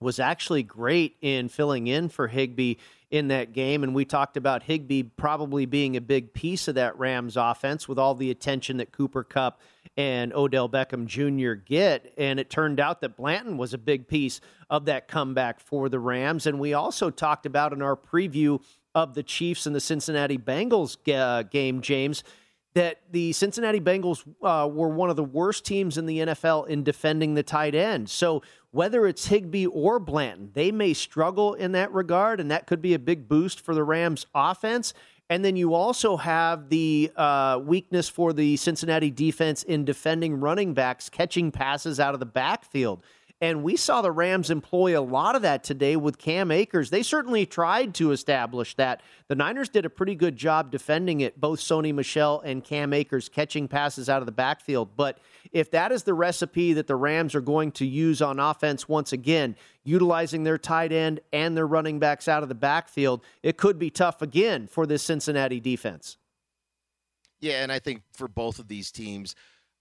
was 0.00 0.18
actually 0.18 0.62
great 0.62 1.16
in 1.20 1.48
filling 1.48 1.86
in 1.86 2.08
for 2.08 2.28
Higbee 2.28 2.76
in 3.10 3.28
that 3.28 3.52
game. 3.52 3.82
And 3.82 3.94
we 3.94 4.04
talked 4.04 4.36
about 4.36 4.64
Higbee 4.64 5.04
probably 5.04 5.64
being 5.64 5.96
a 5.96 6.00
big 6.00 6.32
piece 6.32 6.68
of 6.68 6.74
that 6.74 6.98
Rams 6.98 7.36
offense 7.36 7.88
with 7.88 7.98
all 7.98 8.14
the 8.14 8.30
attention 8.30 8.78
that 8.78 8.92
Cooper 8.92 9.24
Kupp 9.24 9.60
and 9.96 10.32
Odell 10.34 10.68
Beckham 10.68 11.06
Jr. 11.06 11.54
get. 11.54 12.12
And 12.18 12.38
it 12.40 12.50
turned 12.50 12.80
out 12.80 13.00
that 13.00 13.16
Blanton 13.16 13.56
was 13.56 13.72
a 13.72 13.78
big 13.78 14.08
piece 14.08 14.40
of 14.68 14.84
that 14.86 15.08
comeback 15.08 15.60
for 15.60 15.88
the 15.88 15.98
Rams. 15.98 16.46
And 16.46 16.58
we 16.58 16.74
also 16.74 17.10
talked 17.10 17.46
about 17.46 17.72
in 17.72 17.80
our 17.80 17.96
preview 17.96 18.60
of 18.94 19.14
the 19.14 19.22
Chiefs 19.22 19.66
and 19.66 19.74
the 19.74 19.80
Cincinnati 19.80 20.38
Bengals 20.38 20.96
uh, 21.14 21.42
game, 21.44 21.80
James, 21.80 22.24
that 22.74 23.00
the 23.10 23.32
Cincinnati 23.32 23.80
Bengals 23.80 24.22
uh, 24.42 24.68
were 24.68 24.88
one 24.88 25.08
of 25.08 25.16
the 25.16 25.24
worst 25.24 25.64
teams 25.64 25.96
in 25.96 26.04
the 26.04 26.18
NFL 26.18 26.68
in 26.68 26.82
defending 26.82 27.32
the 27.32 27.42
tight 27.42 27.74
end. 27.74 28.10
So 28.10 28.42
whether 28.76 29.06
it's 29.06 29.28
Higbee 29.28 29.64
or 29.64 29.98
Blanton, 29.98 30.50
they 30.52 30.70
may 30.70 30.92
struggle 30.92 31.54
in 31.54 31.72
that 31.72 31.90
regard, 31.94 32.40
and 32.40 32.50
that 32.50 32.66
could 32.66 32.82
be 32.82 32.92
a 32.92 32.98
big 32.98 33.26
boost 33.26 33.58
for 33.58 33.74
the 33.74 33.82
Rams' 33.82 34.26
offense. 34.34 34.92
And 35.30 35.42
then 35.42 35.56
you 35.56 35.72
also 35.72 36.18
have 36.18 36.68
the 36.68 37.10
uh, 37.16 37.58
weakness 37.64 38.10
for 38.10 38.34
the 38.34 38.58
Cincinnati 38.58 39.10
defense 39.10 39.62
in 39.62 39.86
defending 39.86 40.40
running 40.40 40.74
backs, 40.74 41.08
catching 41.08 41.50
passes 41.50 41.98
out 41.98 42.12
of 42.12 42.20
the 42.20 42.26
backfield. 42.26 43.02
And 43.40 43.62
we 43.62 43.76
saw 43.76 44.00
the 44.00 44.10
Rams 44.10 44.48
employ 44.48 44.98
a 44.98 45.02
lot 45.02 45.36
of 45.36 45.42
that 45.42 45.62
today 45.62 45.94
with 45.94 46.16
Cam 46.16 46.50
Akers. 46.50 46.88
They 46.88 47.02
certainly 47.02 47.44
tried 47.44 47.94
to 47.96 48.10
establish 48.10 48.74
that. 48.76 49.02
The 49.28 49.34
Niners 49.34 49.68
did 49.68 49.84
a 49.84 49.90
pretty 49.90 50.14
good 50.14 50.36
job 50.36 50.70
defending 50.70 51.20
it, 51.20 51.38
both 51.38 51.60
Sony 51.60 51.94
Michel 51.94 52.40
and 52.40 52.64
Cam 52.64 52.94
Akers 52.94 53.28
catching 53.28 53.68
passes 53.68 54.08
out 54.08 54.22
of 54.22 54.26
the 54.26 54.32
backfield. 54.32 54.96
But 54.96 55.18
if 55.52 55.70
that 55.72 55.92
is 55.92 56.04
the 56.04 56.14
recipe 56.14 56.72
that 56.72 56.86
the 56.86 56.96
Rams 56.96 57.34
are 57.34 57.42
going 57.42 57.72
to 57.72 57.84
use 57.84 58.22
on 58.22 58.40
offense 58.40 58.88
once 58.88 59.12
again, 59.12 59.54
utilizing 59.84 60.44
their 60.44 60.58
tight 60.58 60.90
end 60.90 61.20
and 61.30 61.54
their 61.54 61.66
running 61.66 61.98
backs 61.98 62.28
out 62.28 62.42
of 62.42 62.48
the 62.48 62.54
backfield, 62.54 63.22
it 63.42 63.58
could 63.58 63.78
be 63.78 63.90
tough 63.90 64.22
again 64.22 64.66
for 64.66 64.86
this 64.86 65.02
Cincinnati 65.02 65.60
defense. 65.60 66.16
Yeah, 67.40 67.62
and 67.62 67.70
I 67.70 67.80
think 67.80 68.00
for 68.14 68.28
both 68.28 68.58
of 68.58 68.68
these 68.68 68.90
teams, 68.90 69.34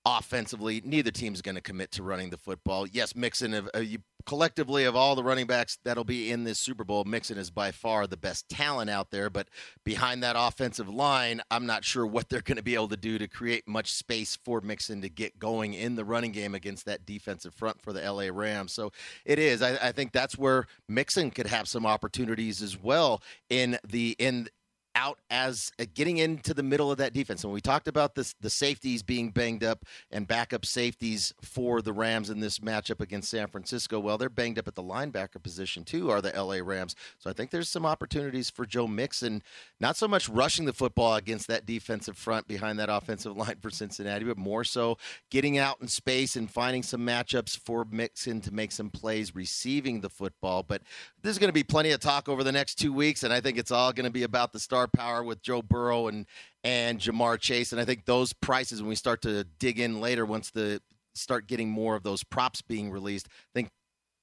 offensively, 0.06 0.82
neither 0.86 1.12
team's 1.12 1.42
going 1.42 1.56
to 1.56 1.62
commit 1.62 1.92
to 1.92 2.04
running 2.04 2.30
the 2.30 2.38
football. 2.38 2.86
Yes, 2.88 3.16
Mixon, 3.16 3.54
uh, 3.54 3.80
you, 3.80 4.00
collectively 4.26 4.86
of 4.86 4.96
all 4.96 5.16
the 5.16 5.24
running 5.24 5.48
backs 5.48 5.78
that'll 5.84 6.04
be 6.04 6.32
in 6.32 6.44
this 6.44 6.60
Super 6.60 6.84
Bowl, 6.84 7.04
Mixon 7.06 7.38
is 7.38 7.50
by 7.50 7.72
far 7.72 8.06
the 8.06 8.18
best 8.18 8.48
talent 8.48 8.90
out 8.90 9.12
there. 9.12 9.30
But 9.30 9.48
behind 9.84 10.22
that 10.24 10.36
offensive 10.38 10.88
line, 10.88 11.42
I'm 11.50 11.66
not 11.66 11.84
sure 11.84 12.06
what 12.06 12.30
they're 12.30 12.42
going 12.42 12.58
to 12.58 12.64
be 12.64 12.76
able 12.76 12.90
to 12.90 12.98
do 12.98 13.18
to 13.18 13.28
create 13.28 13.68
much 13.68 13.94
space 13.94 14.38
for 14.44 14.62
Mixon 14.62 15.02
to 15.02 15.10
get 15.10 15.40
going 15.40 15.74
in 15.74 15.96
the 15.96 16.06
running 16.06 16.32
game 16.32 16.54
against 16.54 16.86
that 16.86 17.06
defensive 17.06 17.54
front 17.54 17.82
for 17.82 17.92
the 17.92 18.02
LA 18.02 18.30
Rams. 18.32 18.74
So 18.74 18.92
it 19.26 19.40
is. 19.40 19.62
I, 19.62 19.88
I 19.88 19.92
think 19.92 20.12
that's 20.12 20.38
where 20.38 20.68
Mixon 20.88 21.32
could 21.32 21.48
have 21.48 21.68
some 21.68 21.86
opportunities 21.86 22.62
as 22.62 22.82
well 22.82 23.22
in 23.50 23.78
the 23.88 24.16
in 24.20 24.50
out 24.96 25.20
as 25.30 25.72
uh, 25.80 25.86
getting 25.94 26.18
into 26.18 26.54
the 26.54 26.64
middle 26.64 26.92
of 26.92 26.98
that 26.98 27.14
defense. 27.14 27.44
And 27.44 27.54
we 27.54 27.62
talked 27.62 27.88
about 27.88 28.16
this, 28.16 28.34
the 28.42 28.50
safeties 28.50 29.04
being 29.04 29.30
banged 29.30 29.64
up 29.64 29.86
and 30.10 30.28
backup 30.28 30.66
safeties 30.66 31.34
for 31.42 31.82
the 31.82 31.94
Rams 31.94 32.30
in 32.30 32.40
this 32.40 32.60
matchup 32.60 33.02
against 33.02 33.30
San 33.30 33.48
Francisco. 33.48 34.00
Well, 34.00 34.18
they're 34.18 34.30
banged 34.30 34.58
up 34.58 34.68
at 34.68 34.76
the 34.76 34.84
linebacker 34.84 35.42
position 35.44 35.84
too, 35.84 36.10
are 36.10 36.22
the 36.22 36.32
LA 36.32 36.60
Rams. 36.64 36.96
So 37.20 37.30
I 37.30 37.34
think 37.34 37.52
there's 37.52 37.70
some 37.70 37.86
opportunities 37.86 38.50
for 38.50 38.66
Joe 38.66 38.88
Mixon, 38.88 39.44
not 39.80 39.98
so 39.98 40.08
much 40.08 40.30
rushing 40.30 40.66
the 40.66 40.74
football 40.74 41.16
against 41.16 41.48
that 41.48 41.66
defensive 41.66 42.18
front 42.18 42.48
behind 42.48 42.80
that 42.80 42.90
offensive 42.90 43.36
line 43.38 43.58
for 43.62 43.70
Cincinnati, 43.70 44.26
but 44.26 44.38
more 44.38 44.64
so 44.64 44.98
getting 45.30 45.58
out 45.58 45.78
in 45.82 45.88
space 45.88 46.36
and 46.36 46.50
finding 46.50 46.84
some 46.84 47.02
matchups 47.02 47.60
for 47.60 47.86
Mixon 47.92 48.42
to 48.42 48.54
make 48.54 48.72
some 48.72 48.90
plays 48.90 49.36
receiving 49.36 50.02
the 50.02 50.10
football. 50.10 50.64
But 50.64 50.82
there's 51.22 51.40
going 51.40 51.50
to 51.50 51.54
be 51.54 51.64
plenty 51.64 51.92
of 51.92 52.00
talk 52.00 52.30
over 52.30 52.44
the 52.44 52.52
next 52.52 52.76
two 52.76 52.94
weeks, 52.94 53.24
and 53.24 53.34
I 53.34 53.42
think 53.42 53.58
it's 53.58 53.72
all 53.72 53.92
going 53.92 54.06
to 54.06 54.12
be 54.12 54.24
about 54.24 54.54
the 54.54 54.60
star 54.86 55.06
power 55.06 55.24
with 55.24 55.42
Joe 55.42 55.62
Burrow 55.62 56.08
and 56.08 56.26
and 56.64 57.00
Ja'Marr 57.00 57.40
Chase. 57.40 57.72
And 57.72 57.82
I 57.82 57.86
think 57.86 58.06
those 58.06 58.34
prices, 58.34 58.82
when 58.82 58.90
we 58.90 58.96
start 58.96 59.22
to 59.24 59.44
dig 59.60 59.80
in 59.80 60.02
later, 60.02 60.26
once 60.26 60.50
the 60.50 60.82
start 61.14 61.48
getting 61.48 61.70
more 61.70 61.96
of 61.96 62.04
those 62.04 62.24
props 62.24 62.62
being 62.62 62.92
released, 62.92 63.28
I 63.28 63.54
think 63.54 63.70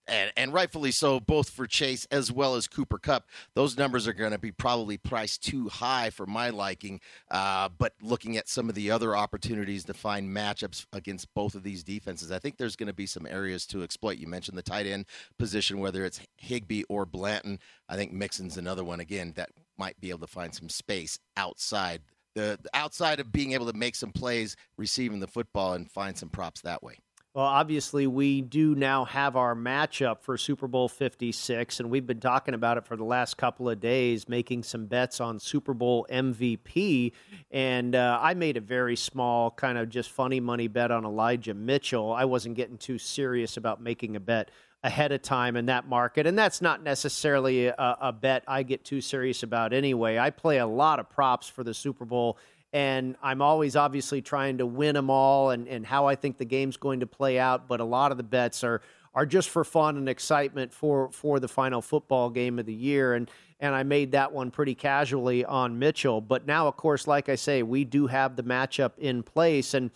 and, 0.08 0.32
and, 0.36 0.52
rightfully 0.52 0.90
so, 0.90 1.20
both 1.20 1.48
for 1.48 1.64
Chase 1.64 2.08
as 2.10 2.32
well 2.32 2.56
as 2.56 2.66
Cooper 2.66 2.98
Kupp. 2.98 3.28
Those 3.54 3.78
numbers 3.78 4.08
are 4.08 4.12
going 4.12 4.32
to 4.32 4.38
be 4.38 4.50
probably 4.50 4.98
priced 4.98 5.44
too 5.44 5.68
high 5.68 6.10
for 6.10 6.26
my 6.26 6.50
liking. 6.50 7.00
Uh, 7.30 7.68
but 7.78 7.94
looking 8.02 8.36
at 8.36 8.48
some 8.48 8.68
of 8.68 8.74
the 8.74 8.90
other 8.90 9.16
opportunities 9.16 9.84
to 9.84 9.94
find 9.94 10.28
matchups 10.28 10.86
against 10.92 11.32
both 11.34 11.54
of 11.54 11.62
these 11.62 11.84
defenses, 11.84 12.32
I 12.32 12.40
think 12.40 12.56
there's 12.56 12.74
going 12.74 12.88
to 12.88 12.92
be 12.92 13.06
some 13.06 13.26
areas 13.26 13.64
to 13.68 13.84
exploit. 13.84 14.18
You 14.18 14.26
mentioned 14.26 14.58
the 14.58 14.62
tight 14.62 14.86
end 14.86 15.06
position, 15.38 15.78
whether 15.78 16.04
it's 16.04 16.20
Higbee 16.36 16.82
or 16.88 17.06
Blanton. 17.06 17.60
I 17.88 17.94
think 17.94 18.12
Mixon's 18.12 18.56
another 18.56 18.82
one 18.82 18.98
again 18.98 19.34
that 19.36 19.50
might 19.78 20.00
be 20.00 20.10
able 20.10 20.20
to 20.20 20.26
find 20.26 20.54
some 20.54 20.68
space 20.68 21.18
outside 21.36 22.02
the 22.34 22.58
outside 22.72 23.20
of 23.20 23.30
being 23.30 23.52
able 23.52 23.66
to 23.70 23.76
make 23.76 23.94
some 23.94 24.10
plays 24.10 24.56
receiving 24.76 25.20
the 25.20 25.26
football 25.26 25.74
and 25.74 25.90
find 25.90 26.16
some 26.16 26.28
props 26.28 26.62
that 26.62 26.82
way. 26.82 26.98
Well, 27.34 27.46
obviously, 27.46 28.06
we 28.06 28.42
do 28.42 28.74
now 28.74 29.06
have 29.06 29.36
our 29.36 29.54
matchup 29.54 30.20
for 30.20 30.36
Super 30.36 30.68
Bowl 30.68 30.86
56, 30.86 31.80
and 31.80 31.88
we've 31.88 32.06
been 32.06 32.20
talking 32.20 32.52
about 32.52 32.76
it 32.76 32.84
for 32.84 32.94
the 32.94 33.04
last 33.04 33.38
couple 33.38 33.70
of 33.70 33.80
days, 33.80 34.28
making 34.28 34.64
some 34.64 34.84
bets 34.84 35.18
on 35.18 35.40
Super 35.40 35.72
Bowl 35.72 36.06
MVP. 36.12 37.12
And 37.50 37.94
uh, 37.94 38.18
I 38.20 38.34
made 38.34 38.58
a 38.58 38.60
very 38.60 38.96
small, 38.96 39.50
kind 39.50 39.78
of 39.78 39.88
just 39.88 40.10
funny 40.10 40.40
money 40.40 40.68
bet 40.68 40.90
on 40.90 41.06
Elijah 41.06 41.54
Mitchell. 41.54 42.12
I 42.12 42.26
wasn't 42.26 42.54
getting 42.54 42.76
too 42.76 42.98
serious 42.98 43.56
about 43.56 43.80
making 43.80 44.14
a 44.14 44.20
bet 44.20 44.50
ahead 44.84 45.12
of 45.12 45.22
time 45.22 45.56
in 45.56 45.66
that 45.66 45.88
market. 45.88 46.26
And 46.26 46.36
that's 46.36 46.60
not 46.60 46.82
necessarily 46.82 47.66
a, 47.66 47.96
a 48.00 48.12
bet 48.12 48.42
I 48.48 48.62
get 48.62 48.84
too 48.84 49.00
serious 49.00 49.42
about 49.42 49.72
anyway. 49.72 50.18
I 50.18 50.30
play 50.30 50.58
a 50.58 50.66
lot 50.66 50.98
of 50.98 51.08
props 51.08 51.48
for 51.48 51.62
the 51.62 51.74
Super 51.74 52.04
Bowl 52.04 52.36
and 52.72 53.16
I'm 53.22 53.42
always 53.42 53.76
obviously 53.76 54.22
trying 54.22 54.58
to 54.58 54.66
win 54.66 54.94
them 54.94 55.10
all 55.10 55.50
and, 55.50 55.68
and 55.68 55.84
how 55.84 56.06
I 56.06 56.14
think 56.14 56.38
the 56.38 56.44
game's 56.44 56.76
going 56.76 57.00
to 57.00 57.06
play 57.06 57.38
out. 57.38 57.68
But 57.68 57.80
a 57.80 57.84
lot 57.84 58.10
of 58.10 58.16
the 58.16 58.22
bets 58.22 58.64
are 58.64 58.80
are 59.14 59.26
just 59.26 59.50
for 59.50 59.62
fun 59.62 59.98
and 59.98 60.08
excitement 60.08 60.72
for 60.72 61.10
for 61.12 61.38
the 61.38 61.48
final 61.48 61.82
football 61.82 62.30
game 62.30 62.58
of 62.58 62.66
the 62.66 62.74
year. 62.74 63.14
And 63.14 63.30
and 63.60 63.74
I 63.74 63.82
made 63.82 64.12
that 64.12 64.32
one 64.32 64.50
pretty 64.50 64.74
casually 64.74 65.44
on 65.44 65.78
Mitchell. 65.78 66.20
But 66.20 66.46
now, 66.46 66.66
of 66.66 66.76
course, 66.76 67.06
like 67.06 67.28
I 67.28 67.34
say, 67.34 67.62
we 67.62 67.84
do 67.84 68.06
have 68.06 68.36
the 68.36 68.42
matchup 68.42 68.92
in 68.98 69.22
place 69.22 69.74
and. 69.74 69.90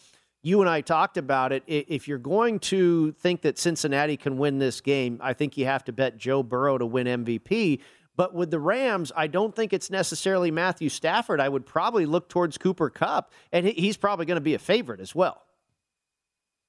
You 0.46 0.60
and 0.60 0.70
I 0.70 0.80
talked 0.80 1.16
about 1.16 1.50
it. 1.50 1.64
If 1.66 2.06
you're 2.06 2.18
going 2.18 2.60
to 2.60 3.10
think 3.14 3.42
that 3.42 3.58
Cincinnati 3.58 4.16
can 4.16 4.38
win 4.38 4.60
this 4.60 4.80
game, 4.80 5.18
I 5.20 5.32
think 5.32 5.56
you 5.56 5.64
have 5.64 5.82
to 5.86 5.92
bet 5.92 6.18
Joe 6.18 6.44
Burrow 6.44 6.78
to 6.78 6.86
win 6.86 7.08
MVP 7.24 7.80
but 8.16 8.34
with 8.34 8.50
the 8.50 8.58
Rams, 8.58 9.12
I 9.14 9.26
don't 9.26 9.54
think 9.54 9.72
it's 9.72 9.90
necessarily 9.90 10.50
Matthew 10.50 10.88
Stafford. 10.88 11.40
I 11.40 11.48
would 11.48 11.66
probably 11.66 12.06
look 12.06 12.30
towards 12.30 12.56
Cooper 12.56 12.88
Kupp, 12.88 13.30
and 13.52 13.66
he's 13.66 13.98
probably 13.98 14.24
going 14.24 14.36
to 14.36 14.40
be 14.40 14.54
a 14.54 14.58
favorite 14.58 15.00
as 15.00 15.14
well. 15.14 15.42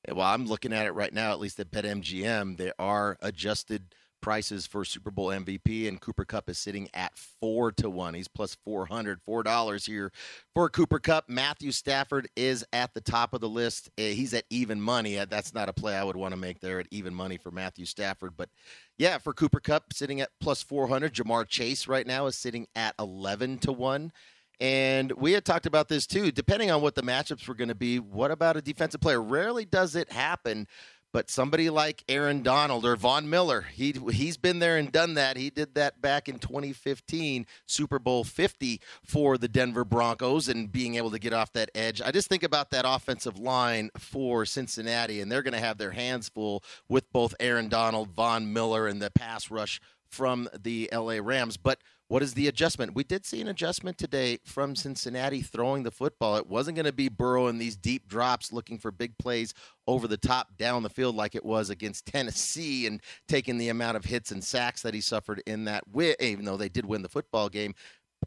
Well, 0.10 0.28
I'm 0.28 0.46
looking 0.46 0.74
at 0.74 0.86
it 0.86 0.92
right 0.92 1.14
now, 1.14 1.32
at 1.32 1.40
least 1.40 1.60
at 1.60 1.72
BetMGM. 1.72 2.58
There 2.58 2.74
are 2.78 3.18
adjusted– 3.22 3.96
prices 4.22 4.68
for 4.68 4.84
Super 4.86 5.12
Bowl 5.12 5.28
MVP, 5.28 5.88
and 5.88 6.00
Cooper 6.02 6.26
Kupp 6.26 6.50
is 6.50 6.58
sitting 6.58 6.90
at 6.94 7.18
four 7.18 7.72
to 7.74 7.90
one. 7.90 8.14
He's 8.14 8.28
plus 8.28 8.56
four 8.66 8.86
hundred, 8.86 9.22
four 9.22 9.44
dollars 9.44 9.86
here 9.86 10.12
for 10.54 10.70
Cooper 10.70 11.00
Kupp. 11.00 11.30
Matthew 11.30 11.72
Stafford 11.72 12.28
is 12.36 12.66
at 12.74 12.94
the 12.94 13.02
top 13.02 13.34
of 13.34 13.42
the 13.42 13.50
list. 13.50 13.90
Eh, 13.98 14.12
he's 14.12 14.34
at 14.34 14.46
even 14.50 14.82
money. 14.82 15.18
Uh, 15.18 15.26
that's 15.26 15.54
not 15.54 15.70
a 15.70 15.74
play 15.74 15.96
I 15.96 16.04
would 16.04 16.18
want 16.18 16.34
to 16.34 16.40
make 16.40 16.60
there 16.60 16.80
at 16.80 16.88
even 16.92 17.14
money 17.14 17.38
for 17.38 17.52
Matthew 17.52 17.86
Stafford, 17.86 18.34
but 18.38 18.50
yeah, 18.98 19.18
for 19.18 19.34
Cooper 19.34 19.60
Kupp 19.60 19.94
sitting 19.94 20.22
at 20.22 20.30
plus 20.40 20.62
four 20.62 20.88
hundred. 20.88 21.14
Ja'Marr 21.14 21.48
Chase 21.48 21.88
right 21.88 22.08
now 22.08 22.26
is 22.26 22.36
sitting 22.36 22.68
at 22.76 22.96
eleven 23.00 23.58
to 23.60 23.72
one. 23.72 24.12
And 24.60 25.12
we 25.12 25.34
had 25.34 25.46
talked 25.46 25.68
about 25.68 25.88
this 25.88 26.08
too. 26.08 26.32
Depending 26.32 26.72
on 26.72 26.82
what 26.82 26.96
the 26.96 27.04
matchups 27.04 27.48
were 27.48 27.54
going 27.54 27.68
to 27.68 27.76
be, 27.76 28.00
what 28.00 28.32
about 28.32 28.58
a 28.58 28.62
defensive 28.62 29.02
player? 29.02 29.22
Rarely 29.22 29.66
does 29.66 29.96
it 29.96 30.12
happen 30.12 30.68
but 31.14 31.30
somebody 31.30 31.70
like 31.70 32.04
Aaron 32.10 32.44
Donald 32.44 32.86
or 32.86 32.96
Von 32.96 33.30
Miller, 33.30 33.62
he 33.62 33.94
he's 34.12 34.38
been 34.38 34.60
there 34.60 34.78
and 34.78 34.92
done 34.92 35.16
that. 35.16 35.38
He 35.38 35.50
did 35.50 35.76
that 35.76 36.02
back 36.02 36.30
in 36.30 36.40
2015, 36.40 37.46
Super 37.66 38.00
Bowl 38.00 38.24
50 38.24 38.82
for 39.04 39.38
the 39.38 39.48
Denver 39.48 39.86
Broncos 39.86 40.48
and 40.48 40.72
being 40.72 40.96
able 40.96 41.12
to 41.12 41.20
get 41.20 41.34
off 41.34 41.54
that 41.54 41.70
edge. 41.74 42.02
I 42.02 42.12
just 42.12 42.30
think 42.30 42.44
about 42.44 42.72
that 42.72 42.86
offensive 42.88 43.38
line 43.38 43.90
for 43.98 44.46
Cincinnati, 44.46 45.22
and 45.22 45.32
they're 45.32 45.44
going 45.44 45.54
to 45.54 45.60
have 45.60 45.78
their 45.78 45.92
hands 45.92 46.30
full 46.30 46.64
with 46.90 47.12
both 47.12 47.34
Aaron 47.40 47.70
Donald, 47.70 48.12
Von 48.12 48.54
Miller, 48.54 48.88
and 48.88 49.02
the 49.02 49.12
pass 49.12 49.50
rush 49.50 49.80
from 50.10 50.50
the 50.58 50.90
LA 50.94 51.20
Rams. 51.22 51.58
But 51.58 51.80
what 52.10 52.24
is 52.24 52.34
the 52.34 52.48
adjustment? 52.48 52.96
We 52.96 53.04
did 53.04 53.26
see 53.26 53.42
an 53.42 53.50
adjustment 53.50 53.98
today 53.98 54.40
from 54.46 54.76
Cincinnati 54.76 55.42
throwing 55.42 55.84
the 55.84 55.92
football. 55.92 56.38
It 56.38 56.48
wasn't 56.48 56.78
going 56.78 56.86
to 56.86 56.94
be 56.94 57.10
Burrow 57.10 57.48
in 57.48 57.58
these 57.58 57.76
deep 57.76 58.08
drops 58.08 58.54
looking 58.54 58.78
for 58.78 58.92
big 58.92 59.18
plays 59.18 59.54
over 59.88 60.08
the 60.08 60.16
top 60.16 60.58
down 60.58 60.84
the 60.84 60.90
field 60.90 61.16
like 61.16 61.36
it 61.36 61.44
was 61.44 61.70
against 61.70 62.06
Tennessee 62.06 62.88
and 62.88 63.02
taking 63.28 63.58
the 63.58 63.68
amount 63.70 63.98
of 63.98 64.06
hits 64.06 64.32
and 64.32 64.42
sacks 64.42 64.82
that 64.84 64.94
he 64.94 65.02
suffered 65.02 65.44
in 65.46 65.66
that 65.66 65.84
win, 65.92 66.16
even 66.22 66.46
though 66.46 66.56
they 66.56 66.70
did 66.70 66.86
win 66.86 67.02
the 67.02 67.10
football 67.10 67.50
game. 67.50 67.76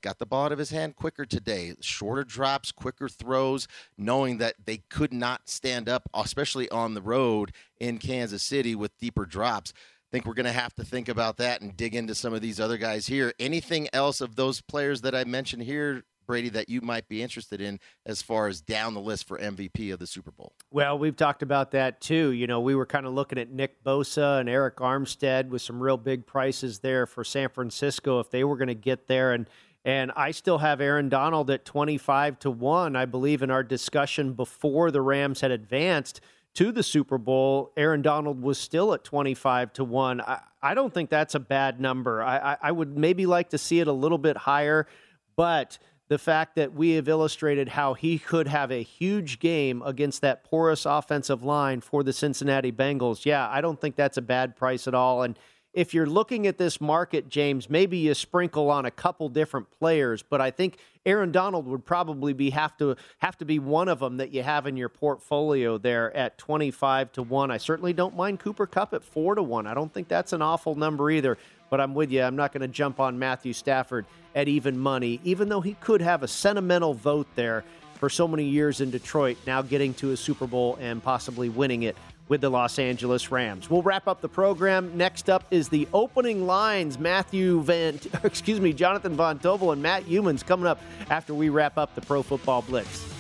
Got 0.03 0.19
the 0.19 0.27
ball 0.27 0.47
out 0.47 0.53
of 0.53 0.59
his 0.59 0.71
hand 0.71 0.97
quicker 0.97 1.27
today. 1.27 1.75
Shorter 1.81 2.25
drops, 2.25 2.73
quicker 2.73 3.09
throws, 3.09 3.67
knowing 3.99 4.39
that 4.39 4.55
they 4.65 4.79
could 4.89 5.13
not 5.13 5.49
stand 5.49 5.89
up, 5.89 6.09
especially 6.15 6.71
on 6.71 6.95
the 6.95 7.03
road 7.03 7.53
in 7.79 7.99
Kansas 7.99 8.43
City 8.43 8.75
with 8.75 8.97
deeper 8.99 9.27
drops 9.27 9.73
think 10.11 10.27
we're 10.27 10.35
going 10.35 10.47
to 10.47 10.53
have 10.53 10.75
to 10.75 10.85
think 10.85 11.09
about 11.09 11.37
that 11.39 11.61
and 11.61 11.77
dig 11.77 11.95
into 11.95 12.15
some 12.15 12.35
of 12.35 12.41
these 12.41 12.61
other 12.61 12.77
guys 12.77 13.07
here. 13.07 13.33
Anything 13.39 13.89
else 13.93 14.21
of 14.21 14.37
those 14.37 14.61
players 14.61 15.03
that 15.03 15.15
I 15.15 15.25
mentioned 15.25 15.63
here, 15.63 16.03
Brady, 16.27 16.49
that 16.51 16.69
you 16.69 16.81
might 16.81 17.09
be 17.09 17.23
interested 17.23 17.61
in 17.61 17.81
as 18.07 18.23
far 18.23 18.49
as 18.49 18.61
down 18.61 18.95
the 18.95 19.01
list 19.01 19.27
for 19.27 19.39
MVP 19.39 19.93
of 19.93 19.99
the 19.99 20.07
Super 20.07 20.31
Bowl? 20.31 20.53
Well, 20.71 20.99
we've 20.99 21.17
talked 21.17 21.43
about 21.43 21.73
that 21.73 22.01
too. 22.01 22.31
You 22.31 22.47
know, 22.47 22.61
we 22.61 22.75
were 22.75 22.87
kind 22.87 23.07
of 23.07 23.13
looking 23.13 23.39
at 23.39 23.51
Nick 23.51 23.83
Bosa 23.85 24.41
and 24.41 24.49
Arik 24.49 24.77
Armstead 24.77 25.49
with 25.49 25.63
some 25.63 25.81
real 25.81 25.97
big 25.97 26.27
prices 26.27 26.81
there 26.81 27.07
for 27.07 27.25
San 27.25 27.49
Francisco 27.49 28.21
if 28.21 28.31
they 28.31 28.45
were 28.45 28.57
going 28.57 28.69
to 28.69 28.75
get 28.75 29.07
there 29.07 29.33
and 29.33 29.49
and 29.83 30.13
I 30.15 30.33
still 30.33 30.59
have 30.59 30.81
Aaron 30.81 31.09
Donald 31.09 31.51
at 31.51 31.65
25 31.65 32.39
to 32.41 32.51
1. 32.51 32.97
I 32.97 33.07
believe 33.07 33.43
in 33.43 33.51
our 33.51 33.63
discussion 33.63 34.35
before 34.35 34.91
the 34.91 35.01
Rams 35.01 35.41
had 35.41 35.51
advanced 35.51 36.21
to 36.55 36.73
the 36.73 36.83
Super 36.83 37.19
Bowl, 37.19 37.73
Aaron 37.77 38.03
Donald 38.03 38.43
was 38.43 38.59
still 38.59 38.93
at 38.93 39.05
25 39.05 39.73
to 39.75 39.85
1. 39.85 40.21
I, 40.21 40.41
I 40.63 40.75
don't 40.75 40.93
think 40.93 41.11
that's 41.11 41.35
a 41.35 41.41
bad 41.41 41.81
number. 41.81 42.23
I, 42.23 42.53
I, 42.53 42.57
I 42.63 42.73
would 42.73 42.97
maybe 42.97 43.27
like 43.27 43.51
to 43.51 43.59
see 43.59 43.81
it 43.81 43.87
a 43.87 43.93
little 43.93 44.19
bit 44.19 44.37
higher, 44.37 44.87
but 45.37 45.79
the 46.09 46.19
fact 46.19 46.57
that 46.57 46.75
we 46.75 46.91
have 46.93 47.09
illustrated 47.09 47.69
how 47.69 47.95
he 47.95 48.19
could 48.19 48.49
have 48.49 48.73
a 48.73 48.83
huge 48.83 49.39
game 49.39 49.81
against 49.83 50.23
that 50.23 50.43
porous 50.43 50.85
offensive 50.85 51.45
line 51.45 51.81
for 51.81 52.03
the 52.03 52.13
Cincinnati 52.13 52.73
Bengals, 52.73 53.25
yeah, 53.25 53.49
I 53.49 53.61
don't 53.61 53.81
think 53.81 53.95
that's 53.95 54.17
a 54.17 54.23
bad 54.23 54.57
price 54.57 54.89
at 54.89 54.95
all. 54.95 55.23
And 55.23 55.39
if 55.73 55.95
you're 55.95 56.07
looking 56.07 56.47
at 56.47 56.59
this 56.59 56.81
market, 56.81 57.29
James, 57.29 57.71
maybe 57.71 57.99
you 57.99 58.15
sprinkle 58.15 58.71
on 58.71 58.87
a 58.87 58.91
couple 58.91 59.29
different 59.29 59.71
players, 59.79 60.23
but 60.23 60.41
I 60.41 60.51
think 60.51 60.79
Aaron 61.07 61.31
Donald 61.31 61.67
would 61.67 61.85
probably 61.85 62.33
be 62.33 62.51
have 62.51 62.77
to 62.79 62.97
have 63.19 63.39
to 63.39 63.45
be 63.45 63.59
one 63.59 63.89
of 63.89 64.01
them 64.01 64.17
that 64.17 64.33
you 64.33 64.43
have 64.43 64.67
in 64.67 64.77
your 64.77 64.89
portfolio 64.89 65.79
there 65.79 66.15
at 66.17 66.39
25 66.39 67.13
to 67.13 67.23
1. 67.23 67.51
I 67.51 67.59
certainly 67.59 67.93
don't 67.93 68.17
mind 68.17 68.41
Cooper 68.41 68.67
Kupp 68.67 68.95
at 68.95 69.05
4 69.05 69.37
to 69.37 69.43
1. 69.43 69.67
I 69.67 69.75
don't 69.75 69.93
think 69.93 70.09
that's 70.09 70.33
an 70.33 70.43
awful 70.43 70.75
number 70.75 71.11
either, 71.11 71.39
but 71.71 71.81
I'm 71.81 71.95
with 71.95 72.11
you. 72.11 72.23
I'm 72.23 72.37
not 72.37 72.53
going 72.53 72.63
to 72.63 72.69
jump 72.69 72.99
on 72.99 73.19
Matthew 73.19 73.53
Stafford 73.53 74.07
at 74.35 74.49
even 74.49 74.77
money, 74.77 75.21
even 75.23 75.49
though 75.49 75.61
he 75.61 75.75
could 75.75 76.03
have 76.03 76.23
a 76.25 76.29
sentimental 76.29 76.95
vote 76.95 77.29
there 77.37 77.65
for 77.95 78.09
so 78.09 78.27
many 78.27 78.45
years 78.45 78.81
in 78.81 78.91
Detroit, 78.91 79.37
now 79.47 79.63
getting 79.63 79.95
to 79.95 80.13
a 80.13 80.17
Super 80.17 80.47
Bowl 80.47 80.79
and 80.81 81.03
possibly 81.03 81.49
winning 81.49 81.85
it 81.85 81.97
with 82.31 82.41
the 82.41 82.49
Los 82.49 82.79
Angeles 82.79 83.31
Rams. 83.31 83.69
We'll 83.69 83.83
wrap 83.83 84.09
up 84.09 84.23
the 84.23 84.29
program. 84.29 84.97
Next 84.97 85.29
up 85.29 85.45
is 85.51 85.69
the 85.69 85.87
opening 85.93 86.47
lines. 86.47 86.99
Matthew 86.99 87.61
Van, 87.61 88.01
excuse 88.25 88.61
me, 88.61 88.73
Jonathan 88.73 89.17
Von 89.17 89.39
Tobel 89.41 89.73
and 89.73 89.83
Matt 89.83 90.05
Youmans 90.05 90.47
coming 90.47 90.67
up 90.67 90.81
after 91.11 91.35
we 91.35 91.51
wrap 91.51 91.77
up 91.77 91.95
the 91.95 92.01
Pro 92.01 92.23
Football 92.23 92.63
Blitz. 92.63 93.20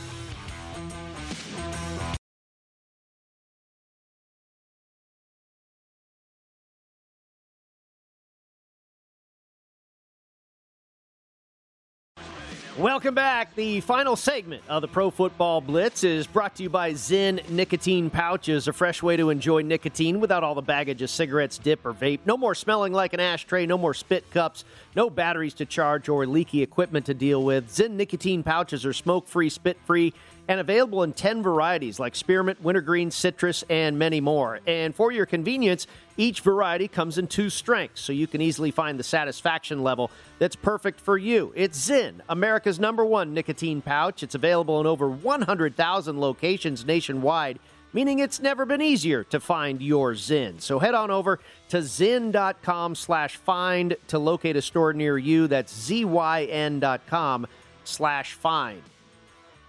Welcome 12.80 13.14
back. 13.14 13.54
The 13.56 13.82
final 13.82 14.16
segment 14.16 14.62
of 14.66 14.80
the 14.80 14.88
Pro 14.88 15.10
Football 15.10 15.60
Blitz 15.60 16.02
is 16.02 16.26
brought 16.26 16.56
to 16.56 16.62
you 16.62 16.70
by 16.70 16.92
Zyn 16.92 17.46
Nicotine 17.50 18.08
Pouches, 18.08 18.68
a 18.68 18.72
fresh 18.72 19.02
way 19.02 19.18
to 19.18 19.28
enjoy 19.28 19.60
nicotine 19.60 20.18
without 20.18 20.42
all 20.42 20.54
the 20.54 20.62
baggage 20.62 21.02
of 21.02 21.10
cigarettes, 21.10 21.58
dip, 21.58 21.84
or 21.84 21.92
vape. 21.92 22.20
No 22.24 22.38
more 22.38 22.54
smelling 22.54 22.94
like 22.94 23.12
an 23.12 23.20
ashtray, 23.20 23.66
no 23.66 23.76
more 23.76 23.92
spit 23.92 24.30
cups, 24.30 24.64
no 24.96 25.10
batteries 25.10 25.52
to 25.54 25.66
charge, 25.66 26.08
or 26.08 26.24
leaky 26.24 26.62
equipment 26.62 27.04
to 27.04 27.12
deal 27.12 27.44
with. 27.44 27.68
Zyn 27.68 27.90
Nicotine 27.90 28.42
Pouches 28.42 28.86
are 28.86 28.94
smoke 28.94 29.28
free, 29.28 29.50
spit 29.50 29.76
free, 29.84 30.14
and 30.50 30.58
available 30.58 31.04
in 31.04 31.12
10 31.12 31.44
varieties 31.44 32.00
like 32.00 32.16
spearmint, 32.16 32.60
wintergreen, 32.60 33.12
citrus, 33.12 33.62
and 33.70 33.96
many 33.96 34.20
more. 34.20 34.58
And 34.66 34.92
for 34.92 35.12
your 35.12 35.24
convenience, 35.24 35.86
each 36.16 36.40
variety 36.40 36.88
comes 36.88 37.18
in 37.18 37.28
two 37.28 37.50
strengths, 37.50 38.00
so 38.00 38.12
you 38.12 38.26
can 38.26 38.40
easily 38.40 38.72
find 38.72 38.98
the 38.98 39.04
satisfaction 39.04 39.84
level 39.84 40.10
that's 40.40 40.56
perfect 40.56 41.00
for 41.00 41.16
you. 41.16 41.52
It's 41.54 41.88
Zyn, 41.88 42.20
America's 42.28 42.80
number 42.80 43.04
one 43.04 43.32
nicotine 43.32 43.80
pouch. 43.80 44.24
It's 44.24 44.34
available 44.34 44.80
in 44.80 44.88
over 44.88 45.08
100,000 45.08 46.20
locations 46.20 46.84
nationwide, 46.84 47.60
meaning 47.92 48.18
it's 48.18 48.40
never 48.40 48.66
been 48.66 48.82
easier 48.82 49.22
to 49.22 49.38
find 49.38 49.80
your 49.80 50.14
Zyn. 50.14 50.60
So 50.60 50.80
head 50.80 50.94
on 50.94 51.12
over 51.12 51.38
to 51.68 51.76
zyn.com 51.76 52.96
slash 52.96 53.36
find 53.36 53.96
to 54.08 54.18
locate 54.18 54.56
a 54.56 54.62
store 54.62 54.94
near 54.94 55.16
you. 55.16 55.46
That's 55.46 55.72
zyn.com 55.88 57.46
slash 57.84 58.32
find. 58.32 58.82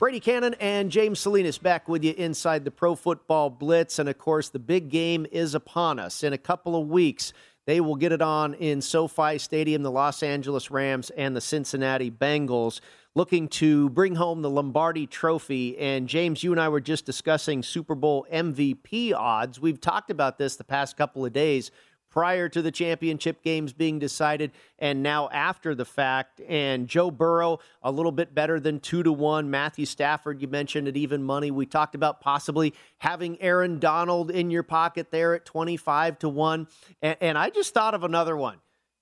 Brady 0.01 0.19
Kannon 0.19 0.55
and 0.59 0.89
James 0.89 1.19
Salinas 1.19 1.59
back 1.59 1.87
with 1.87 2.03
you 2.03 2.15
inside 2.17 2.65
the 2.65 2.71
Pro 2.71 2.95
Football 2.95 3.51
Blitz. 3.51 3.99
And 3.99 4.09
of 4.09 4.17
course, 4.17 4.49
the 4.49 4.57
big 4.57 4.89
game 4.89 5.27
is 5.31 5.53
upon 5.53 5.99
us. 5.99 6.23
In 6.23 6.33
a 6.33 6.39
couple 6.39 6.75
of 6.75 6.87
weeks, 6.87 7.33
they 7.67 7.81
will 7.81 7.95
get 7.95 8.11
it 8.11 8.19
on 8.19 8.55
in 8.55 8.81
SoFi 8.81 9.37
Stadium, 9.37 9.83
the 9.83 9.91
Los 9.91 10.23
Angeles 10.23 10.71
Rams 10.71 11.11
and 11.11 11.35
the 11.35 11.39
Cincinnati 11.39 12.09
Bengals, 12.09 12.81
looking 13.13 13.47
to 13.49 13.91
bring 13.91 14.15
home 14.15 14.41
the 14.41 14.49
Lombardi 14.49 15.05
Trophy. 15.05 15.77
And 15.77 16.09
James, 16.09 16.41
you 16.41 16.51
and 16.51 16.59
I 16.59 16.69
were 16.69 16.81
just 16.81 17.05
discussing 17.05 17.61
Super 17.61 17.93
Bowl 17.93 18.25
MVP 18.33 19.13
odds. 19.13 19.59
We've 19.59 19.79
talked 19.79 20.09
about 20.09 20.39
this 20.39 20.55
the 20.55 20.63
past 20.63 20.97
couple 20.97 21.23
of 21.27 21.31
days 21.31 21.69
prior 22.11 22.49
to 22.49 22.61
the 22.61 22.71
championship 22.71 23.41
games 23.41 23.73
being 23.73 23.97
decided 23.97 24.51
and 24.77 25.01
now 25.01 25.29
after 25.29 25.73
the 25.73 25.85
fact. 25.85 26.41
And 26.47 26.87
Joe 26.87 27.09
Burrow, 27.09 27.59
a 27.81 27.91
little 27.91 28.11
bit 28.11 28.35
better 28.35 28.59
than 28.59 28.79
two 28.79 29.01
to 29.01 29.11
one. 29.11 29.49
Matthew 29.49 29.85
Stafford, 29.85 30.41
you 30.41 30.47
mentioned 30.47 30.87
at 30.87 30.97
even 30.97 31.23
money. 31.23 31.49
We 31.49 31.65
talked 31.65 31.95
about 31.95 32.21
possibly 32.21 32.73
having 32.99 33.41
Aaron 33.41 33.79
Donald 33.79 34.29
in 34.29 34.51
your 34.51 34.63
pocket 34.63 35.09
there 35.09 35.33
at 35.33 35.45
25 35.45 36.19
to 36.19 36.29
one. 36.29 36.67
And, 37.01 37.17
and 37.21 37.37
I 37.37 37.49
just 37.49 37.73
thought 37.73 37.95
of 37.95 38.03
another 38.03 38.37
one. 38.37 38.57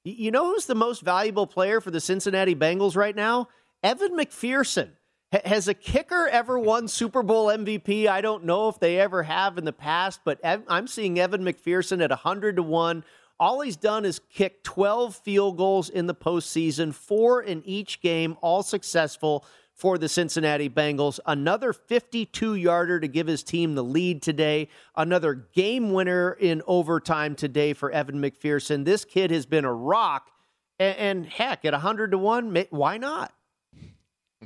You 0.05 0.31
know 0.31 0.45
who's 0.45 0.65
the 0.65 0.75
most 0.75 1.01
valuable 1.01 1.45
player 1.45 1.81
for 1.81 1.91
the 1.91 1.99
Cincinnati 1.99 2.55
Bengals 2.55 2.95
right 2.95 3.15
now? 3.15 3.49
Evan 3.83 4.15
McPherson. 4.15 4.91
Has 5.31 5.67
a 5.67 5.75
kicker 5.75 6.27
ever 6.27 6.57
won 6.57 6.87
Super 6.87 7.21
Bowl 7.21 7.47
MVP? 7.47 8.07
I 8.07 8.19
don't 8.19 8.45
know 8.45 8.67
if 8.67 8.79
they 8.79 8.99
ever 8.99 9.21
have 9.21 9.59
in 9.59 9.65
the 9.65 9.71
past, 9.71 10.21
but 10.25 10.39
I'm 10.43 10.87
seeing 10.87 11.19
Evan 11.19 11.43
McPherson 11.43 12.03
at 12.03 12.09
100 12.09 12.55
to 12.55 12.63
1. 12.63 13.03
All 13.39 13.61
he's 13.61 13.77
done 13.77 14.05
is 14.05 14.19
kick 14.33 14.63
12 14.63 15.15
field 15.15 15.55
goals 15.57 15.89
in 15.89 16.07
the 16.07 16.15
postseason, 16.15 16.93
four 16.95 17.43
in 17.43 17.61
each 17.63 18.01
game, 18.01 18.37
all 18.41 18.63
successful 18.63 19.45
for 19.75 19.99
the 19.99 20.09
Cincinnati 20.09 20.67
Bengals. 20.67 21.19
Another 21.27 21.73
52 21.73 22.55
yarder 22.55 22.99
to 22.99 23.07
give 23.07 23.27
his 23.27 23.43
team 23.43 23.75
the 23.75 23.83
lead 23.83 24.23
today. 24.23 24.67
Another 24.95 25.35
game 25.53 25.93
winner 25.93 26.33
in 26.39 26.63
overtime 26.65 27.35
today 27.35 27.73
for 27.73 27.91
Evan 27.91 28.19
McPherson. 28.19 28.83
This 28.83 29.05
kid 29.05 29.29
has 29.29 29.45
been 29.45 29.63
a 29.63 29.73
rock. 29.73 30.31
And, 30.79 31.25
heck, 31.25 31.65
at 31.65 31.73
100 31.73 32.11
to 32.11 32.17
1, 32.17 32.65
why 32.71 32.97
not? 32.97 33.31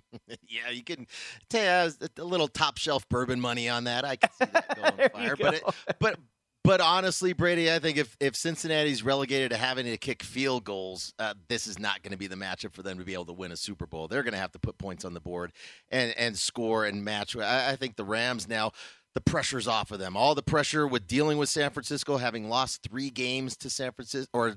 yeah, 0.47 0.69
you 0.71 0.83
can 0.83 1.07
tell 1.49 1.91
a 2.17 2.23
little 2.23 2.47
top 2.47 2.77
shelf 2.77 3.07
bourbon 3.09 3.39
money 3.39 3.69
on 3.69 3.85
that. 3.85 4.05
I 4.05 4.15
can 4.15 4.29
see 4.31 4.45
that 4.51 4.75
going 4.97 5.09
fire. 5.09 5.35
But 5.35 5.53
it, 5.55 5.63
but 5.99 6.17
but 6.63 6.79
honestly, 6.79 7.33
Brady, 7.33 7.71
I 7.71 7.79
think 7.79 7.97
if 7.97 8.15
if 8.19 8.35
Cincinnati's 8.35 9.03
relegated 9.03 9.51
to 9.51 9.57
having 9.57 9.85
to 9.85 9.97
kick 9.97 10.23
field 10.23 10.63
goals, 10.63 11.13
uh, 11.19 11.33
this 11.49 11.67
is 11.67 11.77
not 11.77 12.01
going 12.03 12.11
to 12.11 12.17
be 12.17 12.27
the 12.27 12.35
matchup 12.35 12.73
for 12.73 12.83
them 12.83 12.97
to 12.97 13.03
be 13.03 13.13
able 13.13 13.25
to 13.25 13.33
win 13.33 13.51
a 13.51 13.57
Super 13.57 13.85
Bowl. 13.85 14.07
They're 14.07 14.23
going 14.23 14.33
to 14.33 14.39
have 14.39 14.53
to 14.53 14.59
put 14.59 14.77
points 14.77 15.03
on 15.03 15.13
the 15.13 15.19
board 15.19 15.51
and 15.89 16.13
and 16.17 16.37
score 16.37 16.85
and 16.85 17.03
match. 17.03 17.35
I, 17.35 17.71
I 17.71 17.75
think 17.75 17.97
the 17.97 18.05
Rams 18.05 18.47
now 18.47 18.71
the 19.13 19.21
pressure's 19.21 19.67
off 19.67 19.91
of 19.91 19.99
them. 19.99 20.17
All 20.17 20.33
the 20.35 20.41
pressure 20.41 20.87
with 20.87 21.05
dealing 21.05 21.37
with 21.37 21.49
San 21.49 21.69
Francisco, 21.69 22.17
having 22.17 22.49
lost 22.49 22.81
three 22.81 23.09
games 23.09 23.55
to 23.57 23.69
San 23.69 23.91
Francisco 23.91 24.29
or 24.33 24.55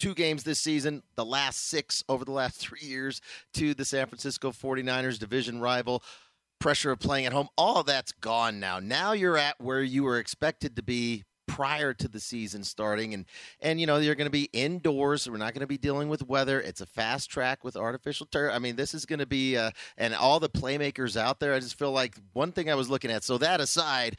two 0.00 0.14
games 0.14 0.42
this 0.42 0.58
season, 0.58 1.02
the 1.14 1.24
last 1.24 1.68
six 1.68 2.02
over 2.08 2.24
the 2.24 2.32
last 2.32 2.56
three 2.60 2.80
years 2.82 3.20
to 3.54 3.74
the 3.74 3.84
San 3.84 4.06
Francisco 4.06 4.50
49ers 4.50 5.18
division 5.18 5.60
rival. 5.60 6.02
Pressure 6.58 6.90
of 6.90 6.98
playing 6.98 7.24
at 7.24 7.32
home, 7.32 7.48
all 7.56 7.82
that's 7.82 8.12
gone 8.12 8.60
now. 8.60 8.80
Now 8.80 9.12
you're 9.12 9.38
at 9.38 9.58
where 9.60 9.82
you 9.82 10.02
were 10.02 10.18
expected 10.18 10.76
to 10.76 10.82
be 10.82 11.24
prior 11.50 11.92
to 11.92 12.06
the 12.06 12.20
season 12.20 12.62
starting 12.62 13.12
and 13.12 13.26
and 13.60 13.80
you 13.80 13.86
know 13.86 13.96
you're 13.96 14.14
going 14.14 14.26
to 14.26 14.30
be 14.30 14.48
indoors 14.52 15.28
we're 15.28 15.36
not 15.36 15.52
going 15.52 15.62
to 15.62 15.66
be 15.66 15.76
dealing 15.76 16.08
with 16.08 16.26
weather 16.28 16.60
it's 16.60 16.80
a 16.80 16.86
fast 16.86 17.28
track 17.28 17.64
with 17.64 17.76
artificial 17.76 18.24
turf 18.26 18.52
i 18.54 18.58
mean 18.60 18.76
this 18.76 18.94
is 18.94 19.04
going 19.04 19.18
to 19.18 19.26
be 19.26 19.56
uh, 19.56 19.70
and 19.98 20.14
all 20.14 20.38
the 20.38 20.48
playmakers 20.48 21.16
out 21.16 21.40
there 21.40 21.52
i 21.52 21.58
just 21.58 21.76
feel 21.76 21.90
like 21.90 22.14
one 22.34 22.52
thing 22.52 22.70
i 22.70 22.74
was 22.74 22.88
looking 22.88 23.10
at 23.10 23.24
so 23.24 23.36
that 23.36 23.60
aside 23.60 24.16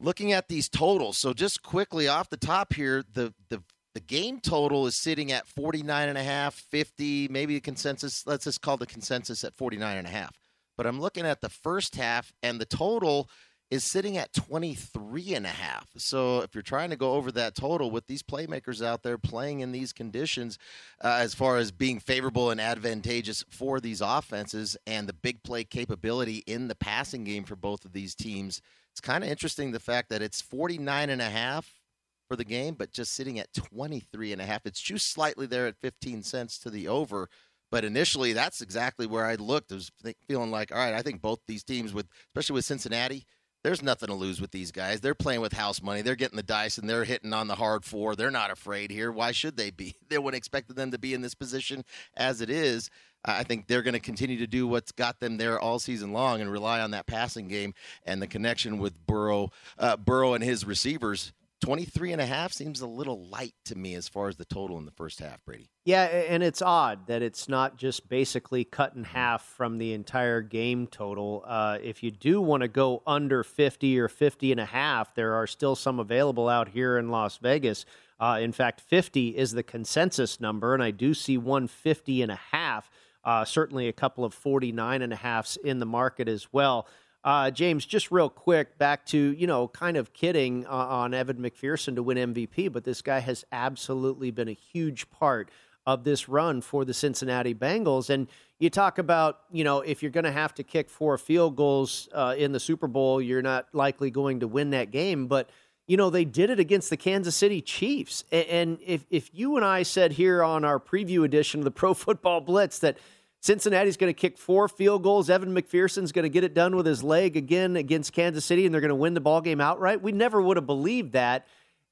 looking 0.00 0.32
at 0.32 0.48
these 0.48 0.68
totals 0.68 1.16
so 1.16 1.32
just 1.32 1.62
quickly 1.62 2.08
off 2.08 2.28
the 2.28 2.36
top 2.36 2.72
here 2.72 3.04
the 3.12 3.32
the 3.50 3.62
the 3.94 4.00
game 4.00 4.40
total 4.40 4.86
is 4.86 4.96
sitting 4.96 5.30
at 5.30 5.46
49 5.46 6.08
and 6.08 6.18
a 6.18 6.22
half, 6.22 6.54
50, 6.54 7.28
maybe 7.30 7.56
a 7.56 7.60
consensus. 7.60 8.26
Let's 8.26 8.44
just 8.44 8.60
call 8.60 8.76
the 8.76 8.86
consensus 8.86 9.44
at 9.44 9.54
49 9.54 9.96
and 9.96 10.06
a 10.06 10.10
half. 10.10 10.36
But 10.76 10.86
I'm 10.86 11.00
looking 11.00 11.24
at 11.24 11.40
the 11.40 11.48
first 11.48 11.94
half 11.94 12.32
and 12.42 12.60
the 12.60 12.64
total 12.64 13.28
is 13.70 13.84
sitting 13.84 14.18
at 14.18 14.32
23 14.32 15.34
and 15.34 15.46
a 15.46 15.50
half. 15.50 15.88
So 15.96 16.40
if 16.40 16.54
you're 16.54 16.62
trying 16.62 16.90
to 16.90 16.96
go 16.96 17.14
over 17.14 17.32
that 17.32 17.54
total 17.54 17.90
with 17.90 18.06
these 18.06 18.22
playmakers 18.22 18.84
out 18.84 19.02
there 19.02 19.16
playing 19.16 19.60
in 19.60 19.72
these 19.72 19.92
conditions 19.92 20.58
uh, 21.02 21.18
as 21.20 21.34
far 21.34 21.56
as 21.56 21.70
being 21.70 21.98
favorable 21.98 22.50
and 22.50 22.60
advantageous 22.60 23.44
for 23.48 23.80
these 23.80 24.00
offenses 24.00 24.76
and 24.86 25.08
the 25.08 25.12
big 25.12 25.42
play 25.42 25.64
capability 25.64 26.42
in 26.46 26.68
the 26.68 26.74
passing 26.74 27.24
game 27.24 27.44
for 27.44 27.56
both 27.56 27.84
of 27.84 27.92
these 27.92 28.14
teams, 28.14 28.60
it's 28.92 29.00
kind 29.00 29.24
of 29.24 29.30
interesting 29.30 29.72
the 29.72 29.80
fact 29.80 30.08
that 30.10 30.22
it's 30.22 30.40
49 30.40 31.10
and 31.10 31.22
a 31.22 31.30
half 31.30 31.80
for 32.28 32.36
the 32.36 32.44
game, 32.44 32.74
but 32.74 32.92
just 32.92 33.12
sitting 33.12 33.38
at 33.38 33.52
23 33.52 34.32
and 34.32 34.40
a 34.40 34.46
half. 34.46 34.66
It's 34.66 34.80
just 34.80 35.10
slightly 35.10 35.46
there 35.46 35.66
at 35.66 35.76
15 35.80 36.22
cents 36.22 36.58
to 36.60 36.70
the 36.70 36.88
over. 36.88 37.28
But 37.70 37.84
initially, 37.84 38.32
that's 38.32 38.60
exactly 38.60 39.06
where 39.06 39.26
I 39.26 39.34
looked. 39.34 39.72
I 39.72 39.76
was 39.76 39.90
feeling 40.28 40.50
like, 40.50 40.70
all 40.70 40.78
right, 40.78 40.94
I 40.94 41.02
think 41.02 41.20
both 41.20 41.40
these 41.46 41.64
teams, 41.64 41.92
with 41.92 42.06
especially 42.28 42.54
with 42.54 42.64
Cincinnati, 42.64 43.26
there's 43.64 43.82
nothing 43.82 44.08
to 44.08 44.14
lose 44.14 44.40
with 44.40 44.50
these 44.50 44.70
guys. 44.70 45.00
They're 45.00 45.14
playing 45.14 45.40
with 45.40 45.54
house 45.54 45.82
money. 45.82 46.02
They're 46.02 46.14
getting 46.14 46.36
the 46.36 46.42
dice 46.42 46.76
and 46.76 46.88
they're 46.88 47.04
hitting 47.04 47.32
on 47.32 47.48
the 47.48 47.54
hard 47.54 47.84
four. 47.84 48.14
They're 48.14 48.30
not 48.30 48.50
afraid 48.50 48.90
here. 48.90 49.10
Why 49.10 49.32
should 49.32 49.56
they 49.56 49.70
be? 49.70 49.96
They 50.08 50.18
wouldn't 50.18 50.38
expect 50.38 50.72
them 50.76 50.90
to 50.92 50.98
be 50.98 51.14
in 51.14 51.22
this 51.22 51.34
position 51.34 51.84
as 52.14 52.40
it 52.40 52.50
is. 52.50 52.90
I 53.24 53.42
think 53.42 53.66
they're 53.66 53.82
going 53.82 53.94
to 53.94 54.00
continue 54.00 54.38
to 54.38 54.46
do 54.46 54.68
what's 54.68 54.92
got 54.92 55.18
them 55.18 55.38
there 55.38 55.58
all 55.58 55.78
season 55.78 56.12
long 56.12 56.42
and 56.42 56.52
rely 56.52 56.80
on 56.80 56.90
that 56.90 57.06
passing 57.06 57.48
game 57.48 57.72
and 58.04 58.20
the 58.20 58.26
connection 58.26 58.78
with 58.78 59.06
Burrow, 59.06 59.50
uh, 59.78 59.96
Burrow 59.96 60.34
and 60.34 60.44
his 60.44 60.66
receivers 60.66 61.32
23 61.64 62.12
and 62.12 62.20
a 62.20 62.26
half 62.26 62.52
seems 62.52 62.82
a 62.82 62.86
little 62.86 63.26
light 63.28 63.54
to 63.64 63.74
me 63.74 63.94
as 63.94 64.06
far 64.06 64.28
as 64.28 64.36
the 64.36 64.44
total 64.44 64.76
in 64.76 64.84
the 64.84 64.90
first 64.90 65.18
half, 65.18 65.42
Brady. 65.46 65.70
Yeah, 65.86 66.02
and 66.02 66.42
it's 66.42 66.60
odd 66.60 67.06
that 67.06 67.22
it's 67.22 67.48
not 67.48 67.78
just 67.78 68.06
basically 68.06 68.64
cut 68.64 68.94
in 68.94 69.04
half 69.04 69.42
from 69.42 69.78
the 69.78 69.94
entire 69.94 70.42
game 70.42 70.86
total. 70.86 71.42
Uh, 71.46 71.78
if 71.82 72.02
you 72.02 72.10
do 72.10 72.42
want 72.42 72.60
to 72.60 72.68
go 72.68 73.02
under 73.06 73.42
50 73.42 73.98
or 73.98 74.08
50 74.08 74.52
and 74.52 74.60
a 74.60 74.66
half, 74.66 75.14
there 75.14 75.32
are 75.32 75.46
still 75.46 75.74
some 75.74 76.00
available 76.00 76.50
out 76.50 76.68
here 76.68 76.98
in 76.98 77.08
Las 77.08 77.38
Vegas. 77.38 77.86
Uh, 78.20 78.38
in 78.42 78.52
fact, 78.52 78.82
50 78.82 79.30
is 79.30 79.52
the 79.52 79.62
consensus 79.62 80.40
number, 80.42 80.74
and 80.74 80.82
I 80.82 80.90
do 80.90 81.14
see 81.14 81.38
150 81.38 82.20
and 82.20 82.30
a 82.30 82.40
half. 82.52 82.90
Uh, 83.24 83.42
certainly 83.46 83.88
a 83.88 83.92
couple 83.92 84.22
of 84.22 84.34
49 84.34 85.00
and 85.00 85.14
a 85.14 85.16
halfs 85.16 85.56
in 85.56 85.78
the 85.78 85.86
market 85.86 86.28
as 86.28 86.52
well. 86.52 86.86
Uh, 87.24 87.50
James, 87.50 87.86
just 87.86 88.10
real 88.10 88.28
quick, 88.28 88.76
back 88.76 89.06
to, 89.06 89.18
you 89.18 89.46
know, 89.46 89.66
kind 89.68 89.96
of 89.96 90.12
kidding 90.12 90.66
uh, 90.66 90.70
on 90.70 91.14
Evan 91.14 91.38
McPherson 91.38 91.94
to 91.94 92.02
win 92.02 92.34
MVP, 92.34 92.70
but 92.70 92.84
this 92.84 93.00
guy 93.00 93.20
has 93.20 93.46
absolutely 93.50 94.30
been 94.30 94.48
a 94.48 94.52
huge 94.52 95.10
part 95.10 95.50
of 95.86 96.04
this 96.04 96.28
run 96.28 96.60
for 96.60 96.84
the 96.84 96.92
Cincinnati 96.92 97.54
Bengals. 97.54 98.10
And 98.10 98.28
you 98.58 98.68
talk 98.68 98.98
about, 98.98 99.40
you 99.50 99.64
know, 99.64 99.80
if 99.80 100.02
you're 100.02 100.10
going 100.10 100.24
to 100.24 100.32
have 100.32 100.54
to 100.54 100.62
kick 100.62 100.90
four 100.90 101.16
field 101.16 101.56
goals 101.56 102.08
uh, 102.12 102.34
in 102.36 102.52
the 102.52 102.60
Super 102.60 102.88
Bowl, 102.88 103.22
you're 103.22 103.42
not 103.42 103.68
likely 103.72 104.10
going 104.10 104.40
to 104.40 104.48
win 104.48 104.70
that 104.70 104.90
game. 104.90 105.26
But, 105.26 105.48
you 105.86 105.96
know, 105.96 106.10
they 106.10 106.24
did 106.26 106.50
it 106.50 106.60
against 106.60 106.90
the 106.90 106.96
Kansas 106.96 107.36
City 107.36 107.60
Chiefs. 107.62 108.24
And 108.32 108.78
if, 108.84 109.06
if 109.10 109.30
you 109.32 109.56
and 109.56 109.64
I 109.64 109.82
said 109.82 110.12
here 110.12 110.42
on 110.42 110.64
our 110.64 110.78
preview 110.78 111.24
edition 111.24 111.60
of 111.60 111.64
the 111.64 111.70
Pro 111.70 111.94
Football 111.94 112.42
Blitz 112.42 112.78
that 112.80 112.98
Cincinnati's 113.44 113.98
going 113.98 114.08
to 114.08 114.18
kick 114.18 114.38
four 114.38 114.68
field 114.68 115.02
goals. 115.02 115.28
Evan 115.28 115.54
McPherson's 115.54 116.12
going 116.12 116.22
to 116.22 116.30
get 116.30 116.44
it 116.44 116.54
done 116.54 116.74
with 116.76 116.86
his 116.86 117.02
leg 117.02 117.36
again 117.36 117.76
against 117.76 118.14
Kansas 118.14 118.42
City, 118.42 118.64
and 118.64 118.72
they're 118.72 118.80
going 118.80 118.88
to 118.88 118.94
win 118.94 119.12
the 119.12 119.20
ball 119.20 119.42
game 119.42 119.60
outright. 119.60 120.00
We 120.00 120.12
never 120.12 120.40
would 120.40 120.56
have 120.56 120.64
believed 120.64 121.12
that. 121.12 121.46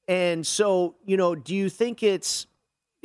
And 0.07 0.47
so, 0.47 0.95
you 1.05 1.15
know, 1.15 1.35
do 1.35 1.53
you 1.53 1.69
think 1.69 2.01
it's 2.01 2.47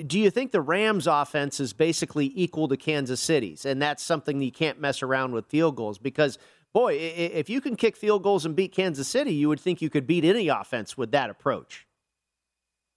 do 0.07 0.18
you 0.18 0.30
think 0.30 0.53
the 0.53 0.62
Rams 0.62 1.07
offense 1.07 1.61
is 1.61 1.74
basically 1.74 2.32
equal 2.34 2.68
to 2.68 2.78
Kansas 2.78 3.20
City's? 3.20 3.66
And 3.66 3.82
that's 3.82 4.03
something 4.03 4.40
you 4.40 4.51
can't 4.51 4.80
mess 4.80 5.03
around 5.03 5.32
with 5.32 5.44
field 5.44 5.76
goals 5.76 5.99
because, 5.99 6.38
boy, 6.72 6.94
if 6.94 7.51
you 7.51 7.61
can 7.61 7.76
kick 7.76 7.99
field 7.99 8.22
goals 8.22 8.46
and 8.46 8.57
beat 8.57 8.72
Kansas 8.72 9.09
City, 9.09 9.34
you 9.34 9.51
would 9.51 9.61
think 9.61 9.82
you 9.82 9.90
could 9.90 10.07
beat 10.07 10.24
any 10.24 10.49
offense 10.49 10.96
with 10.96 11.11
that 11.11 11.28
approach. 11.28 11.86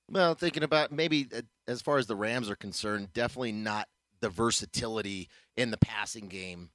Well, 0.10 0.34
thinking 0.34 0.64
about 0.64 0.94
maybe 0.94 1.28
uh, 1.36 1.42
as 1.68 1.82
far 1.82 1.98
as 1.98 2.08
the 2.08 2.16
Rams 2.16 2.50
are 2.50 2.56
concerned, 2.56 3.12
definitely 3.12 3.52
not 3.52 3.90
the 4.22 4.30
versatility 4.30 5.30
in 5.58 5.72
the 5.72 5.78
passing 5.78 6.28
game 6.28 6.70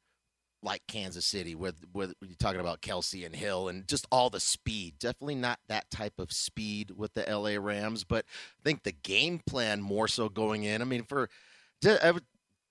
like 0.63 0.83
Kansas 0.89 1.25
City, 1.25 1.55
with 1.55 1.85
with 1.93 2.15
you're 2.21 2.35
talking 2.39 2.61
about 2.61 2.83
Kelce 2.83 3.25
and 3.25 3.35
Hill 3.35 3.69
and 3.69 3.87
just 3.87 4.07
all 4.11 4.31
the 4.31 4.41
speed. 4.41 4.95
Definitely 4.99 5.37
not 5.37 5.61
that 5.69 5.91
type 5.91 6.19
of 6.19 6.33
speed 6.33 6.93
with 6.97 7.15
the 7.15 7.23
LA 7.23 7.57
Rams, 7.61 8.05
but 8.05 8.25
I 8.61 8.63
think 8.65 8.83
the 8.83 8.93
game 8.93 9.41
plan 9.47 9.81
more 9.81 10.09
so 10.09 10.29
going 10.29 10.65
in. 10.65 10.83
I 10.83 10.85
mean, 10.85 11.05
for 11.05 11.29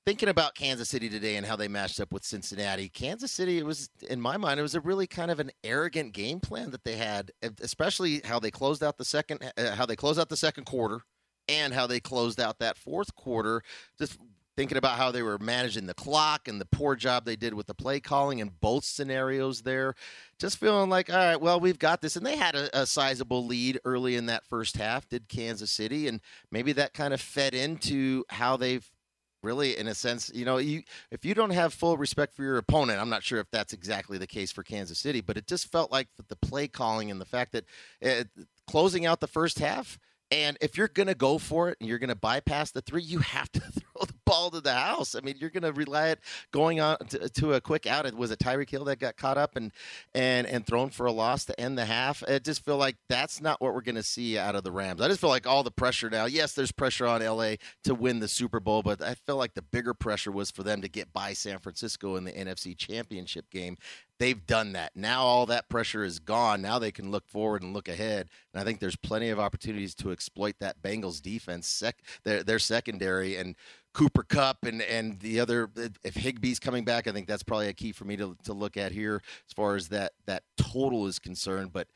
thinking 0.06 0.30
about 0.30 0.54
Kansas 0.56 0.90
City 0.90 1.10
today 1.10 1.36
and 1.36 1.46
how 1.46 1.56
they 1.56 1.68
matched 1.68 2.00
up 2.00 2.12
with 2.12 2.24
Cincinnati. 2.24 2.90
Kansas 2.90 3.32
City, 3.32 3.58
it 3.58 3.66
was 3.66 3.90
in 4.08 4.22
my 4.22 4.38
mind, 4.38 4.60
it 4.60 4.64
was 4.64 4.76
a 4.76 4.82
really 4.82 5.08
kind 5.08 5.32
of 5.32 5.40
an 5.40 5.52
arrogant 5.64 6.14
game 6.14 6.40
plan 6.40 6.70
that 6.72 6.84
they 6.84 6.96
had, 6.96 7.32
especially 7.62 8.22
how 8.24 8.40
they 8.40 8.52
closed 8.52 8.84
out 8.84 8.98
the 8.98 9.06
second, 9.06 9.52
uh, 9.58 9.72
how 9.76 9.86
they 9.86 9.96
closed 9.96 10.20
out 10.20 10.30
the 10.30 10.38
second 10.38 10.66
quarter 10.66 11.02
and 11.48 11.74
how 11.74 11.88
they 11.88 12.00
closed 12.00 12.40
out 12.40 12.60
that 12.60 12.78
fourth 12.78 13.16
quarter. 13.16 13.64
Just 13.98 14.20
thinking 14.56 14.78
about 14.78 14.98
how 14.98 15.12
they 15.12 15.22
were 15.22 15.38
managing 15.38 15.86
the 15.86 15.94
clock 15.94 16.48
and 16.48 16.60
the 16.60 16.66
poor 16.66 16.96
job 16.96 17.26
they 17.26 17.36
did 17.36 17.54
with 17.54 17.68
the 17.68 17.74
play 17.74 18.00
calling 18.00 18.40
in 18.40 18.52
both 18.62 18.86
scenarios 18.86 19.62
there. 19.62 19.96
Just 20.40 20.58
feeling 20.58 20.90
like, 20.90 21.10
all 21.10 21.18
right, 21.18 21.42
well, 21.42 21.60
we've 21.60 21.80
got 21.80 22.02
this. 22.02 22.16
And 22.16 22.26
they 22.26 22.38
had 22.38 22.56
a, 22.56 22.82
a 22.82 22.86
sizable 22.86 23.46
lead 23.46 23.80
early 23.86 24.16
in 24.16 24.28
that 24.28 24.46
first 24.46 24.78
half, 24.78 25.08
did 25.08 25.28
Kansas 25.28 25.72
City. 25.72 26.08
And 26.08 26.22
maybe 26.52 26.72
that 26.74 26.94
kind 26.94 27.14
of 27.14 27.22
fed 27.22 27.54
into 27.54 28.24
how 28.30 28.58
they've 28.58 28.90
really 29.44 29.78
in 29.78 29.88
a 29.88 29.94
sense 29.94 30.32
you 30.34 30.44
know 30.44 30.58
you 30.58 30.82
if 31.12 31.24
you 31.24 31.36
don't 31.36 31.52
have 31.52 31.72
full 31.72 31.98
respect 31.98 32.34
for 32.34 32.42
your 32.42 32.58
opponent 32.58 33.00
i'm 33.00 33.12
not 33.12 33.22
sure 33.22 33.40
if 33.40 33.46
that's 33.52 33.74
exactly 33.74 34.18
the 34.18 34.26
case 34.26 34.52
for 34.52 34.64
kansas 34.64 34.98
city 34.98 35.22
but 35.22 35.38
it 35.38 35.46
just 35.46 35.72
felt 35.72 35.92
like 35.92 36.08
the 36.30 36.36
play 36.36 36.68
calling 36.68 37.12
and 37.12 37.22
the 37.22 37.26
fact 37.26 37.52
that 37.52 37.64
uh, 38.04 38.24
closing 38.66 39.06
out 39.06 39.20
the 39.20 39.28
first 39.28 39.60
half 39.60 40.00
and 40.32 40.58
if 40.60 40.78
you're 40.78 40.88
going 40.88 41.08
to 41.08 41.16
go 41.16 41.38
for 41.38 41.70
it 41.70 41.78
and 41.80 41.88
you're 41.88 42.00
going 42.00 42.10
to 42.10 42.16
bypass 42.16 42.72
the 42.72 42.82
three, 42.82 43.04
you 43.04 43.20
have 43.20 43.52
to 43.54 43.60
throw 43.60 44.06
the 44.06 44.15
ball 44.26 44.50
to 44.52 44.62
the 44.62 44.74
house. 44.74 45.16
I 45.16 45.22
mean, 45.22 45.36
you're 45.40 45.50
going 45.50 45.64
to 45.64 45.72
rely 45.72 46.10
it 46.10 46.20
going 46.52 46.80
on 46.80 46.98
to, 47.10 47.30
to, 47.30 47.54
a 47.54 47.62
quick 47.62 47.86
out. 47.86 48.06
It 48.06 48.16
was 48.16 48.32
a 48.32 48.38
Tyreek 48.38 48.70
Hill 48.70 48.86
that 48.86 49.00
got 49.00 49.18
caught 49.18 49.38
up 49.38 49.56
and 49.56 49.72
and 50.14 50.48
and 50.48 50.66
thrown 50.66 50.90
for 50.90 51.06
a 51.06 51.12
loss 51.12 51.46
to 51.46 51.60
end 51.60 51.78
the 51.78 51.86
half. 51.86 52.24
I 52.28 52.40
just 52.40 52.66
feel 52.66 52.78
like 52.78 52.98
that's 53.08 53.42
not 53.42 53.62
what 53.62 53.74
we're 53.74 53.82
going 53.82 53.96
to 53.96 54.04
see 54.04 54.38
out 54.38 54.56
of 54.56 54.64
the 54.64 54.72
Rams. 54.72 55.02
I 55.02 55.08
just 55.08 55.22
feel 55.22 55.30
like 55.30 55.48
all 55.48 55.64
the 55.64 55.72
pressure 55.72 56.10
now. 56.10 56.26
Yes, 56.26 56.54
there's 56.54 56.72
pressure 56.72 57.06
on 57.06 57.24
LA 57.24 57.56
to 57.84 57.96
win 57.96 58.20
the 58.20 58.28
Super 58.28 58.60
Bowl, 58.60 58.82
but 58.82 59.02
I 59.02 59.14
feel 59.14 59.38
like 59.38 59.54
the 59.54 59.62
bigger 59.62 59.94
pressure 59.94 60.32
was 60.32 60.52
for 60.52 60.64
them 60.64 60.82
to 60.82 60.90
get 60.90 61.14
by 61.14 61.34
San 61.34 61.60
Francisco 61.60 62.16
in 62.16 62.24
the 62.24 62.32
NFC 62.32 62.76
Championship 62.78 63.50
game 63.50 63.78
they've 64.20 64.46
done 64.46 64.74
that. 64.74 64.96
Now 64.96 65.24
all 65.24 65.46
that 65.48 65.70
pressure 65.70 66.04
is 66.04 66.20
gone. 66.20 66.62
Now 66.62 66.80
they 66.80 66.92
can 66.92 67.12
look 67.12 67.28
forward 67.28 67.62
and 67.62 67.74
look 67.74 67.88
ahead. 67.88 68.30
And 68.54 68.62
I 68.62 68.64
think 68.64 68.80
there's 68.80 68.96
plenty 68.96 69.30
of 69.30 69.40
opportunities 69.40 69.96
to 69.96 70.12
exploit 70.12 70.56
that 70.60 70.82
Bengals 70.82 71.22
defense, 71.22 71.68
sec, 71.68 72.02
their, 72.24 72.44
their 72.44 72.60
secondary, 72.60 73.36
and 73.36 73.56
Cooper 73.94 74.24
Kupp 74.24 74.66
and 74.66 74.82
and 74.82 75.20
the 75.22 75.40
other. 75.40 75.70
If 76.04 76.16
Higbee's 76.16 76.60
coming 76.60 76.84
back, 76.84 77.08
I 77.08 77.12
think 77.14 77.28
that's 77.28 77.44
probably 77.44 77.70
a 77.70 77.74
key 77.74 77.94
for 77.94 78.04
me 78.04 78.18
to 78.18 78.36
to 78.44 78.54
look 78.54 78.76
at 78.76 78.92
here 78.92 79.22
as 79.48 79.54
far 79.54 79.76
as 79.76 79.88
that 79.90 80.12
that 80.26 80.44
total 80.58 81.08
is 81.08 81.18
concerned. 81.18 81.72
But 81.72 81.88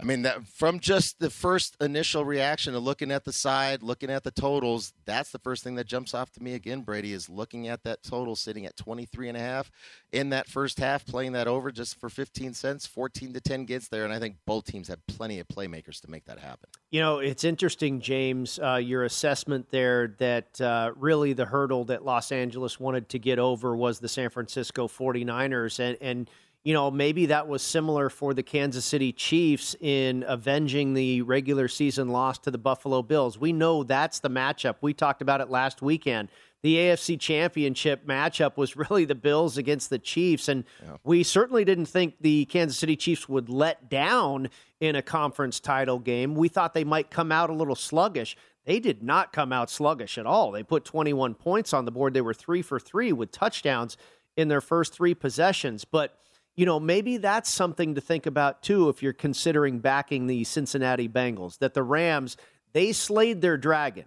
I 0.00 0.04
mean, 0.04 0.22
that 0.22 0.46
from 0.48 0.80
just 0.80 1.20
the 1.20 1.30
first 1.30 1.76
initial 1.80 2.24
reaction 2.24 2.74
of 2.74 2.82
looking 2.82 3.12
at 3.12 3.24
the 3.24 3.32
side, 3.32 3.84
looking 3.84 4.10
at 4.10 4.24
the 4.24 4.32
totals, 4.32 4.92
that's 5.04 5.30
the 5.30 5.38
first 5.38 5.62
thing 5.62 5.76
that 5.76 5.86
jumps 5.86 6.12
off 6.12 6.32
to 6.32 6.42
me 6.42 6.54
again, 6.54 6.80
Brady, 6.80 7.12
is 7.12 7.28
looking 7.28 7.68
at 7.68 7.84
that 7.84 8.02
total 8.02 8.34
sitting 8.34 8.66
at 8.66 8.76
23 8.76 9.28
and 9.28 9.36
a 9.36 9.40
half 9.40 9.70
in 10.10 10.30
that 10.30 10.48
first 10.48 10.80
half, 10.80 11.06
playing 11.06 11.32
that 11.32 11.46
over 11.46 11.70
just 11.70 12.00
for 12.00 12.08
15 12.08 12.52
cents, 12.54 12.84
14 12.84 13.32
to 13.34 13.40
10 13.40 13.64
gets 13.64 13.88
there. 13.88 14.04
And 14.04 14.12
I 14.12 14.18
think 14.18 14.36
both 14.44 14.64
teams 14.64 14.88
have 14.88 15.06
plenty 15.06 15.38
of 15.38 15.46
playmakers 15.46 16.00
to 16.00 16.10
make 16.10 16.24
that 16.24 16.40
happen. 16.40 16.68
You 16.90 17.00
know, 17.00 17.18
it's 17.18 17.44
interesting, 17.44 18.00
James, 18.00 18.58
uh, 18.58 18.76
your 18.76 19.04
assessment 19.04 19.70
there 19.70 20.16
that 20.18 20.60
uh, 20.60 20.92
really 20.96 21.32
the 21.32 21.46
hurdle 21.46 21.84
that 21.84 22.04
Los 22.04 22.32
Angeles 22.32 22.80
wanted 22.80 23.08
to 23.10 23.20
get 23.20 23.38
over 23.38 23.76
was 23.76 24.00
the 24.00 24.08
San 24.08 24.30
Francisco 24.30 24.88
49ers. 24.88 25.78
And, 25.78 25.96
and, 26.00 26.30
you 26.64 26.72
know, 26.72 26.90
maybe 26.90 27.26
that 27.26 27.48
was 27.48 27.60
similar 27.60 28.08
for 28.08 28.34
the 28.34 28.42
Kansas 28.42 28.84
City 28.84 29.12
Chiefs 29.12 29.74
in 29.80 30.24
avenging 30.28 30.94
the 30.94 31.22
regular 31.22 31.66
season 31.66 32.08
loss 32.08 32.38
to 32.38 32.52
the 32.52 32.58
Buffalo 32.58 33.02
Bills. 33.02 33.36
We 33.36 33.52
know 33.52 33.82
that's 33.82 34.20
the 34.20 34.30
matchup. 34.30 34.76
We 34.80 34.94
talked 34.94 35.22
about 35.22 35.40
it 35.40 35.50
last 35.50 35.82
weekend. 35.82 36.28
The 36.62 36.76
AFC 36.76 37.18
Championship 37.18 38.06
matchup 38.06 38.56
was 38.56 38.76
really 38.90 39.04
the 39.04 39.16
Bills 39.16 39.58
against 39.58 39.90
the 39.90 39.98
Chiefs. 39.98 40.48
And 40.48 40.64
yeah. 40.80 40.96
we 41.02 41.24
certainly 41.24 41.64
didn't 41.64 41.86
think 41.86 42.14
the 42.20 42.44
Kansas 42.44 42.78
City 42.78 42.94
Chiefs 42.94 43.28
would 43.28 43.48
let 43.48 43.90
down 43.90 44.48
in 44.78 44.94
a 44.94 45.02
conference 45.02 45.58
title 45.58 45.98
game. 45.98 46.36
We 46.36 46.48
thought 46.48 46.74
they 46.74 46.84
might 46.84 47.10
come 47.10 47.32
out 47.32 47.50
a 47.50 47.54
little 47.54 47.74
sluggish. 47.74 48.36
They 48.64 48.78
did 48.78 49.02
not 49.02 49.32
come 49.32 49.52
out 49.52 49.68
sluggish 49.68 50.16
at 50.16 50.26
all. 50.26 50.52
They 50.52 50.62
put 50.62 50.84
21 50.84 51.34
points 51.34 51.74
on 51.74 51.84
the 51.84 51.90
board. 51.90 52.14
They 52.14 52.20
were 52.20 52.34
three 52.34 52.62
for 52.62 52.78
three 52.78 53.12
with 53.12 53.32
touchdowns 53.32 53.96
in 54.36 54.46
their 54.46 54.60
first 54.60 54.94
three 54.94 55.14
possessions. 55.14 55.84
But 55.84 56.16
you 56.54 56.66
know, 56.66 56.78
maybe 56.78 57.16
that's 57.16 57.52
something 57.52 57.94
to 57.94 58.00
think 58.00 58.26
about 58.26 58.62
too 58.62 58.88
if 58.88 59.02
you're 59.02 59.12
considering 59.12 59.78
backing 59.78 60.26
the 60.26 60.44
Cincinnati 60.44 61.08
Bengals, 61.08 61.58
that 61.58 61.74
the 61.74 61.82
Rams, 61.82 62.36
they 62.72 62.92
slayed 62.92 63.40
their 63.40 63.56
dragon. 63.56 64.04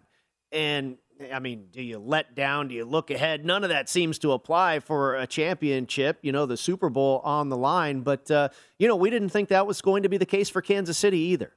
And 0.52 0.98
I 1.34 1.40
mean, 1.40 1.68
do 1.72 1.82
you 1.82 1.98
let 1.98 2.36
down? 2.36 2.68
Do 2.68 2.76
you 2.76 2.86
look 2.86 3.10
ahead? 3.10 3.46
None 3.46 3.64
of 3.64 3.70
that 3.70 3.90
seems 3.90 4.20
to 4.20 4.34
apply 4.34 4.80
for 4.80 5.16
a 5.16 5.26
championship, 5.26 6.20
you 6.22 6.32
know, 6.32 6.46
the 6.46 6.58
Super 6.58 6.90
Bowl 6.90 7.22
on 7.24 7.50
the 7.50 7.58
line. 7.58 8.02
But, 8.02 8.30
uh, 8.30 8.50
you 8.78 8.88
know, 8.88 8.96
we 8.96 9.10
didn't 9.10 9.30
think 9.30 9.50
that 9.50 9.66
was 9.66 9.82
going 9.82 10.04
to 10.04 10.10
be 10.10 10.18
the 10.18 10.26
case 10.26 10.50
for 10.50 10.62
Kansas 10.62 10.98
City 10.98 11.20
either. 11.20 11.54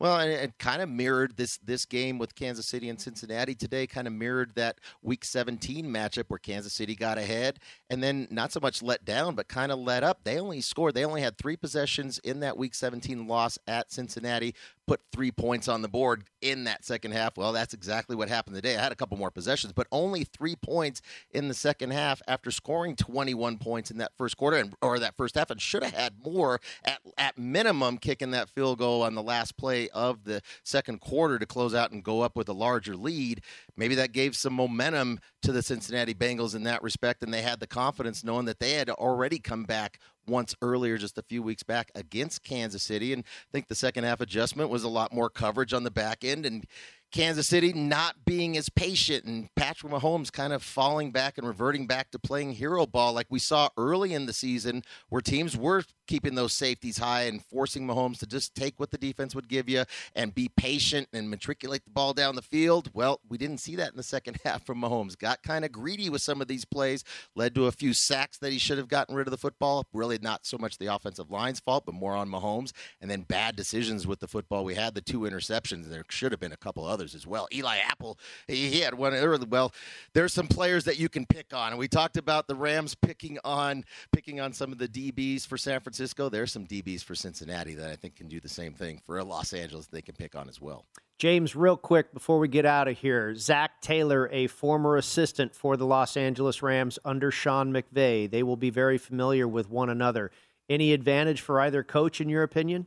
Well, 0.00 0.18
and 0.18 0.30
it 0.30 0.58
kind 0.58 0.82
of 0.82 0.88
mirrored 0.88 1.36
this 1.36 1.58
this 1.58 1.84
game 1.84 2.18
with 2.18 2.34
Kansas 2.34 2.66
City 2.66 2.88
and 2.88 3.00
Cincinnati 3.00 3.54
today. 3.54 3.86
Kind 3.86 4.08
of 4.08 4.12
mirrored 4.12 4.54
that 4.56 4.80
Week 5.02 5.24
17 5.24 5.86
matchup 5.86 6.24
where 6.28 6.38
Kansas 6.38 6.72
City 6.72 6.96
got 6.96 7.16
ahead 7.16 7.60
and 7.88 8.02
then 8.02 8.26
not 8.30 8.52
so 8.52 8.60
much 8.60 8.82
let 8.82 9.04
down, 9.04 9.34
but 9.34 9.46
kind 9.46 9.70
of 9.70 9.78
let 9.78 10.02
up. 10.02 10.20
They 10.24 10.38
only 10.40 10.60
scored. 10.60 10.94
They 10.94 11.04
only 11.04 11.22
had 11.22 11.38
three 11.38 11.56
possessions 11.56 12.18
in 12.18 12.40
that 12.40 12.56
Week 12.56 12.74
17 12.74 13.28
loss 13.28 13.56
at 13.68 13.92
Cincinnati 13.92 14.54
put 14.86 15.00
three 15.12 15.30
points 15.30 15.68
on 15.68 15.82
the 15.82 15.88
board 15.88 16.24
in 16.42 16.64
that 16.64 16.84
second 16.84 17.12
half. 17.12 17.36
Well, 17.36 17.52
that's 17.52 17.74
exactly 17.74 18.16
what 18.16 18.28
happened 18.28 18.56
today. 18.56 18.76
I 18.76 18.82
had 18.82 18.92
a 18.92 18.96
couple 18.96 19.16
more 19.16 19.30
possessions, 19.30 19.72
but 19.72 19.86
only 19.90 20.24
three 20.24 20.56
points 20.56 21.00
in 21.30 21.48
the 21.48 21.54
second 21.54 21.92
half 21.92 22.20
after 22.28 22.50
scoring 22.50 22.96
21 22.96 23.58
points 23.58 23.90
in 23.90 23.98
that 23.98 24.12
first 24.16 24.36
quarter 24.36 24.58
and, 24.58 24.74
or 24.82 24.98
that 24.98 25.16
first 25.16 25.36
half, 25.36 25.50
and 25.50 25.60
should 25.60 25.82
have 25.82 25.94
had 25.94 26.14
more 26.24 26.60
at, 26.84 27.00
at 27.16 27.38
minimum 27.38 27.98
kicking 27.98 28.32
that 28.32 28.50
field 28.50 28.78
goal 28.78 29.02
on 29.02 29.14
the 29.14 29.22
last 29.22 29.56
play 29.56 29.88
of 29.90 30.24
the 30.24 30.42
second 30.64 31.00
quarter 31.00 31.38
to 31.38 31.46
close 31.46 31.74
out 31.74 31.90
and 31.90 32.04
go 32.04 32.20
up 32.20 32.36
with 32.36 32.48
a 32.48 32.52
larger 32.52 32.96
lead. 32.96 33.42
Maybe 33.76 33.94
that 33.94 34.12
gave 34.12 34.36
some 34.36 34.54
momentum 34.54 35.20
to 35.42 35.52
the 35.52 35.62
Cincinnati 35.62 36.14
Bengals 36.14 36.54
in 36.54 36.64
that 36.64 36.82
respect, 36.82 37.22
and 37.22 37.32
they 37.32 37.42
had 37.42 37.60
the 37.60 37.66
confidence 37.66 38.24
knowing 38.24 38.46
that 38.46 38.60
they 38.60 38.72
had 38.72 38.90
already 38.90 39.38
come 39.38 39.64
back 39.64 39.98
once 40.26 40.54
earlier, 40.62 40.98
just 40.98 41.18
a 41.18 41.22
few 41.22 41.42
weeks 41.42 41.62
back 41.62 41.90
against 41.94 42.42
Kansas 42.42 42.82
City. 42.82 43.12
And 43.12 43.22
I 43.22 43.50
think 43.52 43.68
the 43.68 43.74
second 43.74 44.04
half 44.04 44.20
adjustment 44.20 44.70
was 44.70 44.84
a 44.84 44.88
lot 44.88 45.12
more 45.12 45.30
coverage 45.30 45.72
on 45.72 45.84
the 45.84 45.90
back 45.90 46.24
end. 46.24 46.46
And 46.46 46.66
Kansas 47.14 47.46
City 47.46 47.72
not 47.72 48.24
being 48.24 48.56
as 48.56 48.68
patient 48.68 49.24
and 49.24 49.48
Patrick 49.54 49.92
Mahomes 49.92 50.32
kind 50.32 50.52
of 50.52 50.64
falling 50.64 51.12
back 51.12 51.38
and 51.38 51.46
reverting 51.46 51.86
back 51.86 52.10
to 52.10 52.18
playing 52.18 52.54
hero 52.54 52.86
ball 52.86 53.12
like 53.12 53.28
we 53.30 53.38
saw 53.38 53.68
early 53.78 54.12
in 54.12 54.26
the 54.26 54.32
season 54.32 54.82
where 55.10 55.20
teams 55.20 55.56
were 55.56 55.84
keeping 56.06 56.34
those 56.34 56.52
safeties 56.52 56.98
high 56.98 57.22
and 57.22 57.44
forcing 57.44 57.86
Mahomes 57.86 58.18
to 58.18 58.26
just 58.26 58.54
take 58.54 58.78
what 58.78 58.90
the 58.90 58.98
defense 58.98 59.34
would 59.34 59.48
give 59.48 59.68
you 59.68 59.84
and 60.14 60.34
be 60.34 60.50
patient 60.56 61.08
and 61.12 61.30
matriculate 61.30 61.84
the 61.84 61.90
ball 61.90 62.12
down 62.12 62.34
the 62.34 62.42
field. 62.42 62.90
Well, 62.92 63.20
we 63.28 63.38
didn't 63.38 63.58
see 63.58 63.76
that 63.76 63.90
in 63.90 63.96
the 63.96 64.02
second 64.02 64.38
half 64.44 64.66
from 64.66 64.80
Mahomes. 64.80 65.16
Got 65.16 65.42
kind 65.42 65.64
of 65.64 65.72
greedy 65.72 66.10
with 66.10 66.22
some 66.22 66.40
of 66.40 66.48
these 66.48 66.64
plays, 66.64 67.04
led 67.34 67.54
to 67.54 67.66
a 67.66 67.72
few 67.72 67.92
sacks 67.92 68.38
that 68.38 68.52
he 68.52 68.58
should 68.58 68.78
have 68.78 68.88
gotten 68.88 69.14
rid 69.14 69.26
of 69.26 69.30
the 69.30 69.38
football. 69.38 69.86
Really 69.92 70.18
not 70.20 70.46
so 70.46 70.58
much 70.58 70.78
the 70.78 70.92
offensive 70.92 71.30
line's 71.30 71.60
fault, 71.60 71.84
but 71.86 71.94
more 71.94 72.14
on 72.14 72.28
Mahomes. 72.28 72.72
And 73.00 73.10
then 73.10 73.22
bad 73.22 73.56
decisions 73.56 74.06
with 74.06 74.20
the 74.20 74.28
football. 74.28 74.64
We 74.64 74.74
had 74.74 74.94
the 74.94 75.00
two 75.00 75.20
interceptions. 75.20 75.86
There 75.86 76.04
should 76.10 76.32
have 76.32 76.40
been 76.40 76.52
a 76.52 76.56
couple 76.56 76.84
others 76.84 77.03
others 77.04 77.14
as 77.14 77.26
well. 77.26 77.46
Eli 77.52 77.76
Apple, 77.78 78.18
he 78.48 78.80
had 78.80 78.94
one 78.94 79.12
early. 79.12 79.46
Well, 79.46 79.72
there's 80.14 80.32
some 80.32 80.46
players 80.46 80.84
that 80.84 80.98
you 80.98 81.10
can 81.10 81.26
pick 81.26 81.52
on, 81.52 81.70
and 81.70 81.78
we 81.78 81.86
talked 81.86 82.16
about 82.16 82.48
the 82.48 82.54
Rams 82.54 82.94
picking 82.94 83.38
on 83.44 83.84
picking 84.10 84.40
on 84.40 84.52
some 84.54 84.72
of 84.72 84.78
the 84.78 84.88
DBs 84.88 85.46
for 85.46 85.58
San 85.58 85.80
Francisco. 85.80 86.30
There's 86.30 86.50
some 86.50 86.66
DBs 86.66 87.04
for 87.04 87.14
Cincinnati 87.14 87.74
that 87.74 87.90
I 87.90 87.96
think 87.96 88.16
can 88.16 88.28
do 88.28 88.40
the 88.40 88.48
same 88.48 88.72
thing 88.72 89.02
for 89.04 89.22
Los 89.22 89.52
Angeles. 89.52 89.86
They 89.86 90.00
can 90.00 90.14
pick 90.14 90.34
on 90.34 90.48
as 90.48 90.60
well. 90.60 90.86
James, 91.18 91.54
real 91.54 91.76
quick 91.76 92.12
before 92.14 92.38
we 92.38 92.48
get 92.48 92.64
out 92.64 92.88
of 92.88 92.98
here, 92.98 93.34
Zac 93.36 93.82
Taylor, 93.82 94.28
a 94.32 94.46
former 94.46 94.96
assistant 94.96 95.54
for 95.54 95.76
the 95.76 95.86
Los 95.86 96.16
Angeles 96.16 96.62
Rams 96.62 96.98
under 97.04 97.30
Sean 97.30 97.72
McVay, 97.72 98.30
they 98.30 98.42
will 98.42 98.56
be 98.56 98.70
very 98.70 98.98
familiar 98.98 99.46
with 99.46 99.68
one 99.68 99.90
another. 99.90 100.30
Any 100.68 100.94
advantage 100.94 101.42
for 101.42 101.60
either 101.60 101.84
coach, 101.84 102.22
in 102.22 102.30
your 102.30 102.42
opinion? 102.42 102.86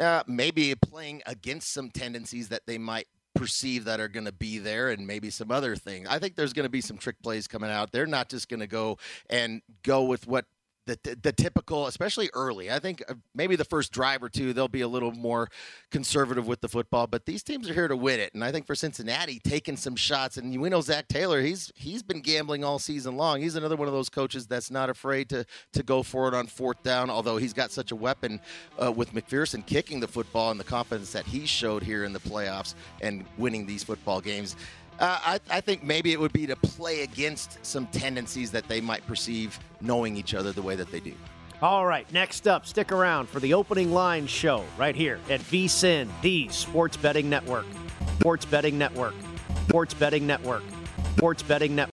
Uh, 0.00 0.22
maybe 0.26 0.74
playing 0.74 1.22
against 1.26 1.72
some 1.72 1.90
tendencies 1.90 2.48
that 2.48 2.62
they 2.66 2.78
might 2.78 3.06
perceive 3.34 3.84
that 3.84 4.00
are 4.00 4.08
going 4.08 4.26
to 4.26 4.32
be 4.32 4.58
there 4.58 4.90
and 4.90 5.06
maybe 5.06 5.30
some 5.30 5.50
other 5.50 5.76
things. 5.76 6.08
I 6.10 6.18
think 6.18 6.34
there's 6.34 6.52
going 6.52 6.64
to 6.64 6.70
be 6.70 6.80
some 6.80 6.98
trick 6.98 7.16
plays 7.22 7.46
coming 7.46 7.70
out. 7.70 7.92
They're 7.92 8.06
not 8.06 8.28
just 8.28 8.48
going 8.48 8.60
to 8.60 8.66
go 8.66 8.98
and 9.28 9.62
go 9.82 10.04
with 10.04 10.26
what 10.26 10.46
the, 10.86 11.18
the 11.22 11.32
typical, 11.32 11.86
especially 11.86 12.30
early. 12.34 12.70
I 12.70 12.78
think 12.78 13.02
uh, 13.08 13.14
maybe 13.34 13.56
the 13.56 13.64
first 13.64 13.92
drive 13.92 14.22
or 14.22 14.28
two, 14.28 14.52
they'll 14.52 14.68
be 14.68 14.80
a 14.80 14.88
little 14.88 15.12
more 15.12 15.48
conservative 15.90 16.46
with 16.46 16.60
the 16.60 16.68
football. 16.68 17.06
But 17.06 17.26
these 17.26 17.42
teams 17.42 17.68
are 17.68 17.74
here 17.74 17.88
to 17.88 17.96
win 17.96 18.20
it, 18.20 18.34
and 18.34 18.42
I 18.42 18.52
think 18.52 18.66
for 18.66 18.74
Cincinnati, 18.74 19.40
taking 19.40 19.76
some 19.76 19.96
shots, 19.96 20.36
and 20.36 20.60
we 20.60 20.68
know 20.68 20.80
Zac 20.80 21.08
Taylor, 21.08 21.40
he's 21.40 21.72
he's 21.74 22.02
been 22.02 22.20
gambling 22.20 22.64
all 22.64 22.78
season 22.78 23.16
long. 23.16 23.40
He's 23.40 23.56
another 23.56 23.76
one 23.76 23.88
of 23.88 23.94
those 23.94 24.08
coaches 24.08 24.46
that's 24.46 24.70
not 24.70 24.90
afraid 24.90 25.28
to 25.30 25.44
to 25.72 25.82
go 25.82 26.02
for 26.02 26.28
it 26.28 26.34
on 26.34 26.46
fourth 26.46 26.82
down. 26.82 27.10
Although 27.10 27.36
he's 27.36 27.52
got 27.52 27.70
such 27.70 27.92
a 27.92 27.96
weapon 27.96 28.40
uh, 28.82 28.90
with 28.90 29.12
McPherson 29.12 29.64
kicking 29.64 30.00
the 30.00 30.08
football 30.08 30.50
and 30.50 30.58
the 30.58 30.64
confidence 30.64 31.12
that 31.12 31.26
he 31.26 31.46
showed 31.46 31.82
here 31.82 32.04
in 32.04 32.12
the 32.12 32.20
playoffs 32.20 32.74
and 33.00 33.24
winning 33.38 33.66
these 33.66 33.84
football 33.84 34.20
games. 34.20 34.56
Uh, 35.00 35.18
I, 35.24 35.40
I, 35.50 35.60
think 35.62 35.82
maybe 35.82 36.12
it 36.12 36.20
would 36.20 36.32
be 36.32 36.46
to 36.46 36.56
play 36.56 37.02
against 37.02 37.64
some 37.64 37.86
tendencies 37.86 38.50
that 38.50 38.68
they 38.68 38.82
might 38.82 39.06
perceive 39.06 39.58
knowing 39.80 40.14
each 40.14 40.34
other 40.34 40.52
the 40.52 40.60
way 40.60 40.76
that 40.76 40.92
they 40.92 41.00
do. 41.00 41.14
All 41.62 41.86
right, 41.86 42.10
next 42.12 42.46
up, 42.46 42.66
stick 42.66 42.92
around 42.92 43.28
for 43.28 43.40
the 43.40 43.54
opening 43.54 43.92
line 43.92 44.26
show 44.26 44.62
right 44.76 44.94
here 44.94 45.18
at 45.30 45.40
VSIN, 45.40 46.08
the 46.20 46.48
Sports 46.50 46.98
Betting 46.98 47.30
Network. 47.30 47.64
Sports 48.18 48.44
Betting 48.44 48.76
Network. 48.76 49.14
Sports 49.68 49.94
Betting 49.94 50.26
Network. 50.26 50.62
Sports 51.16 51.42
Betting 51.42 51.74
Network. 51.74 51.88